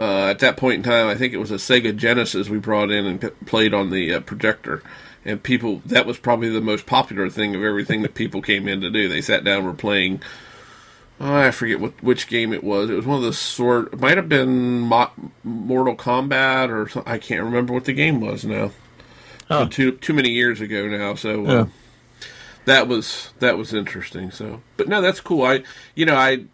[0.00, 2.90] uh, at that point in time, I think it was a Sega Genesis we brought
[2.90, 4.82] in and played on the uh, projector.
[5.24, 8.80] And people, that was probably the most popular thing of everything that people came in
[8.80, 9.08] to do.
[9.08, 10.22] They sat down, were playing
[11.20, 12.90] Oh, I forget what which game it was.
[12.90, 13.92] It was one of the sort.
[13.92, 15.10] It might have been Mo-
[15.42, 17.12] Mortal Kombat or something.
[17.12, 18.70] I can't remember what the game was now.
[19.48, 19.66] Huh.
[19.68, 21.14] Too too many years ago now.
[21.16, 21.66] So uh, Yeah.
[22.66, 24.30] that was that was interesting.
[24.30, 25.44] So, but no, that's cool.
[25.44, 25.64] I
[25.96, 26.44] you know I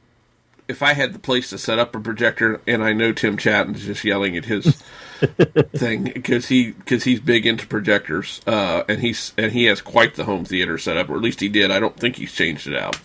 [0.66, 3.84] if I had the place to set up a projector, and I know Tim Chaten's
[3.84, 4.82] just yelling at his
[5.76, 10.14] thing because he because he's big into projectors, uh, and he's and he has quite
[10.14, 11.70] the home theater set up, or at least he did.
[11.70, 12.96] I don't think he's changed it out.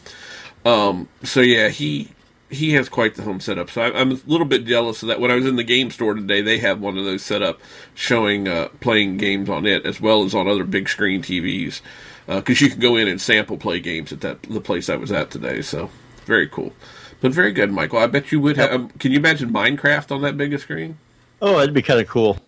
[0.66, 2.10] Um, so yeah, he
[2.50, 3.70] he has quite the home setup.
[3.70, 5.20] So I, I'm a little bit jealous of that.
[5.20, 7.60] When I was in the game store today, they have one of those set up,
[7.94, 11.82] showing uh, playing games on it as well as on other big screen TVs,
[12.28, 15.12] because you can go in and sample play games at that the place I was
[15.12, 15.62] at today.
[15.62, 15.90] So
[16.26, 16.74] very cool,
[17.22, 18.00] but very good, Michael.
[18.00, 18.72] I bet you would have.
[18.72, 20.98] Um, can you imagine Minecraft on that big a screen?
[21.42, 22.40] Oh, that'd be kind of cool.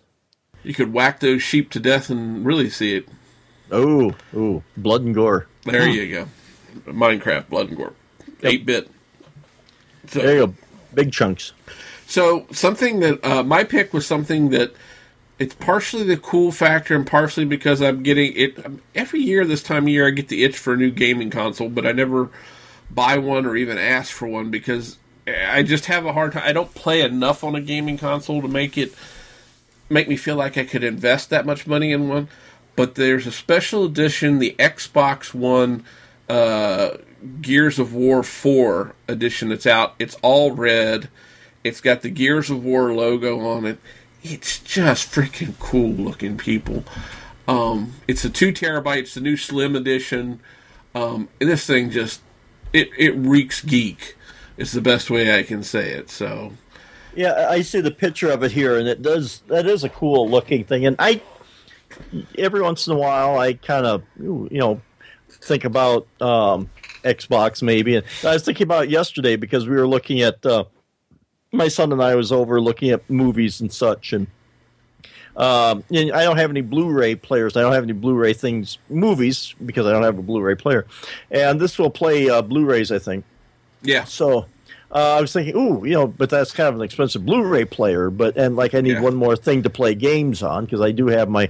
[0.62, 3.08] You could whack those sheep to death and really see it.
[3.70, 5.46] Oh, oh, blood and gore.
[5.64, 6.28] There you go.
[6.92, 7.94] Minecraft, blood and gore,
[8.42, 8.90] eight bit.
[10.08, 10.54] So, There you go,
[10.94, 11.52] big chunks.
[12.06, 14.74] So something that uh, my pick was something that
[15.38, 18.64] it's partially the cool factor and partially because I'm getting it
[18.94, 19.44] every year.
[19.44, 21.92] This time of year, I get the itch for a new gaming console, but I
[21.92, 22.30] never
[22.90, 26.42] buy one or even ask for one because I just have a hard time.
[26.44, 28.94] I don't play enough on a gaming console to make it
[29.88, 32.28] make me feel like I could invest that much money in one.
[32.76, 35.84] But there's a special edition, the Xbox One
[36.28, 36.98] uh,
[37.40, 39.94] Gears of War 4 edition that's out.
[39.98, 41.08] It's all red.
[41.64, 43.78] It's got the Gears of War logo on it.
[44.22, 46.84] It's just freaking cool looking, people.
[47.48, 50.40] Um, it's a two terabytes, the new Slim edition.
[50.94, 52.20] Um, and this thing just
[52.72, 54.16] it it reeks geek.
[54.56, 56.10] It's the best way I can say it.
[56.10, 56.52] So
[57.14, 59.40] Yeah, I see the picture of it here, and it does.
[59.48, 60.86] That is a cool looking thing.
[60.86, 61.20] And I,
[62.38, 64.80] every once in a while, I kind of, you know,
[65.28, 66.70] think about um,
[67.04, 67.96] Xbox maybe.
[67.96, 70.44] And I was thinking about it yesterday because we were looking at.
[70.44, 70.64] Uh,
[71.54, 74.26] my son and I was over looking at movies and such, and
[75.36, 77.56] um, and I don't have any Blu-ray players.
[77.56, 80.86] I don't have any Blu-ray things, movies, because I don't have a Blu-ray player.
[81.30, 83.24] And this will play uh, Blu-rays, I think.
[83.82, 84.46] yeah, So
[84.90, 88.10] uh, I was thinking, ooh, you know, but that's kind of an expensive Blu-ray player.
[88.10, 89.00] But and like I need Yeah.
[89.02, 91.48] one more thing to play games on because I do have my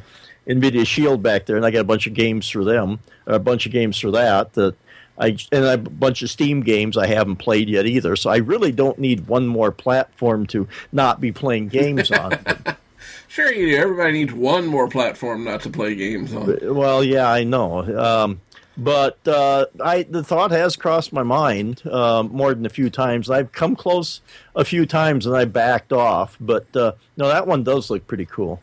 [0.48, 3.66] Nvidia Shield back there, and I got a bunch of games for them, a bunch
[3.66, 4.52] of games for that.
[4.54, 4.74] That
[5.22, 8.16] I and I a bunch of Steam games I haven't played yet either.
[8.16, 12.38] So I really don't need one more platform to not be playing games on.
[13.28, 13.76] sure you do.
[13.76, 16.58] Everybody needs one more platform not to play games on.
[16.74, 17.82] Well, yeah, I know.
[17.98, 18.40] Um,
[18.76, 23.30] but uh, I the thought has crossed my mind um, more than a few times.
[23.30, 24.20] I've come close
[24.56, 26.36] a few times and I backed off.
[26.40, 28.60] But uh, no, that one does look pretty cool.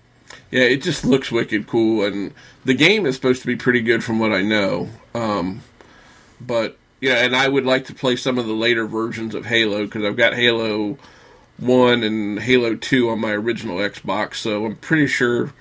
[0.51, 2.33] Yeah, it just looks wicked cool, and
[2.65, 4.89] the game is supposed to be pretty good from what I know.
[5.13, 5.61] Um,
[6.39, 9.85] but yeah, and I would like to play some of the later versions of Halo
[9.85, 10.97] because I've got Halo
[11.57, 15.53] One and Halo Two on my original Xbox, so I'm pretty sure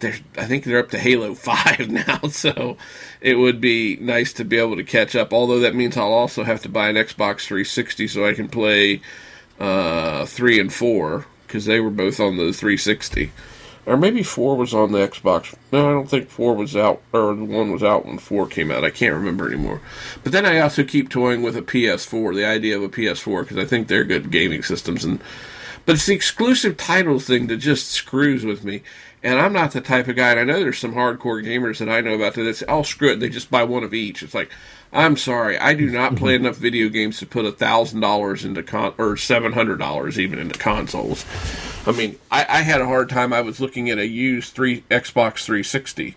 [0.00, 0.16] they're.
[0.36, 2.76] I think they're up to Halo Five now, so
[3.20, 5.32] it would be nice to be able to catch up.
[5.32, 9.00] Although that means I'll also have to buy an Xbox 360 so I can play
[9.60, 13.30] uh, three and four because they were both on the 360
[13.86, 15.54] or maybe four was on the Xbox.
[15.72, 18.84] No, I don't think four was out, or one was out when four came out.
[18.84, 19.80] I can't remember anymore.
[20.22, 23.58] But then I also keep toying with a PS4, the idea of a PS4, because
[23.58, 25.04] I think they're good gaming systems.
[25.04, 25.20] And
[25.84, 28.82] but it's the exclusive titles thing that just screws with me.
[29.24, 31.88] And I'm not the type of guy, and I know there's some hardcore gamers that
[31.88, 34.22] I know about that say, "Oh, screw it," they just buy one of each.
[34.22, 34.50] It's like,
[34.92, 38.62] I'm sorry, I do not play enough video games to put a thousand dollars into
[38.62, 41.24] con or seven hundred dollars even into consoles.
[41.86, 43.32] I mean, I, I had a hard time.
[43.32, 46.14] I was looking at a used three Xbox 360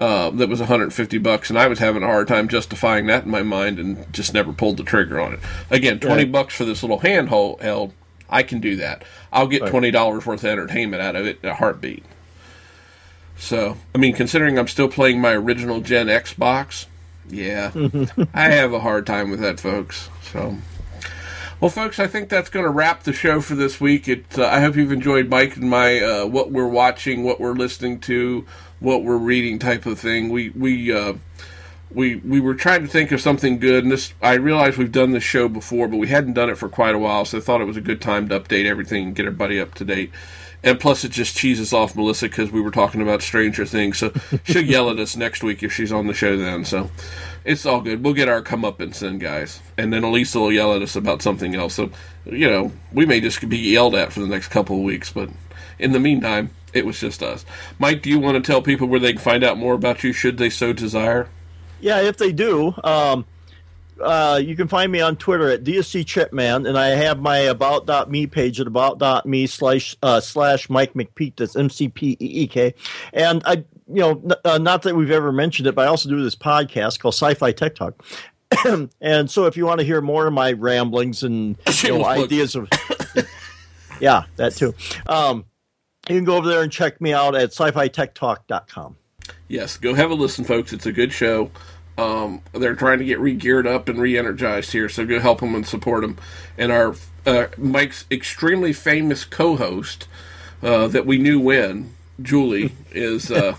[0.00, 3.30] uh, that was 150 bucks, and I was having a hard time justifying that in
[3.30, 5.40] my mind, and just never pulled the trigger on it.
[5.70, 6.32] Again, 20 Right.
[6.32, 7.92] bucks for this little handheld, held,
[8.28, 9.04] I can do that.
[9.32, 12.04] I'll get twenty dollars worth of entertainment out of it in a heartbeat.
[13.38, 16.86] So, I mean, considering I'm still playing my original Gen Xbox,
[17.28, 17.72] yeah,
[18.34, 20.10] I have a hard time with that, folks.
[20.32, 20.56] So.
[21.58, 24.08] Well, folks, I think that's going to wrap the show for this week.
[24.08, 27.54] It, uh, I hope you've enjoyed Mike and my uh, what we're watching, what we're
[27.54, 28.44] listening to,
[28.78, 30.28] what we're reading type of thing.
[30.28, 31.14] We we uh,
[31.90, 35.12] we we were trying to think of something good, and this I realized we've done
[35.12, 37.62] this show before, but we hadn't done it for quite a while, so I thought
[37.62, 40.10] it was a good time to update everything and get everybody up to date.
[40.66, 44.12] And plus, it just cheeses off Melissa because we were talking about Stranger Things, so
[44.44, 46.64] she'll yell at us next week if she's on the show then.
[46.64, 46.90] So
[47.44, 48.04] it's all good.
[48.04, 51.54] We'll get our comeuppance in, guys, and then Elisa will yell at us about something
[51.54, 51.74] else.
[51.74, 51.90] So
[52.26, 55.30] you know, we may just be yelled at for the next couple of weeks, but
[55.78, 57.44] in the meantime, it was just us.
[57.78, 60.12] Mike, do you want to tell people where they can find out more about you
[60.12, 61.28] should they so desire?
[61.80, 63.24] Yeah, if they do, um,
[64.00, 68.26] uh, you can find me on Twitter at DSC Chipman, and I have my about.me
[68.26, 71.36] page at about.me slash uh, slash Mike McPeek.
[71.36, 72.74] That's M C P E E K.
[73.12, 76.08] And I, you know, n- uh, not that we've ever mentioned it, but I also
[76.08, 78.04] do this podcast called Sci-Fi Tech Talk.
[79.00, 82.54] and so, if you want to hear more of my ramblings and you know, ideas
[82.54, 82.68] of,
[84.00, 84.74] yeah, that too.
[85.06, 85.46] Um,
[86.08, 88.96] you can go over there and check me out at sci-fi tech talk.com.
[89.48, 90.72] Yes, go have a listen, folks.
[90.72, 91.50] It's a good show.
[91.98, 95.66] Um, they're trying to get re-geared up and re-energized here, so go help them and
[95.66, 96.18] support them.
[96.58, 96.94] And our
[97.24, 100.06] uh, Mike's extremely famous co-host
[100.62, 103.56] uh, that we knew when Julie is uh,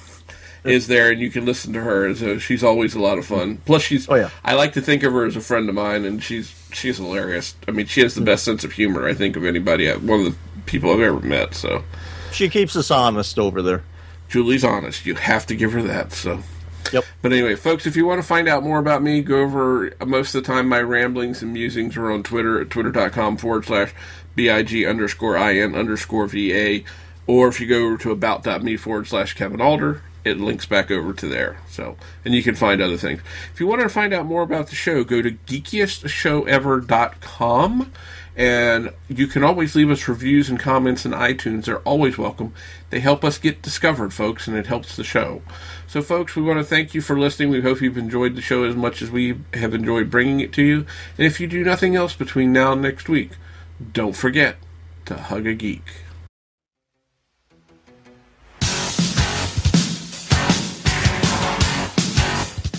[0.64, 2.14] is there, and you can listen to her.
[2.16, 3.58] So she's always a lot of fun.
[3.66, 4.30] Plus, she's oh, yeah.
[4.44, 7.56] I like to think of her as a friend of mine, and she's she's hilarious.
[7.68, 9.92] I mean, she has the best sense of humor I think of anybody.
[9.92, 11.54] One of the people I've ever met.
[11.54, 11.84] So
[12.32, 13.84] she keeps us honest over there.
[14.30, 15.06] Julie's honest.
[15.06, 16.14] You have to give her that.
[16.14, 16.44] So.
[16.92, 17.06] Yep.
[17.22, 20.36] But anyway, folks, if you want to find out more about me, go over most
[20.36, 23.94] of the time my ramblings and musings are on Twitter at twitter.com forward slash
[24.36, 26.82] BIG underscore IN underscore VA.
[27.26, 31.14] Or if you go over to about.me forward slash Kevin Alder, it links back over
[31.14, 31.60] to there.
[31.70, 33.22] So, and you can find other things.
[33.54, 37.92] If you want to find out more about the show, go to geekiestshowever.com.
[38.36, 41.66] And you can always leave us reviews and comments in iTunes.
[41.66, 42.54] They're always welcome.
[42.92, 45.42] They help us get discovered, folks, and it helps the show.
[45.98, 47.50] So, folks, we want to thank you for listening.
[47.50, 50.62] We hope you've enjoyed the show as much as we have enjoyed bringing it to
[50.62, 50.86] you.
[51.18, 53.32] And if you do nothing else between now and next week,
[53.94, 54.58] don't forget
[55.06, 55.82] to hug a geek.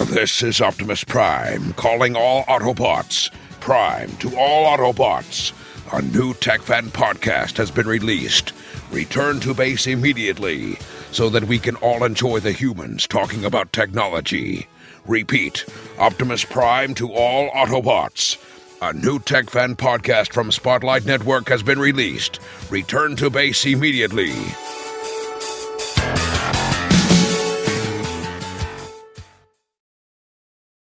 [0.06, 3.32] This is Optimus Prime calling all Autobots.
[3.58, 5.52] Prime to all Autobots.
[5.92, 8.52] A new TechFan podcast has been released.
[8.92, 10.78] Return to base immediately
[11.12, 14.66] so that we can all enjoy the humans talking about technology.
[15.06, 15.64] Repeat
[15.98, 18.36] Optimus Prime to all Autobots.
[18.80, 22.38] A new TechFan podcast from Spotlight Network has been released.
[22.70, 24.32] Return to base immediately.